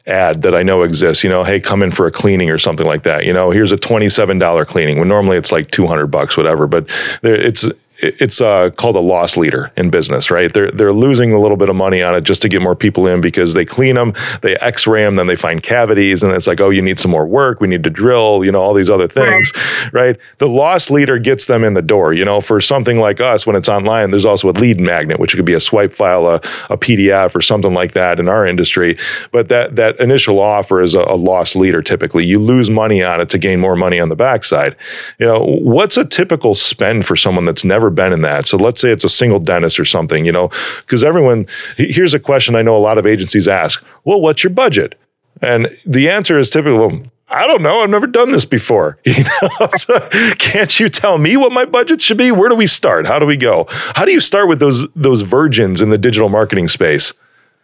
ad 0.08 0.41
that 0.43 0.56
I 0.56 0.63
know 0.63 0.84
exists, 0.84 1.24
you 1.24 1.30
know, 1.30 1.43
hey, 1.43 1.60
come 1.60 1.84
in 1.84 1.91
for 1.91 2.08
a 2.08 2.12
cleaning 2.12 2.50
or 2.50 2.58
something 2.58 2.86
like 2.86 3.04
that. 3.04 3.26
You 3.26 3.34
know, 3.34 3.52
here's 3.52 3.72
a 3.72 3.78
$27 3.78 4.67
cleaning 4.67 5.00
when 5.00 5.08
normally 5.08 5.38
it's 5.38 5.52
like 5.52 5.69
200 5.72 6.08
bucks, 6.08 6.38
whatever, 6.38 6.65
but 6.65 6.89
it's, 7.24 7.65
it's 8.02 8.40
uh, 8.40 8.70
called 8.72 8.96
a 8.96 9.02
loss 9.02 9.36
leader 9.36 9.72
in 9.76 9.90
business, 9.90 10.32
right? 10.32 10.54
They're 10.54 10.72
they're 10.72 10.94
losing 10.94 11.34
a 11.34 11.40
little 11.40 11.58
bit 11.58 11.70
of 11.70 11.76
money 11.76 12.02
on 12.02 12.16
it 12.16 12.22
just 12.22 12.42
to 12.44 12.50
get 12.50 12.62
more 12.62 12.76
people 12.76 13.08
in 13.08 13.20
because 13.22 13.54
they 13.54 13.66
clean 13.66 13.96
them, 13.96 14.14
they 14.42 14.56
X-ray 14.58 15.04
them, 15.04 15.18
then 15.18 15.28
they 15.28 15.36
find 15.36 15.62
cavities, 15.62 16.24
and 16.24 16.32
it's 16.32 16.48
like, 16.48 16.62
oh, 16.62 16.70
you 16.70 16.82
need 16.82 17.00
some 17.00 17.12
more 17.12 17.26
work. 17.26 17.60
We 17.60 17.68
need 17.68 17.84
to 17.84 17.90
drill, 17.90 18.46
you 18.46 18.52
know, 18.52 18.62
all 18.62 18.74
these 18.74 18.90
other 18.90 19.08
things, 19.08 19.52
right? 19.92 19.94
right? 19.94 20.18
The 20.38 20.48
loss 20.48 20.90
leader 20.90 21.20
gets 21.20 21.48
them 21.48 21.64
in 21.64 21.74
the 21.74 21.82
door. 21.82 22.14
You 22.14 22.24
know, 22.24 22.40
for 22.42 22.62
something 22.62 22.98
like 22.98 23.20
us, 23.20 23.46
when 23.46 23.56
it's 23.56 23.70
online, 23.70 24.12
there's 24.12 24.26
also 24.26 24.50
a 24.50 24.54
lead 24.54 24.80
magnet, 24.80 25.20
which 25.20 25.36
could 25.36 25.46
be 25.46 25.54
a 25.54 25.60
swipe 25.60 25.94
file, 25.94 26.28
a, 26.28 26.36
a 26.70 26.78
PDF, 26.78 27.36
or 27.36 27.42
something 27.42 27.74
like 27.74 27.94
that 27.94 28.20
in 28.20 28.30
our 28.30 28.48
industry. 28.48 28.98
But 29.32 29.50
that 29.50 29.76
that 29.76 30.00
initial 30.00 30.40
offer 30.40 30.82
is 30.82 30.96
a, 30.96 31.02
a 31.02 31.16
loss 31.16 31.56
leader. 31.56 31.82
Typically, 31.82 32.26
you 32.26 32.40
lose 32.40 32.70
money 32.70 33.04
on 33.04 33.20
it 33.20 33.30
to 33.30 33.38
gain 33.38 33.60
more 33.60 33.76
money 33.76 34.00
on 34.00 34.10
the 34.10 34.16
backside. 34.16 34.76
You 35.18 35.28
know, 35.28 35.46
what's 35.62 35.98
a 35.98 36.06
typical 36.06 36.56
spend 36.56 37.06
for 37.06 37.16
someone 37.16 37.46
that's 37.46 37.66
never 37.66 37.88
never 37.89 38.10
been 38.10 38.13
in 38.13 38.21
that. 38.21 38.47
So 38.47 38.58
let's 38.58 38.82
say 38.82 38.91
it's 38.91 39.04
a 39.04 39.10
single 39.10 39.39
dentist 39.39 39.80
or 39.80 39.86
something, 39.86 40.25
you 40.25 40.32
know, 40.32 40.49
because 40.82 41.04
everyone, 41.04 41.47
here's 41.78 42.13
a 42.13 42.19
question 42.19 42.56
I 42.56 42.62
know 42.62 42.78
a 42.78 42.80
lot 42.80 42.97
of 42.97 43.06
agencies 43.06 43.47
ask 43.47 43.84
well, 44.06 44.21
what's 44.21 44.43
your 44.43 44.54
budget? 44.54 44.95
And 45.41 45.69
the 45.86 46.10
answer 46.10 46.38
is 46.38 46.49
typically, 46.49 46.78
well, 46.78 47.02
I 47.30 47.45
don't 47.45 47.62
know. 47.62 47.82
I've 47.82 47.89
never 47.89 48.08
done 48.08 48.32
this 48.32 48.45
before. 48.45 48.97
You 49.06 49.23
know? 49.23 49.67
so 49.78 49.99
can't 50.38 50.80
you 50.80 50.89
tell 50.89 51.17
me 51.17 51.38
what 51.38 51.52
my 51.52 51.65
budget 51.65 52.02
should 52.02 52.17
be? 52.17 52.32
Where 52.32 52.49
do 52.49 52.56
we 52.56 52.67
start? 52.67 53.06
How 53.06 53.19
do 53.19 53.25
we 53.25 53.38
go? 53.38 53.65
How 53.69 54.06
do 54.06 54.12
you 54.12 54.19
start 54.19 54.47
with 54.47 54.60
those 54.60 54.88
those 54.95 55.21
virgins 55.21 55.82
in 55.82 55.89
the 55.89 55.97
digital 55.97 56.30
marketing 56.30 56.67
space? 56.67 57.13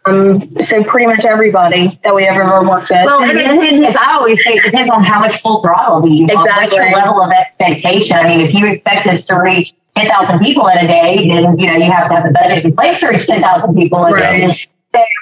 Um, 0.06 0.60
so 0.60 0.84
pretty 0.84 1.06
much 1.06 1.24
everybody 1.24 1.98
that 2.04 2.14
we 2.14 2.24
have 2.24 2.36
ever 2.40 2.62
worked 2.62 2.90
with. 2.90 3.04
Well, 3.04 3.22
and 3.22 3.38
it 3.38 3.42
depends, 3.42 3.96
I 3.96 4.12
always 4.12 4.42
say 4.44 4.52
it 4.52 4.62
depends 4.64 4.90
on 4.90 5.02
how 5.02 5.18
much 5.18 5.40
full 5.40 5.60
throttle 5.60 6.08
you 6.08 6.24
exactly. 6.24 6.46
want. 6.46 6.62
What's 6.62 6.76
your 6.76 6.92
level 6.92 7.22
of 7.22 7.32
expectation? 7.32 8.16
I 8.16 8.28
mean, 8.28 8.46
if 8.46 8.54
you 8.54 8.66
expect 8.66 9.06
us 9.08 9.26
to 9.26 9.34
reach 9.34 9.72
10,000 9.96 10.38
people 10.38 10.68
in 10.68 10.78
a 10.78 10.86
day, 10.86 11.28
then, 11.28 11.58
you 11.58 11.66
know, 11.66 11.76
you 11.76 11.90
have 11.90 12.08
to 12.08 12.14
have 12.14 12.24
the 12.24 12.30
budget 12.30 12.64
in 12.64 12.76
place 12.76 13.00
to 13.00 13.08
reach 13.08 13.26
10,000 13.26 13.74
people 13.74 14.04
in 14.06 14.12
right. 14.12 14.68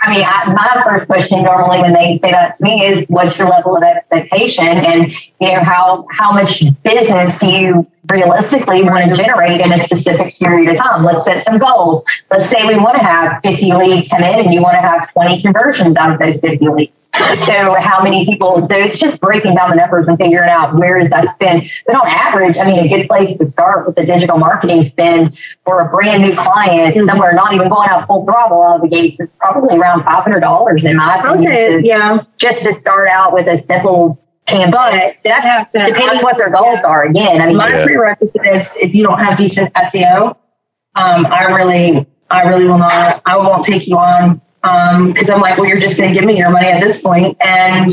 I 0.03 0.11
mean, 0.11 0.25
I, 0.25 0.53
my 0.53 0.83
first 0.85 1.07
question 1.07 1.43
normally 1.43 1.81
when 1.81 1.93
they 1.93 2.17
say 2.17 2.31
that 2.31 2.57
to 2.57 2.65
me 2.65 2.87
is, 2.87 3.07
what's 3.09 3.39
your 3.39 3.49
level 3.49 3.77
of 3.77 3.83
expectation? 3.83 4.67
And, 4.67 5.13
you 5.41 5.49
know, 5.53 5.61
how, 5.63 6.07
how 6.11 6.33
much 6.33 6.63
business 6.83 7.39
do 7.39 7.47
you 7.49 7.87
realistically 8.11 8.83
want 8.83 9.11
to 9.11 9.17
generate 9.17 9.61
in 9.61 9.73
a 9.73 9.79
specific 9.79 10.39
period 10.39 10.71
of 10.71 10.77
time? 10.77 11.05
Let's 11.05 11.25
set 11.25 11.45
some 11.45 11.59
goals. 11.59 12.05
Let's 12.31 12.49
say 12.49 12.67
we 12.67 12.77
want 12.77 12.97
to 12.97 13.03
have 13.03 13.41
50 13.43 13.73
leads 13.75 14.09
come 14.09 14.23
in 14.23 14.41
and 14.41 14.53
you 14.53 14.63
want 14.63 14.75
to 14.75 14.83
have 14.83 15.13
20 15.13 15.43
conversions 15.43 15.97
out 15.97 16.13
of 16.13 16.19
those 16.19 16.41
50 16.41 16.69
leads. 16.69 16.93
So 17.43 17.75
how 17.79 18.03
many 18.03 18.25
people? 18.25 18.67
So 18.67 18.77
it's 18.77 18.99
just 18.99 19.21
breaking 19.21 19.55
down 19.55 19.71
the 19.71 19.77
numbers 19.77 20.09
and 20.09 20.19
figuring 20.19 20.51
out 20.51 20.79
where 20.79 20.99
is 20.99 21.11
that 21.11 21.29
spend. 21.31 21.71
But 21.87 21.97
on 21.97 22.07
average, 22.07 22.59
I 22.59 22.65
mean, 22.65 22.79
a 22.79 22.89
good 22.89 23.07
place 23.07 23.39
to 23.39 23.47
start 23.47 23.87
with 23.87 23.97
the 23.97 24.05
digital 24.05 24.39
marketing 24.39 24.83
spend 24.83 25.39
for 25.65 25.81
a 25.81 25.91
brand 25.91 26.23
new 26.23 26.37
client, 26.37 26.97
mm-hmm. 26.97 27.07
somewhere 27.07 27.33
not 27.35 27.55
even 27.55 27.69
going 27.69 27.89
out 27.89 28.07
full 28.07 28.25
throttle 28.25 28.63
out 28.63 28.77
of 28.77 28.83
the 28.83 28.89
gates, 28.89 29.21
is 29.21 29.39
probably 29.43 29.77
around 29.77 30.05
five 30.05 30.23
hundred 30.23 30.41
dollars 30.41 30.85
in 30.85 30.97
my 30.97 31.19
opinion. 31.19 31.53
Okay, 31.53 31.81
to, 31.81 31.87
yeah. 31.87 32.23
Just 32.37 32.65
to 32.65 32.73
start 32.73 33.09
out 33.09 33.33
with 33.33 33.47
a 33.47 33.59
simple 33.59 34.21
campaign. 34.47 34.71
But 34.71 35.17
that 35.25 35.43
has 35.43 35.73
to 35.73 35.87
depending 35.87 36.23
what 36.23 36.37
their 36.37 36.51
goals 36.51 36.81
yeah. 36.83 36.89
are. 36.89 37.05
Again, 37.05 37.41
I 37.41 37.47
mean, 37.47 37.57
my 37.57 37.71
yeah. 37.71 37.85
prerequisite 37.85 38.47
is 38.47 38.77
if 38.77 38.95
you 38.95 39.03
don't 39.03 39.19
have 39.19 39.37
decent 39.39 39.73
SEO, 39.75 40.37
um, 40.97 41.27
I 41.27 41.45
really, 41.45 42.07
I 42.31 42.43
really 42.43 42.65
will 42.67 42.79
not. 42.79 43.23
I 43.27 43.37
won't 43.37 43.65
take 43.65 43.87
you 43.87 43.97
on 43.97 44.41
because 44.65 45.29
um, 45.29 45.37
I'm 45.37 45.41
like, 45.43 45.59
well, 45.59 45.69
you're 45.69 45.79
just 45.79 45.99
going 45.99 46.13
to 46.13 46.19
give 46.19 46.27
me 46.27 46.39
your 46.39 46.51
money 46.51 46.69
at 46.69 46.81
this 46.81 47.03
point, 47.03 47.37
and 47.45 47.91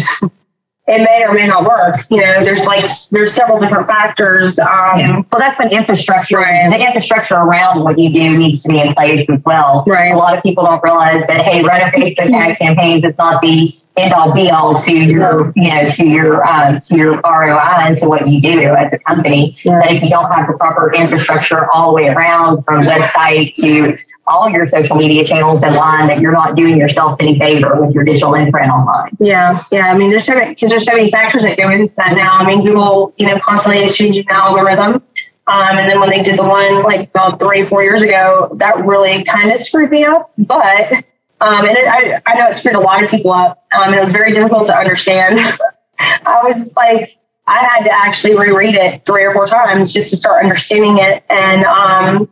it 0.88 1.04
may 1.04 1.24
or 1.24 1.34
may 1.34 1.46
not 1.46 1.66
work. 1.66 1.96
You 2.10 2.22
know, 2.22 2.44
there's 2.44 2.66
like 2.66 2.86
there's 3.12 3.34
several 3.34 3.60
different 3.60 3.88
factors. 3.88 4.58
Um, 4.58 5.00
yeah. 5.00 5.22
Well, 5.32 5.40
that's 5.40 5.60
when 5.60 5.70
infrastructure, 5.72 6.38
right. 6.38 6.70
the 6.70 6.86
infrastructure 6.86 7.36
around 7.36 7.84
what 7.84 8.00
you 8.00 8.12
do 8.12 8.38
needs 8.38 8.64
to 8.64 8.70
be 8.70 8.80
in 8.80 8.94
place 8.94 9.30
as 9.30 9.44
well. 9.46 9.84
Right. 9.86 10.14
A 10.14 10.18
lot 10.18 10.38
of 10.38 10.44
people 10.44 10.64
don't 10.64 10.82
realize 10.82 11.28
that 11.28 11.42
hey, 11.42 11.62
running 11.62 11.88
Facebook 11.92 12.34
ad 12.34 12.58
campaigns 12.58 13.04
is 13.04 13.18
not 13.18 13.42
the 13.42 13.76
end 13.98 14.14
all 14.14 14.34
be 14.34 14.50
all 14.50 14.80
to 14.80 14.94
your 14.94 15.52
you 15.56 15.70
know 15.70 15.90
to 15.90 16.06
your 16.06 16.48
um, 16.48 16.80
to 16.80 16.96
your 16.96 17.20
ROI 17.22 17.86
and 17.86 17.98
to 17.98 18.08
what 18.08 18.28
you 18.28 18.42
do 18.42 18.62
as 18.76 18.94
a 18.94 19.00
company. 19.00 19.58
Yeah. 19.64 19.82
That 19.82 19.92
if 19.92 20.04
you 20.04 20.10
don't 20.10 20.32
have 20.32 20.48
the 20.48 20.54
proper 20.54 20.94
infrastructure 20.94 21.70
all 21.74 21.90
the 21.90 21.96
way 21.96 22.08
around 22.08 22.64
from 22.64 22.82
website 22.82 23.54
to 23.56 23.98
all 24.28 24.50
your 24.50 24.66
social 24.66 24.96
media 24.96 25.26
channels 25.26 25.64
in 25.64 25.74
line 25.74 26.08
that 26.08 26.20
you're 26.22 26.32
not 26.32 26.56
doing 26.56 26.78
yourself 26.78 27.18
any 27.20 27.38
favor 27.38 27.82
with 27.82 27.94
your 27.94 28.04
digital 28.04 28.34
imprint 28.36 28.72
online. 28.72 29.10
Yeah, 29.20 29.62
yeah. 29.72 29.92
I 29.92 29.98
mean, 29.98 30.10
there's 30.10 30.26
so 30.26 30.36
many 30.36 30.54
because 30.54 30.70
there's 30.70 30.86
so 30.86 30.96
many 30.96 31.12
factors 31.12 31.44
that 31.44 31.58
go 31.58 31.70
into 31.70 31.94
that 31.96 32.16
now. 32.16 32.32
I 32.34 32.46
mean, 32.46 32.64
Google, 32.64 33.14
you 33.18 33.28
know, 33.28 33.40
constantly 33.40 33.84
is 33.84 33.96
changing 33.96 34.26
the 34.28 34.34
algorithm. 34.34 35.04
Um, 35.48 35.78
and 35.78 35.90
then 35.90 36.00
when 36.00 36.10
they 36.10 36.22
did 36.22 36.38
the 36.38 36.44
one 36.44 36.84
like 36.84 37.10
about 37.10 37.40
three, 37.40 37.66
four 37.66 37.84
years 37.84 38.02
ago, 38.02 38.56
that 38.58 38.86
really 38.86 39.24
kind 39.24 39.52
of 39.52 39.60
screwed 39.60 39.90
me 39.90 40.06
up. 40.06 40.32
But 40.38 41.04
um, 41.42 41.66
and 41.66 41.76
it, 41.76 41.88
I, 41.88 42.22
I 42.26 42.40
know 42.40 42.48
it 42.48 42.54
screwed 42.54 42.76
a 42.76 42.80
lot 42.80 43.04
of 43.04 43.10
people 43.10 43.32
up. 43.32 43.66
Um, 43.72 43.90
and 43.90 43.96
it 43.96 44.04
was 44.04 44.14
very 44.14 44.32
difficult 44.32 44.68
to 44.68 44.78
understand. 44.78 45.40
I 46.00 46.42
was 46.44 46.72
like, 46.76 47.18
I 47.48 47.64
had 47.64 47.84
to 47.84 47.92
actually 47.92 48.38
reread 48.38 48.76
it 48.76 49.06
three 49.06 49.24
or 49.24 49.34
four 49.34 49.48
times 49.48 49.92
just 49.92 50.12
to 50.12 50.18
start 50.18 50.44
understanding 50.44 51.00
it. 51.00 51.24
And 51.30 51.66
um, 51.66 52.30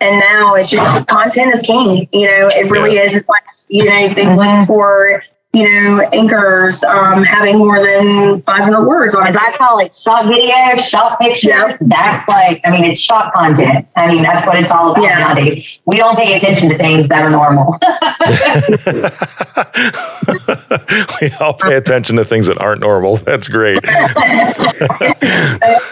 and 0.00 0.18
now 0.18 0.54
it's 0.54 0.70
just 0.70 1.06
content 1.06 1.54
is 1.54 1.62
king. 1.62 2.08
You 2.12 2.26
know, 2.26 2.48
it 2.52 2.70
really 2.70 2.96
yeah. 2.96 3.02
is. 3.02 3.16
It's 3.16 3.28
like 3.28 3.42
you 3.68 3.84
know 3.84 4.14
they 4.14 4.26
look 4.26 4.46
mm-hmm. 4.46 4.64
for 4.64 5.22
you 5.52 5.64
know 5.64 6.08
anchors 6.12 6.84
um, 6.84 7.24
having 7.24 7.58
more 7.58 7.84
than 7.84 8.40
500 8.42 8.86
words 8.86 9.14
on 9.14 9.26
it. 9.26 9.30
As 9.30 9.36
I 9.36 9.56
call 9.56 9.78
it, 9.80 9.94
shot 9.94 10.26
videos, 10.26 10.78
shot 10.78 11.18
pictures. 11.18 11.44
Yep. 11.44 11.78
That's 11.82 12.28
like 12.28 12.60
I 12.64 12.70
mean, 12.70 12.84
it's 12.84 13.00
shot 13.00 13.32
content. 13.32 13.86
I 13.96 14.06
mean, 14.06 14.22
that's 14.22 14.46
what 14.46 14.60
it's 14.60 14.70
all 14.70 14.92
about 14.92 15.02
yeah. 15.02 15.18
nowadays. 15.18 15.80
We 15.86 15.98
don't 15.98 16.16
pay 16.16 16.34
attention 16.34 16.68
to 16.68 16.78
things 16.78 17.08
that 17.08 17.22
are 17.22 17.30
normal. 17.30 17.76
we 21.20 21.30
all 21.40 21.54
pay 21.54 21.74
attention 21.74 22.16
to 22.16 22.24
things 22.24 22.46
that 22.46 22.60
aren't 22.60 22.80
normal. 22.80 23.16
That's 23.16 23.48
great. 23.48 23.82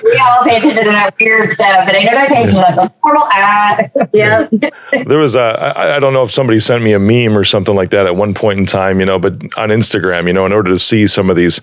we 0.05 0.17
all 0.19 0.45
pay 0.45 0.59
attention 0.59 0.85
to 0.85 0.91
that 0.91 1.15
weird 1.21 1.51
stuff, 1.51 1.85
but 1.85 1.97
I 1.97 2.05
never 2.05 2.27
pay 2.27 2.45
attention 2.45 2.57
to 2.57 2.75
the 2.77 2.93
normal 3.05 3.27
ad. 3.33 3.91
yeah. 4.13 4.49
There 5.07 5.19
was 5.19 5.35
a, 5.35 5.41
I, 5.41 5.97
I 5.97 5.99
don't 5.99 6.15
know 6.15 6.23
if 6.23 6.33
somebody 6.33 6.61
sent 6.61 6.83
me 6.83 6.93
a 6.93 6.99
meme 6.99 7.37
or 7.37 7.45
something 7.45 7.75
like 7.75 7.91
that 7.91 8.07
at 8.07 8.17
one 8.17 8.33
point 8.33 8.59
in 8.59 8.67
time, 8.67 9.01
you 9.01 9.07
know, 9.07 9.19
but 9.19 9.48
on 9.57 9.69
Instagram, 9.71 10.27
you 10.27 10.33
know, 10.33 10.47
in 10.47 10.53
order 10.53 10.71
to 10.71 10.79
see 10.79 11.07
some 11.07 11.31
of 11.31 11.37
these, 11.37 11.61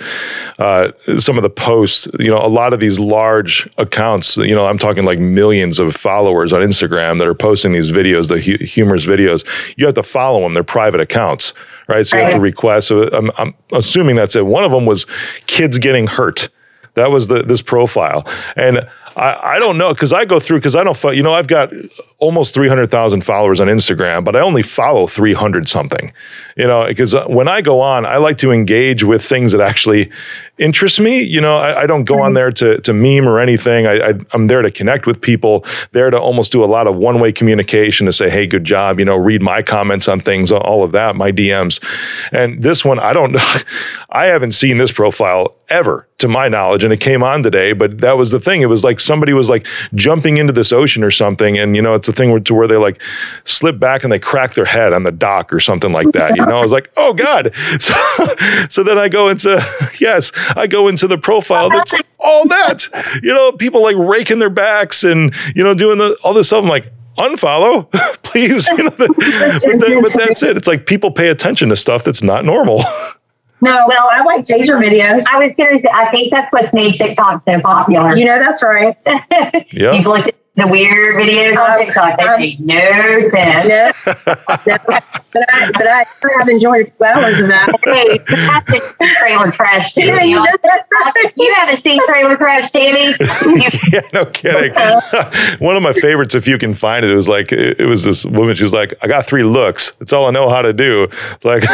uh, 0.60 0.92
some 1.18 1.38
of 1.38 1.44
the 1.44 1.50
posts, 1.50 2.08
you 2.20 2.30
know, 2.30 2.38
a 2.38 2.48
lot 2.48 2.74
of 2.74 2.80
these 2.80 3.00
large 3.00 3.70
accounts, 3.78 4.38
you 4.38 4.56
know, 4.56 4.66
I'm 4.66 4.78
talking 4.78 5.04
like 5.04 5.20
millions 5.20 5.80
of 5.80 5.96
followers 5.96 6.54
on 6.54 6.62
Instagram 6.62 7.18
that 7.20 7.28
are 7.28 7.36
posting 7.36 7.72
these 7.72 7.92
videos, 7.92 8.30
the 8.30 8.40
hu- 8.40 8.64
humorous 8.64 9.06
videos. 9.06 9.46
You 9.78 9.86
have 9.86 9.96
to 9.96 10.04
follow 10.04 10.42
them; 10.42 10.54
they're 10.54 10.64
private 10.64 11.02
accounts, 11.02 11.54
right? 11.88 12.06
So 12.06 12.18
you 12.18 12.24
have 12.24 12.34
to 12.34 12.40
request. 12.40 12.88
So 12.88 13.10
I'm, 13.12 13.32
I'm 13.38 13.54
assuming 13.72 14.16
that's 14.16 14.36
it. 14.36 14.46
One 14.46 14.64
of 14.64 14.72
them 14.72 14.86
was 14.86 15.06
kids 15.48 15.78
getting 15.78 16.08
hurt. 16.08 16.50
That 16.96 17.12
was 17.12 17.28
the 17.28 17.44
this 17.44 17.62
profile, 17.62 18.26
and 18.56 18.88
I, 19.16 19.56
I 19.56 19.60
don't 19.60 19.78
know 19.78 19.94
because 19.94 20.12
I 20.12 20.26
go 20.26 20.40
through 20.40 20.60
because 20.60 20.76
I 20.76 20.84
don't 20.84 20.98
fo- 20.98 21.12
you 21.12 21.24
know 21.24 21.34
I've 21.34 21.48
got 21.48 21.72
almost 22.18 22.54
three 22.54 22.68
hundred 22.68 22.92
thousand 22.92 23.22
followers 23.22 23.62
on 23.62 23.68
Instagram, 23.68 24.24
but 24.24 24.36
I 24.36 24.42
only 24.42 24.62
follow 24.62 25.08
three 25.08 25.34
hundred 25.34 25.70
something. 25.70 26.12
You 26.58 26.68
know, 26.68 26.88
because 26.88 27.16
uh, 27.16 27.26
when 27.26 27.48
I 27.48 27.62
go 27.62 27.82
on, 27.82 28.06
I 28.06 28.18
like 28.18 28.38
to 28.40 28.52
engage 28.52 29.04
with 29.04 29.24
things 29.24 29.52
that 29.52 29.62
actually 29.62 30.12
interest 30.58 31.00
me. 31.00 31.22
You 31.22 31.42
know, 31.42 31.58
I, 31.58 31.84
I 31.84 31.86
don't 31.86 32.06
go 32.06 32.16
on 32.16 32.28
mm-hmm. 32.28 32.34
there 32.36 32.52
to 32.52 32.82
to 32.82 32.94
meme 32.94 33.28
or 33.28 33.40
anything. 33.40 33.88
I, 33.88 34.10
I 34.10 34.14
I'm 34.34 34.48
there 34.48 34.62
to 34.62 34.72
connect 34.72 35.06
with 35.06 35.22
people. 35.22 35.66
There 35.92 36.10
to 36.10 36.20
almost 36.20 36.52
do 36.52 36.64
a 36.64 36.66
lot 36.66 36.88
of 36.88 36.96
one 36.96 37.20
way 37.20 37.32
communication 37.32 38.06
to 38.08 38.14
say, 38.14 38.30
hey, 38.30 38.48
good 38.48 38.64
job. 38.64 39.00
You 39.00 39.06
know, 39.06 39.16
read 39.16 39.42
my 39.42 39.62
comments 39.62 40.08
on 40.08 40.20
things, 40.20 40.52
all 40.52 40.84
of 40.84 40.92
that, 40.92 41.16
my 41.16 41.32
DMs, 41.32 41.84
and 42.32 42.62
this 42.62 42.84
one 42.84 43.00
I 43.00 43.14
don't 43.14 43.32
know. 43.32 43.54
I 44.10 44.26
haven't 44.28 44.54
seen 44.54 44.78
this 44.78 44.92
profile 44.92 45.56
ever 45.70 46.08
to 46.20 46.28
my 46.28 46.48
knowledge 46.48 46.84
and 46.84 46.94
it 46.94 47.00
came 47.00 47.24
on 47.24 47.42
today 47.42 47.74
but 47.74 48.00
that 48.00 48.18
was 48.18 48.32
the 48.32 48.40
thing 48.40 48.62
it 48.62 48.68
was 48.68 48.84
like 48.84 49.00
somebody 49.06 49.34
was 49.34 49.50
like 49.50 49.68
jumping 49.94 50.38
into 50.38 50.54
this 50.54 50.72
ocean 50.72 51.04
or 51.04 51.12
something 51.12 51.58
and 51.58 51.76
you 51.76 51.82
know 51.82 51.94
it's 51.94 52.08
a 52.08 52.14
thing 52.14 52.32
where, 52.32 52.40
to 52.40 52.54
where 52.54 52.68
they 52.68 52.78
like 52.78 53.02
slip 53.44 53.80
back 53.80 54.04
and 54.04 54.12
they 54.12 54.20
crack 54.20 54.54
their 54.54 54.66
head 54.66 54.94
on 54.94 55.04
the 55.04 55.12
dock 55.12 55.54
or 55.54 55.60
something 55.60 55.92
like 55.92 56.12
that 56.12 56.36
you 56.36 56.46
know? 56.46 56.58
I 56.58 56.64
was 56.64 56.72
like 56.72 56.92
oh 56.98 57.14
god! 57.14 57.54
So 57.86 57.94
so 58.70 58.84
then 58.84 58.98
i 58.98 59.10
go 59.10 59.28
into 59.28 59.64
yes 60.00 60.32
i 60.56 60.66
go 60.66 60.88
into 60.88 61.08
the 61.08 61.18
profile 61.18 61.70
that's 61.70 61.94
all 62.20 62.48
that 62.48 62.88
you 63.22 63.34
know 63.34 63.52
people 63.52 63.82
like 63.82 63.96
raking 63.98 64.40
their 64.40 64.50
backs 64.50 65.04
and 65.04 65.34
you 65.56 65.64
know 65.64 65.74
doing 65.74 65.98
the 65.98 66.18
all 66.24 66.34
this 66.34 66.48
stuff. 66.48 66.64
I'm 66.64 66.70
like 66.70 66.92
unfollow? 67.18 67.90
Please 68.24 68.68
you 68.70 68.78
know 68.78 68.90
the, 68.90 69.08
but, 69.08 70.14
but 70.14 70.28
that's 70.28 70.44
it. 70.44 70.58
It's 70.58 70.68
like 70.68 70.86
people 70.86 71.12
pay 71.12 71.30
attention 71.30 71.70
to 71.70 71.76
stuff 71.76 72.04
that's 72.04 72.24
not 72.24 72.46
normal 72.46 72.84
No, 73.62 73.86
well, 73.88 74.10
I 74.12 74.24
like 74.24 74.42
taser 74.42 74.80
videos. 74.80 75.24
I 75.32 75.40
was 75.40 75.56
going 75.56 75.78
to 75.78 75.82
say, 75.82 75.90
I 75.94 76.12
think 76.12 76.32
that's 76.32 76.52
what's 76.52 76.74
made 76.74 76.96
TikTok 76.96 77.44
so 77.44 77.60
popular. 77.62 78.16
You 78.16 78.26
know, 78.26 78.38
that's 78.38 78.62
right. 78.62 78.96
yeah 79.72 79.94
You've 79.94 80.06
looked 80.06 80.28
at 80.28 80.36
the 80.56 80.68
weird 80.68 81.16
videos 81.16 81.58
on 81.58 81.72
Um, 81.72 81.86
TikTok. 81.86 82.18
They 82.18 82.28
um, 82.28 82.40
make 82.40 82.60
no 82.60 83.20
sense. 83.22 83.68
No, 84.06 84.16
no, 84.66 84.78
but 84.88 85.44
I, 85.50 85.72
but 85.74 85.88
I 85.88 86.06
have 86.40 86.48
enjoyed 86.48 86.88
a 86.88 86.92
few 86.92 87.06
hours 87.06 87.40
of 87.42 87.48
that. 87.50 87.70
Hey, 87.84 88.18
that's 88.28 88.72
the 88.72 89.16
trailer 89.20 89.52
trash, 89.52 89.94
too. 89.94 90.06
Yeah, 90.06 90.24
you 90.24 90.38
know, 90.38 90.46
that's 90.64 90.88
right. 90.92 91.34
You 91.36 91.54
haven't 91.58 91.82
seen 91.82 92.00
trailer 92.08 92.38
trash, 92.38 92.72
Tammy? 92.72 93.14
Yeah, 93.92 94.02
no 94.14 94.26
kidding. 94.26 94.74
One 95.60 95.76
of 95.76 95.84
my 95.84 95.94
favorites, 95.94 96.36
if 96.36 96.48
you 96.48 96.58
can 96.58 96.74
find 96.74 97.06
it, 97.06 97.12
it 97.12 97.16
was 97.16 97.28
like 97.28 97.52
it 97.52 97.80
it 97.80 97.86
was 97.86 98.04
this 98.04 98.26
woman. 98.26 98.56
She 98.56 98.64
was 98.64 98.74
like, 98.74 98.94
"I 99.02 99.08
got 99.08 99.26
three 99.26 99.44
looks. 99.44 99.92
That's 100.00 100.12
all 100.14 100.26
I 100.26 100.32
know 100.32 100.50
how 100.50 100.62
to 100.62 100.74
do." 100.74 101.04
It's 101.34 101.46
like 101.46 101.64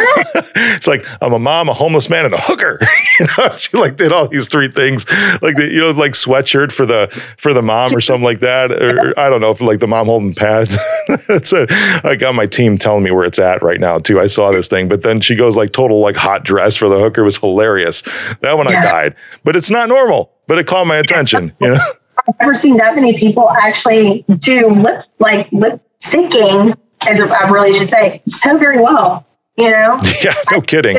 it's 0.54 0.86
like 0.86 1.04
I'm 1.20 1.32
a 1.32 1.38
mom, 1.38 1.68
a 1.68 1.72
homeless 1.72 2.08
man, 2.10 2.24
and 2.24 2.34
a 2.34 2.40
hooker. 2.40 2.78
you 3.20 3.26
know, 3.38 3.50
she 3.56 3.76
like 3.76 3.96
did 3.96 4.12
all 4.12 4.28
these 4.28 4.48
three 4.48 4.68
things, 4.68 5.08
like 5.40 5.56
the, 5.56 5.68
you 5.70 5.80
know, 5.80 5.90
like 5.92 6.12
sweatshirt 6.12 6.72
for 6.72 6.84
the 6.86 7.08
for 7.38 7.54
the 7.54 7.62
mom 7.62 7.94
or 7.94 8.00
something 8.00 8.24
like 8.24 8.40
that, 8.40 8.71
or 8.72 9.18
I 9.18 9.28
don't 9.28 9.40
know, 9.40 9.54
for 9.54 9.64
like 9.64 9.80
the 9.80 9.86
mom 9.86 10.06
holding 10.06 10.34
pads. 10.34 10.76
That's 11.28 11.52
it. 11.52 11.70
I 12.04 12.16
got 12.16 12.34
my 12.34 12.46
team 12.46 12.78
telling 12.78 13.02
me 13.02 13.10
where 13.10 13.24
it's 13.24 13.38
at 13.38 13.62
right 13.62 13.80
now 13.80 13.98
too. 13.98 14.20
I 14.20 14.26
saw 14.26 14.50
this 14.52 14.68
thing, 14.68 14.88
but 14.88 15.02
then 15.02 15.20
she 15.20 15.34
goes 15.34 15.56
like 15.56 15.72
total 15.72 16.00
like 16.00 16.16
hot 16.16 16.44
dress 16.44 16.76
for 16.76 16.88
the 16.88 16.98
hooker 16.98 17.22
It 17.22 17.24
was 17.24 17.36
hilarious. 17.36 18.02
That 18.40 18.56
one 18.56 18.68
I 18.68 18.82
died, 18.82 19.14
but 19.44 19.56
it's 19.56 19.70
not 19.70 19.88
normal. 19.88 20.32
But 20.48 20.58
it 20.58 20.66
caught 20.66 20.86
my 20.86 20.96
attention. 20.96 21.52
You 21.60 21.74
know. 21.74 21.80
I've 22.28 22.34
never 22.40 22.54
seen 22.54 22.76
that 22.76 22.94
many 22.94 23.16
people 23.18 23.50
actually 23.50 24.24
do 24.38 24.68
lip 24.70 25.04
like 25.18 25.50
lip 25.52 25.80
syncing, 26.00 26.76
as 27.06 27.20
I 27.20 27.48
really 27.48 27.72
should 27.72 27.88
say, 27.88 28.22
so 28.26 28.58
very 28.58 28.78
well. 28.80 29.26
You 29.56 29.70
know, 29.70 30.00
Yeah, 30.22 30.34
no 30.50 30.60
kidding. 30.60 30.98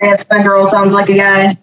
dance 0.00 0.24
my 0.30 0.42
girl 0.42 0.66
sounds 0.66 0.92
like 0.92 1.08
a 1.08 1.14
guy. 1.16 1.58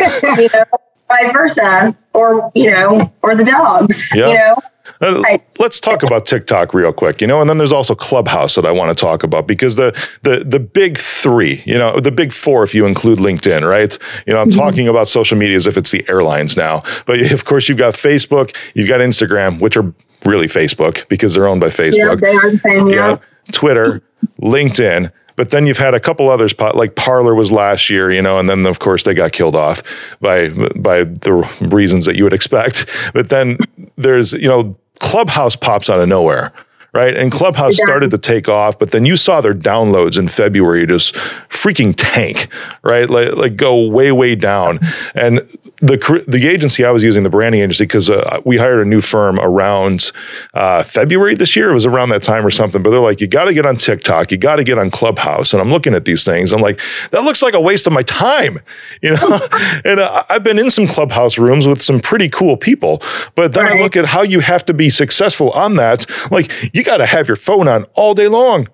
you 0.00 0.48
know, 0.52 0.64
vice 1.08 1.32
versa, 1.32 1.96
or 2.12 2.50
you 2.54 2.70
know, 2.70 3.12
or 3.22 3.34
the 3.34 3.44
dogs. 3.44 4.10
Yeah. 4.14 4.28
You 4.28 4.34
know, 4.38 4.56
Uh, 5.00 5.38
let's 5.58 5.80
talk 5.80 6.02
about 6.02 6.26
TikTok 6.26 6.74
real 6.74 6.92
quick, 6.92 7.20
you 7.20 7.26
know, 7.26 7.40
and 7.40 7.50
then 7.50 7.58
there's 7.58 7.72
also 7.72 7.94
Clubhouse 7.94 8.54
that 8.54 8.66
I 8.66 8.70
want 8.70 8.96
to 8.96 9.00
talk 9.00 9.22
about 9.22 9.46
because 9.46 9.76
the 9.76 9.92
the 10.22 10.44
the 10.44 10.60
big 10.60 10.98
three, 10.98 11.62
you 11.66 11.76
know, 11.78 11.98
the 12.00 12.12
big 12.12 12.32
four 12.32 12.62
if 12.62 12.74
you 12.74 12.86
include 12.86 13.18
LinkedIn, 13.18 13.62
right? 13.62 13.96
You 14.26 14.32
know, 14.34 14.40
I'm 14.40 14.50
talking 14.50 14.88
about 14.88 15.08
social 15.08 15.36
media 15.36 15.56
as 15.56 15.66
if 15.66 15.76
it's 15.76 15.90
the 15.90 16.04
airlines 16.08 16.56
now, 16.56 16.82
but 17.06 17.20
of 17.32 17.44
course 17.44 17.68
you've 17.68 17.78
got 17.78 17.94
Facebook, 17.94 18.54
you've 18.74 18.88
got 18.88 19.00
Instagram, 19.00 19.60
which 19.60 19.76
are 19.76 19.92
really 20.24 20.46
Facebook 20.46 21.06
because 21.08 21.34
they're 21.34 21.46
owned 21.48 21.60
by 21.60 21.68
yeah, 21.68 21.72
Facebook. 21.72 22.20
they 22.20 22.34
are 22.34 22.50
the 22.50 22.56
same. 22.56 22.88
You 22.88 22.96
Yeah, 22.96 22.96
know, 22.96 23.20
Twitter, 23.52 24.02
LinkedIn. 24.40 25.12
But 25.36 25.50
then 25.50 25.66
you've 25.66 25.78
had 25.78 25.94
a 25.94 26.00
couple 26.00 26.30
others, 26.30 26.54
like 26.74 26.94
Parler 26.94 27.34
was 27.34 27.50
last 27.50 27.90
year, 27.90 28.12
you 28.12 28.22
know, 28.22 28.38
and 28.38 28.48
then 28.48 28.66
of 28.66 28.78
course 28.78 29.02
they 29.02 29.14
got 29.14 29.32
killed 29.32 29.56
off 29.56 29.82
by 30.20 30.48
by 30.76 31.04
the 31.04 31.32
reasons 31.60 32.06
that 32.06 32.16
you 32.16 32.24
would 32.24 32.32
expect. 32.32 32.86
But 33.14 33.30
then 33.30 33.58
there's, 33.96 34.32
you 34.32 34.48
know, 34.48 34.76
Clubhouse 35.04 35.54
pops 35.54 35.90
out 35.90 36.00
of 36.00 36.08
nowhere, 36.08 36.50
right? 36.94 37.16
And 37.16 37.30
Clubhouse 37.32 37.78
Yeah. 37.78 37.84
started 37.86 38.10
to 38.12 38.18
take 38.18 38.48
off, 38.48 38.78
but 38.78 38.92
then 38.92 39.04
you 39.04 39.16
saw 39.16 39.40
their 39.40 39.54
downloads 39.54 40.18
in 40.18 40.28
February 40.28 40.86
just 40.86 41.14
freaking 41.48 41.94
tank, 41.96 42.48
right? 42.82 43.08
Like, 43.10 43.32
like 43.36 43.56
go 43.56 43.86
way 43.88 44.12
way 44.12 44.34
down. 44.34 44.80
And 45.14 45.38
the 45.80 46.24
the 46.28 46.46
agency 46.48 46.84
I 46.84 46.90
was 46.90 47.02
using, 47.02 47.24
the 47.24 47.30
branding 47.30 47.60
agency, 47.60 47.84
because 47.84 48.08
uh, 48.08 48.40
we 48.44 48.56
hired 48.56 48.80
a 48.80 48.88
new 48.88 49.00
firm 49.00 49.38
around 49.40 50.12
uh, 50.54 50.82
February 50.82 51.34
this 51.34 51.56
year. 51.56 51.70
It 51.70 51.74
was 51.74 51.84
around 51.86 52.10
that 52.10 52.22
time 52.22 52.46
or 52.46 52.50
something. 52.50 52.82
But 52.82 52.90
they're 52.90 53.00
like, 53.00 53.20
you 53.20 53.26
got 53.26 53.44
to 53.46 53.54
get 53.54 53.66
on 53.66 53.76
TikTok, 53.76 54.30
you 54.30 54.38
got 54.38 54.56
to 54.56 54.64
get 54.64 54.78
on 54.78 54.90
Clubhouse. 54.90 55.52
And 55.52 55.60
I'm 55.60 55.70
looking 55.70 55.94
at 55.94 56.04
these 56.04 56.24
things. 56.24 56.52
I'm 56.52 56.60
like, 56.62 56.80
that 57.10 57.24
looks 57.24 57.42
like 57.42 57.54
a 57.54 57.60
waste 57.60 57.86
of 57.86 57.92
my 57.92 58.02
time, 58.02 58.60
you 59.02 59.10
know. 59.14 59.40
and 59.84 60.00
uh, 60.00 60.24
I've 60.30 60.44
been 60.44 60.58
in 60.58 60.70
some 60.70 60.86
Clubhouse 60.86 61.38
rooms 61.38 61.66
with 61.66 61.82
some 61.82 62.00
pretty 62.00 62.28
cool 62.28 62.56
people, 62.56 63.02
but 63.34 63.52
then 63.52 63.66
I 63.66 63.74
look 63.82 63.96
at 63.96 64.04
how 64.06 64.22
you 64.22 64.40
have 64.40 64.64
to 64.66 64.74
be 64.74 64.88
successful 64.90 65.50
on 65.50 65.76
that. 65.76 66.06
Like, 66.30 66.52
you 66.72 66.83
got 66.84 66.98
to 66.98 67.06
have 67.06 67.26
your 67.28 67.36
phone 67.36 67.66
on 67.68 67.84
all 67.94 68.14
day 68.14 68.28
long, 68.28 68.68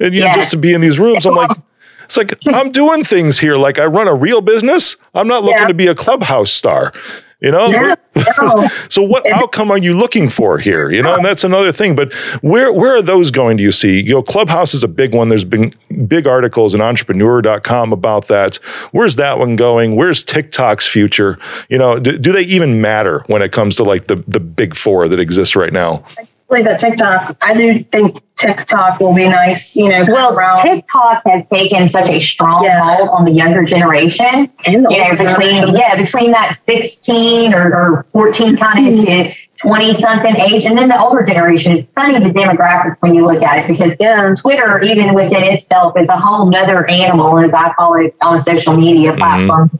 and 0.00 0.14
you 0.14 0.20
know, 0.22 0.32
just 0.32 0.50
to 0.52 0.56
be 0.56 0.72
in 0.72 0.80
these 0.80 0.98
rooms. 0.98 1.26
I'm 1.26 1.34
like. 1.34 1.50
It's 2.06 2.16
like 2.16 2.38
I'm 2.46 2.70
doing 2.70 3.02
things 3.02 3.36
here. 3.36 3.56
Like 3.56 3.80
I 3.80 3.84
run 3.86 4.06
a 4.06 4.14
real 4.14 4.40
business. 4.40 4.96
I'm 5.16 5.26
not 5.26 5.42
looking 5.42 5.62
Yeah. 5.62 5.66
to 5.66 5.74
be 5.74 5.88
a 5.88 5.94
clubhouse 5.96 6.52
star. 6.52 6.92
You 7.40 7.50
know, 7.50 7.66
Yeah, 7.66 7.96
no. 8.14 8.68
so 8.88 9.02
what 9.02 9.28
outcome 9.32 9.72
are 9.72 9.76
you 9.78 9.92
looking 9.98 10.28
for 10.28 10.56
here? 10.58 10.88
You 10.88 11.02
know, 11.02 11.16
and 11.16 11.24
that's 11.24 11.42
another 11.42 11.72
thing. 11.72 11.96
But 11.96 12.12
where 12.42 12.72
where 12.72 12.94
are 12.94 13.02
those 13.02 13.32
going? 13.32 13.56
Do 13.56 13.64
you 13.64 13.72
see? 13.72 14.00
You 14.04 14.14
know, 14.14 14.22
Clubhouse 14.22 14.72
is 14.72 14.84
a 14.84 14.88
big 14.88 15.16
one. 15.16 15.30
There's 15.30 15.42
been 15.42 15.72
big 16.06 16.28
articles 16.28 16.76
in 16.76 16.80
entrepreneur.com 16.80 17.92
about 17.92 18.28
that. 18.28 18.54
Where's 18.92 19.16
that 19.16 19.40
one 19.40 19.56
going? 19.56 19.96
Where's 19.96 20.22
TikTok's 20.22 20.86
future? 20.86 21.40
You 21.68 21.78
know, 21.78 21.98
do, 21.98 22.16
do 22.18 22.30
they 22.30 22.42
even 22.42 22.80
matter 22.80 23.24
when 23.26 23.42
it 23.42 23.50
comes 23.50 23.74
to 23.76 23.82
like 23.82 24.06
the 24.06 24.22
the 24.28 24.38
big 24.38 24.76
four 24.76 25.08
that 25.08 25.18
exist 25.18 25.56
right 25.56 25.72
now? 25.72 26.04
Like 26.48 26.64
that 26.64 26.78
TikTok. 26.78 27.36
I 27.42 27.54
do 27.54 27.82
think 27.84 28.20
TikTok 28.36 29.00
will 29.00 29.14
be 29.14 29.28
nice. 29.28 29.74
You 29.74 29.88
know, 29.88 30.04
Well, 30.06 30.36
around 30.36 30.62
TikTok 30.62 31.22
has 31.26 31.48
taken 31.48 31.88
such 31.88 32.10
a 32.10 32.20
strong 32.20 32.64
Yeah. 32.64 32.96
hold 32.96 33.08
on 33.08 33.24
the 33.24 33.32
younger 33.32 33.64
generation. 33.64 34.50
in 34.66 34.82
the 34.82 34.90
You 34.90 34.98
know, 34.98 35.16
between 35.16 35.74
yeah, 35.74 35.96
between 35.96 36.32
that 36.32 36.58
sixteen 36.58 37.52
or, 37.54 37.74
or 37.74 38.06
fourteen 38.12 38.56
kind 38.56 38.86
of 38.86 38.94
mm-hmm. 38.94 39.28
to 39.28 39.34
twenty 39.58 39.94
something 39.94 40.36
age, 40.36 40.64
and 40.64 40.76
then 40.78 40.88
the 40.88 41.00
older 41.00 41.22
generation. 41.22 41.76
It's 41.76 41.90
funny 41.90 42.18
the 42.18 42.38
demographics 42.38 43.00
when 43.00 43.14
you 43.14 43.26
look 43.26 43.42
at 43.42 43.64
it 43.64 43.68
because 43.68 43.96
yeah, 43.98 44.34
Twitter, 44.34 44.82
even 44.82 45.14
within 45.14 45.42
itself, 45.42 45.98
is 45.98 46.08
a 46.08 46.16
whole 46.16 46.46
nother 46.46 46.88
animal, 46.88 47.38
as 47.38 47.52
I 47.52 47.72
call 47.72 47.94
it 47.94 48.14
on 48.20 48.40
social 48.42 48.76
media 48.76 49.10
mm-hmm. 49.10 49.18
platforms. 49.18 49.70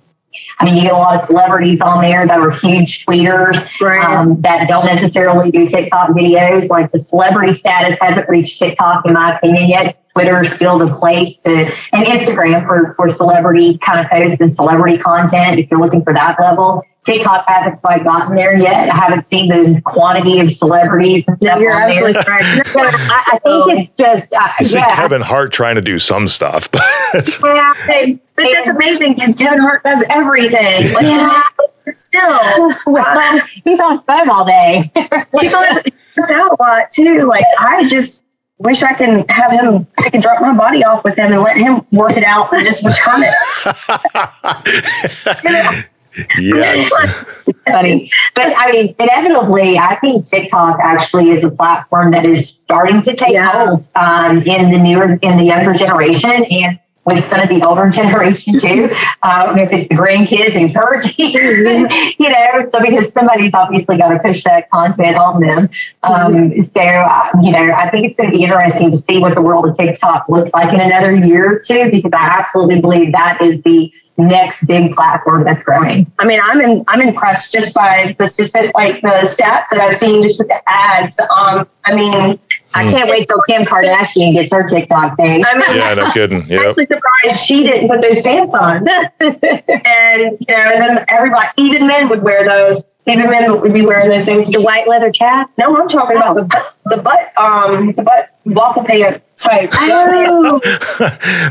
I 0.59 0.65
mean, 0.65 0.77
you 0.77 0.83
get 0.83 0.93
a 0.93 0.97
lot 0.97 1.19
of 1.19 1.27
celebrities 1.27 1.81
on 1.81 2.03
there 2.03 2.27
that 2.27 2.39
are 2.39 2.51
huge 2.51 3.05
tweeters 3.05 3.65
right. 3.81 4.05
um, 4.05 4.41
that 4.43 4.69
don't 4.69 4.87
necessarily 4.87 5.51
do 5.51 5.67
TikTok 5.67 6.11
videos. 6.11 6.69
Like 6.69 6.93
the 6.93 6.99
celebrity 6.99 7.53
status 7.53 7.99
hasn't 8.01 8.29
reached 8.29 8.59
TikTok, 8.59 9.07
in 9.07 9.13
my 9.13 9.37
opinion, 9.37 9.69
yet. 9.69 10.03
Twitter 10.17 10.43
is 10.43 10.51
still 10.53 10.79
the 10.79 10.89
place 10.95 11.37
to, 11.45 11.51
and 11.93 12.07
Instagram 12.07 12.67
for, 12.67 12.95
for 12.95 13.13
celebrity 13.13 13.77
kind 13.79 14.01
of 14.01 14.11
posts 14.11 14.41
and 14.41 14.51
celebrity 14.55 14.97
content. 14.97 15.59
If 15.61 15.71
you're 15.71 15.79
looking 15.79 16.03
for 16.03 16.15
that 16.15 16.41
level, 16.41 16.83
TikTok 17.05 17.45
hasn't 17.47 17.83
quite 17.83 18.03
gotten 18.03 18.35
there 18.35 18.57
yet. 18.57 18.89
I 18.89 18.97
haven't 18.97 19.27
seen 19.27 19.49
the 19.51 19.83
quantity 19.83 20.41
of 20.41 20.51
celebrities 20.51 21.25
and 21.29 21.37
stuff 21.39 21.61
You're 21.61 21.71
on 21.75 21.91
there. 21.91 22.09
absolutely 22.09 22.33
right. 22.33 22.67
So 22.73 22.81
I, 22.83 23.23
I 23.35 23.39
think 23.41 23.79
it's 23.79 23.95
just, 23.95 24.33
uh, 24.33 24.49
You 24.59 24.65
see 24.65 24.79
yeah. 24.79 24.89
Kevin 24.97 25.21
Hart 25.21 25.53
trying 25.53 25.75
to 25.75 25.83
do 25.83 25.99
some 25.99 26.29
stuff, 26.29 26.71
but 26.73 26.83
yeah, 27.45 27.75
Hey, 27.87 28.19
but 28.37 28.49
that's 28.55 28.69
amazing 28.69 29.17
because 29.17 29.37
Kevin 29.37 29.61
Hart 29.61 29.85
does 29.85 30.03
everything. 30.09 30.95
Like, 30.95 31.03
Yeah. 31.03 31.43
still, 31.89 32.73
well, 32.87 33.41
he's 33.65 33.81
on 33.81 33.93
his 33.97 34.05
phone 34.05 34.31
all 34.31 34.47
day. 34.47 34.91
he's 35.41 35.53
on 35.55 35.67
his, 35.69 35.79
he 35.85 35.93
works 36.17 36.31
out 36.33 36.53
a 36.59 36.63
lot 36.63 36.89
too. 36.91 37.21
Like 37.29 37.45
I 37.61 37.87
just, 37.87 38.25
wish 38.59 38.83
I 38.83 38.95
can 38.95 39.27
have 39.29 39.53
him, 39.53 39.87
I 39.99 40.11
can 40.11 40.21
drop 40.21 40.41
my 40.41 40.55
body 40.55 40.85
off 40.85 41.05
with 41.05 41.19
him 41.19 41.33
and 41.33 41.43
let 41.43 41.57
him 41.57 41.83
work 41.93 42.17
it 42.17 42.25
out 42.25 42.53
and 42.53 42.65
just 42.65 42.85
return 42.85 43.23
it. 43.25 43.35
you 45.45 45.51
know? 45.51 45.83
Yes. 46.39 46.91
funny. 47.67 48.11
But 48.35 48.55
I 48.57 48.73
mean, 48.73 48.95
inevitably, 48.99 49.79
I 49.79 49.97
think 50.01 50.27
TikTok 50.27 50.79
actually 50.83 51.31
is 51.31 51.45
a 51.45 51.51
platform 51.51 52.13
that 52.13 52.25
is 52.27 52.49
starting 52.49 53.03
to 53.03 53.15
take 53.15 53.35
Yeah. 53.35 53.51
hold 53.51 53.87
um, 53.95 54.43
in 54.43 54.71
the 54.71 54.79
newer, 54.79 55.19
in 55.21 55.37
the 55.37 55.45
younger 55.45 55.75
generation, 55.75 56.31
and 56.31 56.79
with 57.07 57.23
some 57.23 57.41
of 57.41 57.49
the 57.49 57.63
older 57.67 57.89
generation 57.91 58.59
too. 58.59 58.91
I 59.23 59.47
don't 59.47 59.57
know 59.57 59.63
if 59.63 59.73
it's 59.73 59.89
the 59.89 59.95
grandkids 59.95 60.55
encouraging, 60.55 61.17
you 62.19 62.29
know, 62.29 62.61
so 62.61 62.81
because 62.81 63.13
somebody's 63.13 63.55
obviously 63.55 63.97
got 63.97 64.09
to 64.09 64.19
push 64.19 64.45
that 64.45 64.69
content 64.71 65.17
on 65.17 65.41
them. 65.41 65.71
Um, 66.03 66.61
so, 66.61 66.81
uh, 66.83 67.31
you 67.43 67.53
know, 67.53 67.73
I 67.73 67.89
think 67.91 68.07
it's 68.07 68.17
going 68.17 68.31
to 68.31 68.37
be 68.37 68.45
interesting 68.45 68.91
to 68.91 68.99
see 68.99 69.19
what 69.19 69.35
the 69.35 69.43
world 69.43 69.67
of 69.67 69.77
TikTok 69.77 70.29
looks 70.29 70.53
like 70.53 70.75
in 70.75 70.81
another 70.81 71.15
year 71.15 71.57
or 71.57 71.61
two, 71.61 71.91
because 71.91 72.13
I 72.13 72.39
absolutely 72.39 72.81
believe 72.81 73.13
that 73.13 73.41
is 73.41 73.63
the 73.63 73.93
next 74.19 74.67
big 74.67 74.95
platform 74.95 75.45
that's 75.45 75.63
growing. 75.63 76.11
I 76.19 76.27
mean, 76.27 76.41
I'm 76.43 76.61
in, 76.61 76.85
I'm 76.89 77.01
impressed 77.01 77.53
just 77.53 77.75
by 77.75 78.15
the 78.19 78.71
like 78.75 79.03
the 79.03 79.09
stats 79.09 79.69
that 79.71 79.79
I've 79.81 79.95
seen 79.95 80.23
just 80.23 80.39
with 80.39 80.49
the 80.49 80.61
ads. 80.67 81.21
Um, 81.21 81.69
I 81.85 81.95
mean, 81.95 82.39
I 82.75 82.85
can't 82.91 83.09
wait 83.09 83.27
till 83.27 83.41
Kim 83.49 83.65
Kardashian 83.65 84.35
gets 84.35 84.53
her 84.53 84.69
TikTok 84.69 85.17
thing. 85.17 85.43
I 85.47 85.55
mean, 85.55 85.77
Yeah, 85.77 85.95
no 85.95 86.11
kidding. 86.13 86.43
I'm 86.43 86.67
actually 86.67 86.87
surprised 86.87 87.45
she 87.45 87.63
didn't 87.63 87.89
put 87.89 88.03
those 88.03 88.21
pants 88.23 88.55
on. 88.55 88.87
and 88.89 90.37
you 90.41 90.47
know, 90.49 90.57
and 90.57 90.81
then 90.81 91.05
everybody, 91.09 91.49
even 91.57 91.87
men 91.87 92.09
would 92.09 92.23
wear 92.23 92.45
those. 92.45 92.99
Even 93.07 93.31
men 93.31 93.61
would 93.61 93.73
be 93.73 93.83
wearing 93.83 94.09
those 94.11 94.25
things. 94.25 94.49
The 94.49 94.61
white 94.61 94.89
leather 94.89 95.11
chaps. 95.11 95.57
No, 95.57 95.77
I'm 95.77 95.89
talking 95.89 96.17
about 96.17 96.35
the 96.35 96.43
butt, 96.45 96.75
the 96.87 96.97
butt, 96.99 97.33
um, 97.39 97.93
the 97.93 98.03
butt 98.03 98.31
waffle 98.45 98.85
pant 98.85 99.23
type. 99.37 99.71
Oh, 99.75 100.61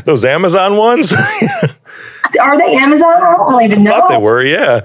Those 0.04 0.24
Amazon 0.24 0.76
ones? 0.76 1.12
Are 2.40 2.58
they 2.58 2.74
Amazon? 2.76 3.22
I 3.22 3.34
don't 3.36 3.62
even 3.62 3.82
know. 3.84 3.92
Thought 3.92 4.08
they 4.10 4.18
were, 4.18 4.44
yeah. 4.44 4.80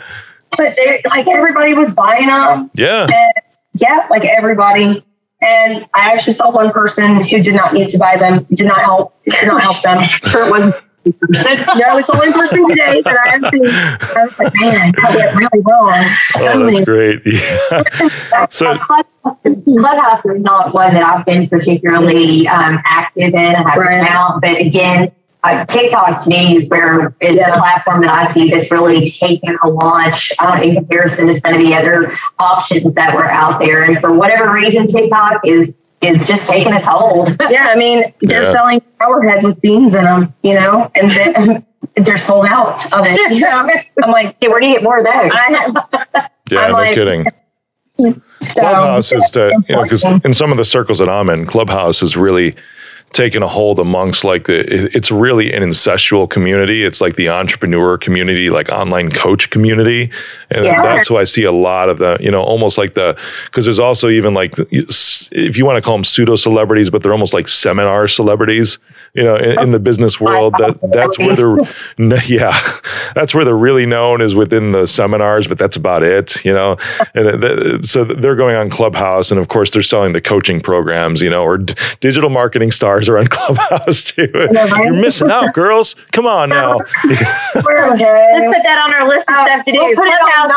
But 0.57 0.75
they 0.75 1.01
like 1.09 1.27
everybody 1.27 1.73
was 1.73 1.93
buying 1.93 2.27
them. 2.27 2.69
Yeah. 2.73 3.03
And 3.03 3.33
yeah, 3.73 4.07
like 4.09 4.25
everybody. 4.25 5.03
And 5.41 5.85
I 5.95 6.11
actually 6.13 6.33
saw 6.33 6.51
one 6.51 6.71
person 6.71 7.23
who 7.25 7.41
did 7.41 7.55
not 7.55 7.73
need 7.73 7.89
to 7.89 7.97
buy 7.97 8.17
them, 8.17 8.45
did 8.53 8.67
not 8.67 8.81
help, 8.81 9.15
did 9.23 9.47
not 9.47 9.61
help 9.61 9.81
them. 9.81 10.03
sure 10.03 10.45
it 10.47 10.51
wasn't. 10.51 10.75
No, 11.03 11.97
it's 11.97 12.05
the 12.05 12.13
one 12.15 12.31
person 12.31 12.63
today 12.69 13.01
that 13.01 13.17
I 13.25 13.29
have 13.31 13.49
seen. 13.51 13.65
I 13.65 14.23
was 14.23 14.37
like, 14.37 14.53
man, 14.61 14.91
that 14.97 15.15
went 15.15 15.35
really 15.35 15.63
wrong. 15.67 16.05
Oh, 16.37 16.71
that's 16.71 16.85
great. 16.85 17.21
Yeah. 17.25 18.45
So, 18.51 18.77
Clubhouse, 18.77 19.41
Clubhouse 19.79 20.25
is 20.25 20.41
not 20.43 20.75
one 20.75 20.93
that 20.93 21.03
I've 21.03 21.25
been 21.25 21.49
particularly 21.49 22.47
um, 22.47 22.79
active 22.85 23.33
in. 23.33 23.55
I 23.55 23.67
have 23.71 23.77
Right. 23.79 23.93
an 23.95 24.05
account, 24.05 24.41
but 24.41 24.61
again, 24.61 25.11
uh, 25.43 25.65
TikTok 25.65 26.23
to 26.23 26.29
me 26.29 26.55
is 26.57 26.69
where 26.69 27.15
is 27.19 27.35
Yeah. 27.37 27.51
the 27.51 27.57
platform 27.57 28.01
that 28.01 28.11
I 28.13 28.25
see 28.25 28.49
that's 28.51 28.69
really 28.71 29.05
taken 29.05 29.57
a 29.63 29.69
launch 29.69 30.31
uh, 30.39 30.59
in 30.63 30.75
comparison 30.75 31.27
to 31.27 31.39
some 31.39 31.55
of 31.55 31.61
the 31.61 31.73
other 31.75 32.13
options 32.39 32.93
that 32.95 33.15
were 33.15 33.29
out 33.29 33.59
there. 33.59 33.83
And 33.83 33.99
for 33.99 34.13
whatever 34.13 34.51
reason, 34.51 34.87
TikTok 34.87 35.41
is 35.45 35.77
is 36.01 36.25
just 36.27 36.47
taking 36.49 36.73
its 36.73 36.85
hold. 36.89 37.35
yeah, 37.49 37.67
I 37.71 37.75
mean, 37.75 38.11
they're 38.21 38.43
Yeah. 38.43 38.53
selling 38.53 38.81
power 38.99 39.21
heads 39.21 39.45
with 39.45 39.61
beans 39.61 39.93
in 39.93 40.03
them, 40.03 40.33
you 40.41 40.55
know, 40.55 40.89
and 40.95 41.09
then 41.09 41.65
they're 41.95 42.17
sold 42.17 42.47
out 42.47 42.91
of 42.93 43.05
it. 43.05 43.19
You 43.31 43.41
know? 43.41 43.69
I'm 44.03 44.11
like, 44.11 44.35
Yeah, 44.41 44.49
where 44.49 44.59
do 44.59 44.65
you 44.67 44.73
get 44.73 44.83
more 44.83 44.97
of 44.99 45.05
those? 45.05 45.13
I, 45.13 46.29
yeah, 46.51 46.59
I'm 46.59 46.71
no 46.71 46.77
like- 46.77 46.95
kidding. 46.95 47.25
so, 47.97 48.13
Clubhouse 48.61 49.11
is 49.11 49.29
to, 49.31 49.51
you 49.69 49.75
know, 49.75 49.83
because 49.83 50.03
in 50.25 50.33
some 50.33 50.49
of 50.51 50.57
the 50.57 50.65
circles 50.65 50.97
that 50.99 51.09
I'm 51.09 51.29
in, 51.29 51.45
Clubhouse 51.45 52.01
is 52.01 52.17
really 52.17 52.55
taken 53.13 53.43
a 53.43 53.47
hold 53.47 53.77
amongst 53.79 54.23
like 54.23 54.45
the, 54.45 54.59
it's 54.95 55.11
really 55.11 55.51
an 55.51 55.63
incestual 55.63 56.29
community. 56.29 56.83
It's 56.83 57.01
like 57.01 57.17
the 57.17 57.27
entrepreneur 57.29 57.97
community, 57.97 58.49
like 58.49 58.69
online 58.69 59.11
coach 59.11 59.49
community. 59.49 60.09
And 60.49 60.65
Yeah. 60.65 60.81
that's 60.81 61.07
who 61.09 61.17
I 61.17 61.25
see 61.25 61.43
a 61.43 61.51
lot 61.51 61.89
of 61.89 61.97
the, 61.97 62.17
you 62.21 62.31
know, 62.31 62.41
almost 62.41 62.77
like 62.77 62.93
the, 62.93 63.17
because 63.45 63.65
there's 63.65 63.79
also 63.79 64.09
even 64.09 64.33
like, 64.33 64.53
if 64.57 65.57
you 65.57 65.65
want 65.65 65.75
to 65.77 65.81
call 65.81 65.97
them 65.97 66.05
pseudo 66.05 66.35
celebrities, 66.37 66.89
but 66.89 67.03
they're 67.03 67.11
almost 67.11 67.33
like 67.33 67.47
seminar 67.49 68.07
celebrities, 68.07 68.79
you 69.13 69.23
know, 69.23 69.35
in, 69.35 69.59
in 69.61 69.71
the 69.71 69.79
business 69.79 70.19
world. 70.19 70.53
That 70.57 70.79
That's 70.91 71.17
where 71.19 71.35
they're, 71.35 71.57
yeah, 72.25 72.57
that's 73.13 73.33
where 73.35 73.43
they're 73.43 73.57
really 73.57 73.85
known 73.85 74.21
is 74.21 74.35
within 74.35 74.71
the 74.71 74.85
seminars, 74.87 75.47
but 75.47 75.57
that's 75.57 75.75
about 75.75 76.03
it, 76.03 76.43
you 76.45 76.53
know. 76.53 76.77
And 77.13 77.27
it- 77.27 77.41
th- 77.41 77.85
so 77.85 78.03
they're 78.05 78.35
going 78.37 78.55
on 78.55 78.69
Clubhouse, 78.69 79.31
and 79.31 79.39
of 79.39 79.47
course 79.49 79.71
they're 79.71 79.81
selling 79.83 80.13
the 80.13 80.21
coaching 80.21 80.61
programs, 80.61 81.21
you 81.21 81.29
know, 81.29 81.43
or 81.43 81.57
d- 81.57 81.73
digital 81.99 82.29
marketing 82.29 82.71
stars 82.71 83.09
are 83.09 83.17
on 83.17 83.27
Clubhouse 83.29 84.05
too. 84.05 84.29
You're 84.33 84.93
missing 84.93 85.29
out, 85.29 85.53
girls. 85.53 85.95
Come 86.13 86.25
on 86.25 86.49
now. 86.49 86.77
we're 87.05 87.93
okay. 87.93 88.33
Let's 88.33 88.47
put 88.55 88.63
that 88.63 88.77
on 88.83 88.93
our 88.93 89.07
list 89.07 89.29
of 89.29 89.35
Uh, 89.35 89.45
stuff 89.45 89.65
to 89.65 89.71
do. 89.71 89.77
we'll 89.77 89.95
put 89.95 90.07
it 90.07 90.21
on 90.39 90.49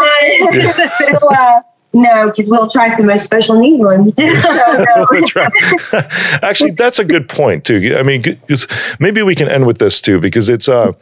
Clubhouses. 1.19 1.65
We'll, 1.95 2.03
no, 2.03 2.31
because 2.31 2.51
we'll 2.51 2.65
attract 2.65 3.01
the 3.01 3.07
most 3.07 3.25
special 3.25 3.59
needs 3.59 3.83
ones. 3.83 4.13
So, 4.45 4.85
no. 4.85 5.07
That's 5.13 5.37
right. 5.37 5.53
Actually, 6.43 6.73
that's 6.73 6.99
a 6.99 7.05
good 7.05 7.29
point 7.29 7.65
too. 7.65 7.95
I 7.97 8.03
mean, 8.03 8.23
because 8.23 8.67
maybe 8.99 9.23
we 9.23 9.35
can 9.35 9.49
end 9.49 9.67
with 9.67 9.79
this 9.79 10.01
too, 10.01 10.21
because 10.21 10.49
it's 10.49 10.69
uh, 10.69 10.93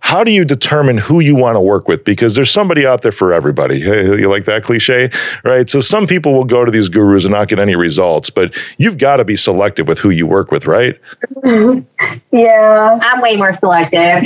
how 0.00 0.24
do 0.24 0.32
you 0.32 0.44
determine 0.44 0.98
who 0.98 1.20
you 1.20 1.34
want 1.34 1.56
to 1.56 1.60
work 1.60 1.86
with? 1.88 2.04
Because 2.04 2.34
there's 2.34 2.50
somebody 2.50 2.86
out 2.86 3.02
there 3.02 3.12
for 3.12 3.32
everybody. 3.32 3.80
Hey, 3.80 4.04
You 4.18 4.28
like 4.28 4.44
that 4.46 4.64
cliche, 4.64 5.10
right? 5.44 5.68
So 5.70 5.80
some 5.80 6.06
people 6.06 6.32
will 6.32 6.44
go 6.44 6.64
to 6.64 6.70
these 6.70 6.88
gurus 6.88 7.24
and 7.24 7.32
not 7.32 7.48
get 7.48 7.58
any 7.58 7.76
results, 7.76 8.30
but 8.30 8.56
you've 8.78 8.98
got 8.98 9.16
to 9.16 9.24
be 9.24 9.36
selective 9.36 9.86
with 9.86 9.98
who 9.98 10.10
you 10.10 10.26
work 10.26 10.50
with, 10.50 10.66
right? 10.66 10.98
yeah. 12.32 12.98
I'm 13.02 13.20
way 13.20 13.36
more 13.36 13.56
selective. 13.56 14.24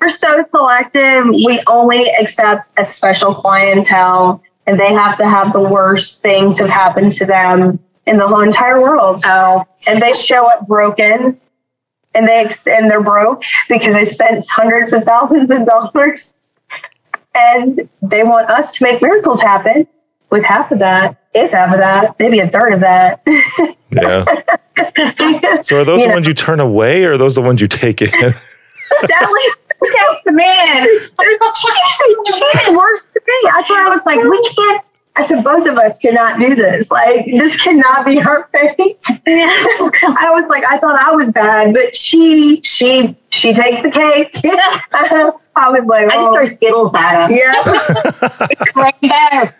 We're 0.00 0.08
so 0.08 0.42
selective. 0.42 1.26
We 1.26 1.62
only 1.66 2.04
accept 2.20 2.68
a 2.76 2.84
special 2.84 3.34
clientele, 3.34 4.42
and 4.68 4.78
they 4.78 4.92
have 4.92 5.16
to 5.16 5.26
have 5.26 5.54
the 5.54 5.62
worst 5.62 6.20
things 6.20 6.58
have 6.58 6.68
happened 6.68 7.10
to 7.10 7.24
them 7.24 7.78
in 8.06 8.18
the 8.18 8.28
whole 8.28 8.42
entire 8.42 8.80
world. 8.80 9.22
oh, 9.24 9.64
And 9.88 10.00
they 10.00 10.12
show 10.12 10.46
up 10.46 10.68
broken, 10.68 11.40
and 12.14 12.28
they 12.28 12.50
and 12.70 12.90
they're 12.90 13.02
broke 13.02 13.44
because 13.68 13.94
they 13.94 14.04
spent 14.04 14.46
hundreds 14.46 14.92
of 14.92 15.04
thousands 15.04 15.50
of 15.50 15.64
dollars, 15.64 16.44
and 17.34 17.88
they 18.02 18.22
want 18.24 18.50
us 18.50 18.76
to 18.76 18.84
make 18.84 19.00
miracles 19.00 19.40
happen 19.40 19.86
with 20.28 20.44
half 20.44 20.70
of 20.70 20.80
that, 20.80 21.16
if 21.32 21.52
half 21.52 21.72
of 21.72 21.78
that, 21.78 22.14
maybe 22.18 22.38
a 22.40 22.48
third 22.48 22.74
of 22.74 22.80
that. 22.80 23.22
Yeah. 23.90 24.24
So 25.62 25.80
are 25.80 25.84
those 25.84 26.02
You 26.02 26.06
the 26.06 26.14
ones 26.14 26.28
you 26.28 26.34
turn 26.34 26.60
away, 26.60 27.04
or 27.04 27.12
are 27.12 27.18
those 27.18 27.34
the 27.34 27.42
ones 27.42 27.60
you 27.60 27.66
take 27.66 28.00
in? 28.00 28.10
Sadly. 28.10 29.40
who 29.80 29.88
the 30.24 30.32
man? 30.32 30.86
she, 31.56 32.32
she 32.32 32.64
did 32.64 32.76
worse 32.76 33.07
than. 33.28 33.52
That's 33.54 33.70
why 33.70 33.86
I 33.86 33.88
was 33.88 34.06
like, 34.06 34.22
we 34.22 34.42
can't. 34.42 34.84
I 35.16 35.26
said, 35.26 35.42
both 35.42 35.66
of 35.66 35.76
us 35.76 35.98
cannot 35.98 36.38
do 36.38 36.54
this. 36.54 36.92
Like, 36.92 37.26
this 37.26 37.60
cannot 37.60 38.06
be 38.06 38.18
her 38.18 38.46
fate. 38.52 39.02
I 39.26 40.30
was 40.32 40.48
like, 40.48 40.64
I 40.64 40.78
thought 40.78 40.96
I 40.96 41.10
was 41.10 41.32
bad, 41.32 41.74
but 41.74 41.96
she, 41.96 42.62
she, 42.62 43.16
she 43.30 43.52
takes 43.52 43.82
the 43.82 43.90
cake. 43.90 44.30
I 45.56 45.70
was 45.70 45.86
like, 45.86 46.08
I 46.08 46.16
just 46.18 46.32
throw 46.32 46.48
Skittles 46.48 46.94
at 46.94 47.28
him. 47.28 47.36
yeah. 47.36 48.46
Rainbow. 48.76 49.52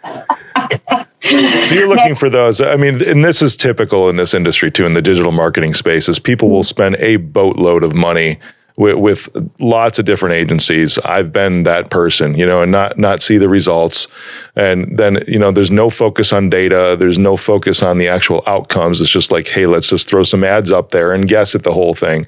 So 1.20 1.74
you're 1.74 1.88
looking 1.88 2.14
for 2.14 2.30
those. 2.30 2.60
I 2.60 2.76
mean, 2.76 3.02
and 3.02 3.24
this 3.24 3.42
is 3.42 3.56
typical 3.56 4.08
in 4.08 4.14
this 4.14 4.34
industry 4.34 4.70
too, 4.70 4.86
in 4.86 4.92
the 4.92 5.02
digital 5.02 5.32
marketing 5.32 5.74
space, 5.74 6.08
is 6.08 6.20
people 6.20 6.50
will 6.50 6.62
spend 6.62 6.94
a 7.00 7.16
boatload 7.16 7.82
of 7.82 7.94
money 7.94 8.38
with, 8.78 8.94
with 8.96 9.50
lots 9.58 9.98
of 9.98 10.04
different 10.04 10.36
agencies. 10.36 10.98
I've 10.98 11.32
been 11.32 11.64
that 11.64 11.90
person, 11.90 12.38
you 12.38 12.46
know, 12.46 12.62
and 12.62 12.70
not 12.70 12.96
not 12.96 13.22
see 13.22 13.36
the 13.36 13.48
results. 13.48 14.06
And 14.54 14.96
then, 14.96 15.22
you 15.26 15.38
know, 15.38 15.50
there's 15.50 15.72
no 15.72 15.90
focus 15.90 16.32
on 16.32 16.48
data. 16.48 16.96
There's 16.98 17.18
no 17.18 17.36
focus 17.36 17.82
on 17.82 17.98
the 17.98 18.06
actual 18.06 18.42
outcomes. 18.46 19.00
It's 19.00 19.10
just 19.10 19.32
like, 19.32 19.48
hey, 19.48 19.66
let's 19.66 19.88
just 19.88 20.08
throw 20.08 20.22
some 20.22 20.44
ads 20.44 20.70
up 20.70 20.92
there 20.92 21.12
and 21.12 21.28
guess 21.28 21.56
at 21.56 21.64
the 21.64 21.72
whole 21.72 21.92
thing. 21.92 22.26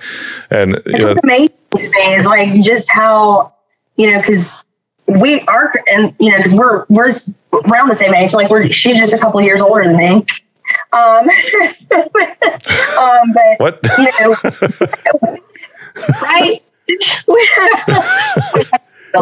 And 0.51 0.73
you 0.73 0.83
It's 0.87 1.03
know, 1.05 1.15
amazing 1.23 1.57
to 1.77 1.89
me 1.89 2.15
is 2.15 2.27
like 2.27 2.61
just 2.61 2.91
how, 2.91 3.55
you 3.97 4.11
know, 4.11 4.19
because 4.19 4.65
we 5.07 5.41
are, 5.43 5.73
and 5.93 6.15
you 6.19 6.33
know, 6.33 6.37
because 6.39 6.55
we're 6.55 6.85
we're 6.89 7.13
around 7.71 7.89
the 7.89 7.97
same 7.97 8.13
age. 8.13 8.35
Like 8.35 8.51
we're, 8.51 8.71
she's 8.73 8.99
just 8.99 9.13
a 9.13 9.19
couple 9.19 9.41
years 9.41 9.61
older 9.61 9.85
than 9.85 9.97
me. 9.97 10.25
Um, 10.93 11.29
um, 12.99 13.33
but 13.35 13.59
what? 13.59 13.81
you 13.99 14.11
know, 14.21 15.37
right? 16.23 16.63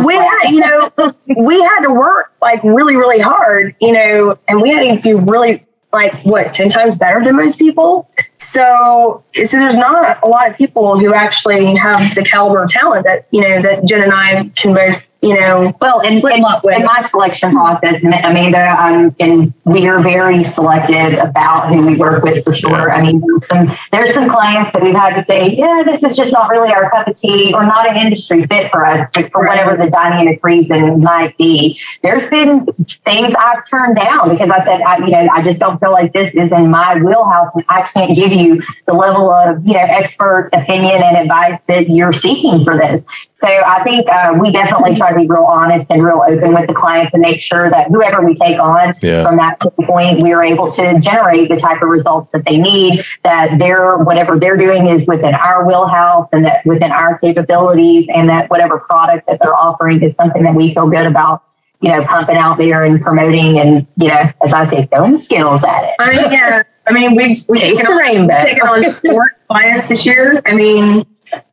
we 0.04 0.14
had, 0.14 0.50
you 0.50 0.60
know, 0.60 1.14
we 1.36 1.60
had 1.60 1.80
to 1.80 1.90
work 1.92 2.32
like 2.40 2.62
really, 2.62 2.96
really 2.96 3.20
hard, 3.20 3.74
you 3.80 3.92
know, 3.92 4.38
and 4.48 4.60
we 4.60 4.70
had 4.70 4.96
to 4.96 5.02
be 5.02 5.14
really 5.14 5.64
like 5.92 6.20
what 6.22 6.52
ten 6.52 6.68
times 6.68 6.96
better 6.96 7.24
than 7.24 7.36
most 7.36 7.58
people. 7.58 8.10
So, 8.36 9.24
so 9.32 9.58
there's 9.58 9.76
not 9.76 10.22
a 10.22 10.28
lot 10.28 10.50
of 10.50 10.56
people 10.56 10.98
who 10.98 11.14
actually 11.14 11.74
have 11.76 12.14
the 12.14 12.22
caliber 12.22 12.62
of 12.62 12.70
talent 12.70 13.04
that 13.04 13.26
you 13.30 13.40
know 13.40 13.62
that 13.62 13.84
Jen 13.84 14.02
and 14.02 14.12
I 14.12 14.50
can 14.54 14.74
both 14.74 15.07
you 15.20 15.34
know, 15.34 15.76
well, 15.80 16.00
in, 16.00 16.18
in, 16.18 16.22
in, 16.24 16.42
my 16.42 17.08
selection 17.10 17.50
process, 17.50 18.00
Amanda, 18.04 18.70
um, 18.80 19.16
and 19.18 19.52
we 19.64 19.88
are 19.88 20.00
very 20.00 20.44
selective 20.44 21.14
about 21.18 21.74
who 21.74 21.84
we 21.84 21.96
work 21.96 22.22
with 22.22 22.44
for 22.44 22.52
sure. 22.52 22.92
I 22.92 23.02
mean, 23.02 23.20
there's 23.20 23.46
some 23.48 23.76
there's 23.90 24.14
some 24.14 24.30
clients 24.30 24.72
that 24.72 24.82
we've 24.82 24.94
had 24.94 25.16
to 25.16 25.24
say, 25.24 25.56
yeah, 25.56 25.82
this 25.84 26.04
is 26.04 26.16
just 26.16 26.32
not 26.32 26.50
really 26.50 26.72
our 26.72 26.88
cup 26.90 27.08
of 27.08 27.18
tea, 27.18 27.52
or 27.52 27.64
not 27.64 27.88
an 27.88 27.96
industry 27.96 28.46
fit 28.46 28.70
for 28.70 28.86
us, 28.86 29.08
for 29.12 29.42
right. 29.42 29.58
whatever 29.58 29.82
the 29.82 29.90
dynamic 29.90 30.38
reason 30.44 31.00
might 31.00 31.36
be. 31.36 31.80
There's 32.02 32.30
been 32.30 32.66
things 33.04 33.34
I've 33.36 33.68
turned 33.68 33.96
down 33.96 34.28
because 34.28 34.50
I 34.50 34.64
said, 34.64 34.82
I, 34.82 34.98
you 34.98 35.10
know, 35.10 35.28
I 35.32 35.42
just 35.42 35.58
don't 35.58 35.80
feel 35.80 35.90
like 35.90 36.12
this 36.12 36.32
is 36.34 36.52
in 36.52 36.70
my 36.70 36.94
wheelhouse, 36.94 37.50
and 37.56 37.64
I 37.68 37.82
can't 37.82 38.14
give 38.14 38.30
you 38.30 38.62
the 38.86 38.94
level 38.94 39.32
of 39.32 39.66
you 39.66 39.74
know 39.74 39.80
expert 39.80 40.50
opinion 40.52 41.02
and 41.02 41.16
advice 41.16 41.60
that 41.66 41.90
you're 41.90 42.12
seeking 42.12 42.62
for 42.62 42.78
this. 42.78 43.04
So 43.41 43.47
I 43.47 43.84
think 43.84 44.09
uh, 44.09 44.34
we 44.41 44.51
definitely 44.51 44.97
try 44.97 45.12
to 45.12 45.16
be 45.16 45.28
real 45.28 45.45
honest 45.45 45.89
and 45.91 46.03
real 46.03 46.22
open 46.26 46.55
with 46.55 46.66
the 46.66 46.74
clients 46.74 47.14
and 47.14 47.20
make 47.20 47.41
sure 47.41 47.70
that 47.70 47.86
whoever 47.86 48.20
we 48.20 48.34
take 48.34 48.59
on 48.59 48.95
yeah. 49.01 49.24
from 49.24 49.36
that 49.36 49.61
point, 49.61 50.24
we 50.24 50.32
are 50.32 50.43
able 50.43 50.68
to 50.70 50.99
generate 50.99 51.49
the 51.49 51.57
type 51.57 51.80
of 51.80 51.89
results 51.89 52.32
that 52.32 52.45
they 52.45 52.57
need, 52.57 53.05
that 53.22 53.59
their 53.61 53.97
whatever 53.99 54.41
they're 54.41 54.57
doing 54.57 54.89
is 54.89 55.07
within 55.07 55.36
our 55.36 55.64
wheelhouse 55.64 56.28
and 56.32 56.45
that 56.45 56.66
within 56.66 56.91
our 56.91 57.16
capabilities 57.18 58.09
and 58.12 58.28
that 58.28 58.51
whatever 58.51 58.80
product 58.80 59.28
that 59.28 59.39
they're 59.41 59.55
offering 59.55 60.03
is 60.03 60.16
something 60.16 60.43
that 60.43 60.55
we 60.57 60.74
feel 60.74 60.89
good 60.89 61.07
about 61.07 61.45
you 61.80 61.91
know, 61.93 62.05
pumping 62.07 62.36
out 62.36 62.59
there 62.59 62.84
and 62.84 63.01
promoting 63.01 63.61
and, 63.61 63.86
you 63.97 64.09
know, 64.09 64.24
as 64.43 64.53
I 64.53 64.64
say, 64.64 64.86
throwing 64.86 65.16
skills 65.16 65.62
at 65.62 65.84
it. 65.84 65.95
I 66.01 66.11
mean, 66.11 66.32
yeah. 66.32 66.62
I 66.89 66.93
mean, 66.93 67.14
we've, 67.14 67.39
we've 67.49 67.61
taken, 67.61 67.86
on, 67.86 68.39
taken 68.41 68.62
on 68.62 68.91
sports 68.91 69.45
clients 69.49 69.89
this 69.89 70.05
year. 70.05 70.43
I 70.45 70.55
mean, 70.55 71.07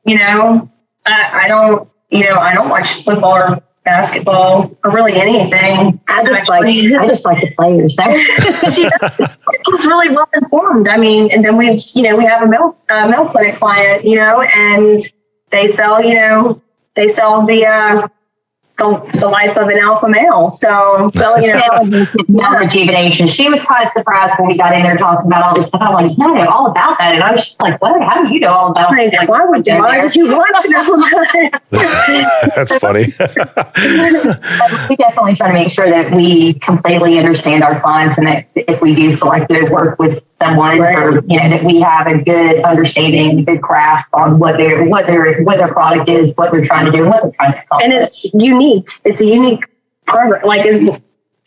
you 0.03 0.17
know, 0.17 0.71
I, 1.05 1.43
I 1.43 1.47
don't, 1.47 1.89
you 2.09 2.23
know, 2.23 2.35
I 2.35 2.53
don't 2.53 2.69
watch 2.69 3.03
football 3.03 3.33
or 3.33 3.63
basketball 3.83 4.77
or 4.83 4.91
really 4.91 5.13
anything. 5.13 6.01
I 6.07 6.25
just 6.25 6.51
Actually, 6.51 6.89
like 6.89 7.01
I 7.01 7.07
just 7.07 7.25
like 7.25 7.41
the 7.41 7.51
players. 7.55 7.95
she's 8.73 9.85
really 9.85 10.09
well 10.09 10.27
informed. 10.33 10.87
I 10.87 10.97
mean, 10.97 11.31
and 11.31 11.45
then 11.45 11.55
we, 11.55 11.79
you 11.93 12.03
know, 12.03 12.17
we 12.17 12.25
have 12.25 12.41
a 12.41 12.47
milk 12.47 12.77
uh, 12.89 13.07
milk 13.07 13.29
clinic 13.29 13.55
client, 13.55 14.05
you 14.05 14.15
know, 14.15 14.41
and 14.41 14.99
they 15.51 15.67
sell, 15.67 16.03
you 16.03 16.15
know, 16.15 16.61
they 16.95 17.07
sell 17.07 17.45
the 17.45 17.65
uh, 17.65 18.07
the, 18.77 19.17
the 19.19 19.27
life 19.29 19.55
of 19.57 19.69
an 19.69 19.77
alpha 19.79 20.07
male. 20.07 20.51
So, 20.51 21.09
well, 21.15 21.41
you 21.41 21.53
know, 21.53 22.05
yeah. 22.27 22.55
rejuvenation. 22.55 23.27
She 23.27 23.49
was 23.49 23.63
quite 23.63 23.91
surprised 23.93 24.33
when 24.37 24.49
we 24.49 24.57
got 24.57 24.73
in 24.75 24.83
there 24.83 24.97
talking 24.97 25.27
about 25.27 25.43
all 25.43 25.55
this 25.55 25.69
stuff. 25.69 25.81
I'm 25.81 25.93
like, 25.93 26.17
no, 26.17 26.35
I 26.35 26.43
know 26.43 26.49
all 26.49 26.67
about 26.67 26.97
that. 26.97 27.13
And 27.13 27.23
I 27.23 27.31
was 27.31 27.45
just 27.45 27.61
like, 27.61 27.81
what? 27.81 28.01
How 28.01 28.23
do 28.23 28.33
you 28.33 28.41
know 28.41 28.51
all 28.51 28.71
about 28.71 28.93
this? 28.95 29.13
Like, 29.13 29.29
why 29.29 29.45
would 29.45 29.65
you, 29.65 29.75
why 29.75 30.03
would 30.03 30.15
you 30.15 30.27
want 30.27 30.63
to 30.63 30.69
know 30.69 31.49
That's 32.55 32.75
funny. 32.75 33.05
we 34.89 34.95
definitely 34.97 35.35
try 35.35 35.47
to 35.47 35.53
make 35.53 35.71
sure 35.71 35.89
that 35.89 36.13
we 36.13 36.55
completely 36.55 37.17
understand 37.17 37.63
our 37.63 37.79
clients 37.79 38.17
and 38.17 38.27
that 38.27 38.47
if 38.55 38.81
we 38.81 38.93
do 38.93 39.09
selective 39.09 39.69
work 39.69 39.97
with 39.99 40.27
someone 40.27 40.79
right. 40.79 40.97
or, 40.97 41.23
you 41.27 41.39
know, 41.39 41.49
that 41.49 41.63
we 41.63 41.79
have 41.79 42.07
a 42.07 42.21
good 42.21 42.61
understanding, 42.63 43.45
good 43.45 43.61
grasp 43.61 44.13
on 44.13 44.37
what 44.37 44.57
their, 44.57 44.83
what 44.83 45.07
their, 45.07 45.43
what 45.43 45.57
their 45.57 45.71
product 45.71 46.09
is, 46.09 46.33
what 46.35 46.51
they're 46.51 46.63
trying 46.63 46.85
to 46.85 46.91
do, 46.91 47.05
what 47.05 47.23
they're 47.23 47.31
trying 47.31 47.53
to 47.53 47.59
accomplish. 47.61 47.85
And 47.85 47.93
it's 47.93 48.33
unique 48.33 48.64
unique. 48.65 48.89
It's 49.03 49.21
a 49.21 49.25
unique 49.25 49.65
program. 50.05 50.45
Like 50.45 50.65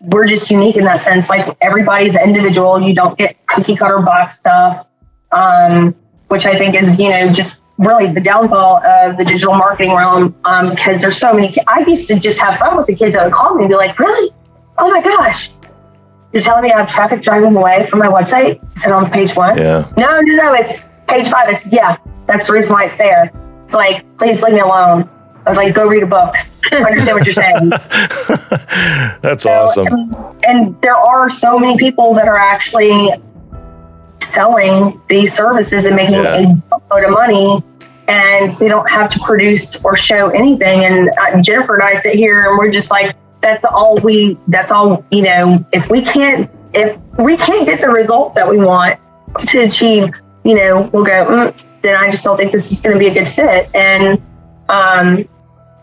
we're 0.01 0.27
just 0.27 0.51
unique 0.51 0.77
in 0.77 0.85
that 0.85 1.03
sense. 1.03 1.29
Like 1.29 1.57
everybody's 1.61 2.17
individual. 2.17 2.81
You 2.81 2.95
don't 2.95 3.19
get 3.19 3.47
cookie 3.47 3.77
cutter 3.77 4.01
box 4.01 4.39
stuff, 4.39 4.87
um, 5.33 5.95
which 6.29 6.47
I 6.47 6.57
think 6.57 6.75
is 6.75 6.99
you 6.99 7.11
know 7.11 7.33
just 7.33 7.65
really 7.79 8.13
the 8.13 8.21
downfall 8.21 8.83
of 8.85 9.17
the 9.17 9.25
digital 9.25 9.55
marketing 9.55 9.95
realm. 9.95 10.29
Because 10.29 10.97
um, 10.97 11.01
there's 11.01 11.17
so 11.17 11.33
many. 11.33 11.55
I 11.67 11.85
used 11.87 12.09
to 12.09 12.19
just 12.19 12.41
have 12.41 12.59
fun 12.59 12.77
with 12.77 12.87
the 12.87 12.95
kids 12.95 13.15
that 13.15 13.25
would 13.25 13.35
call 13.35 13.55
me 13.55 13.65
and 13.65 13.71
be 13.71 13.77
like, 13.77 13.99
"Really? 13.99 14.33
Oh 14.79 14.91
my 14.91 15.03
gosh." 15.03 15.51
You're 16.33 16.43
telling 16.43 16.63
me 16.63 16.73
I 16.73 16.79
have 16.79 16.89
traffic 16.89 17.23
driving 17.23 17.57
away 17.57 17.87
from 17.87 18.01
my 18.01 18.07
website? 18.07 18.61
Is 18.77 18.85
it 18.85 18.93
on 18.93 19.11
page 19.11 19.35
one? 19.35 19.57
Yeah. 19.57 19.91
No, 19.97 20.21
no, 20.21 20.35
no. 20.37 20.53
It's 20.53 20.75
page 21.07 21.29
five. 21.29 21.49
It's 21.49 21.73
yeah. 21.73 21.97
That's 22.27 22.47
the 22.47 22.53
reason 22.53 22.73
why 22.75 22.85
it's 22.85 22.97
there. 22.97 23.33
It's 23.65 23.73
like, 23.73 24.05
please 24.19 24.43
leave 24.43 24.53
me 24.53 24.61
alone. 24.61 25.09
I 25.47 25.51
was 25.51 25.57
like, 25.57 25.75
go 25.75 25.89
read 25.89 26.03
a 26.03 26.07
book. 26.07 26.35
Understand 26.77 27.17
what 27.17 27.25
you're 27.27 27.33
saying. 27.33 27.71
That's 29.23 29.45
so, 29.45 29.51
awesome. 29.51 29.87
And, 29.87 30.45
and 30.45 30.83
there 30.83 30.97
are 30.97 31.29
so 31.29 31.59
many 31.59 31.77
people 31.77 32.15
that 32.15 32.29
are 32.29 32.39
actually 32.39 33.13
selling 34.21 35.01
these 35.09 35.35
services 35.35 35.87
and 35.87 35.97
making 35.97 36.15
yeah. 36.15 36.55
a 36.73 36.95
load 36.95 37.05
of 37.05 37.11
money 37.11 37.63
and 38.09 38.53
they 38.55 38.69
don't 38.69 38.91
have 38.91 39.11
to 39.11 39.19
produce 39.21 39.85
or 39.85 39.97
show 39.97 40.31
anything. 40.31 40.85
And 40.85 41.11
uh, 41.19 41.43
Jennifer 41.43 41.75
and 41.75 41.83
I 41.83 42.01
sit 42.01 42.15
here 42.15 42.49
and 42.49 42.59
we're 42.59 42.71
just 42.71 42.91
like, 42.91 43.15
that's 43.41 43.65
all 43.65 43.99
we, 43.99 44.39
that's 44.49 44.71
all, 44.71 45.05
you 45.11 45.23
know, 45.23 45.65
if 45.73 45.89
we 45.91 46.03
can't, 46.03 46.51
if 46.73 46.99
we 47.19 47.37
can't 47.37 47.67
get 47.67 47.81
the 47.81 47.89
results 47.89 48.35
that 48.35 48.49
we 48.49 48.57
want 48.57 48.99
to 49.47 49.61
achieve, 49.61 50.09
you 50.45 50.55
know, 50.55 50.89
we'll 50.93 51.05
go, 51.05 51.27
mm, 51.27 51.65
then 51.83 51.95
I 51.95 52.11
just 52.11 52.25
don't 52.25 52.37
think 52.37 52.51
this 52.51 52.73
is 52.73 52.81
going 52.81 52.95
to 52.95 52.99
be 52.99 53.09
a 53.09 53.15
good 53.15 53.29
fit. 53.29 53.73
And, 53.75 54.23
um, 54.69 55.29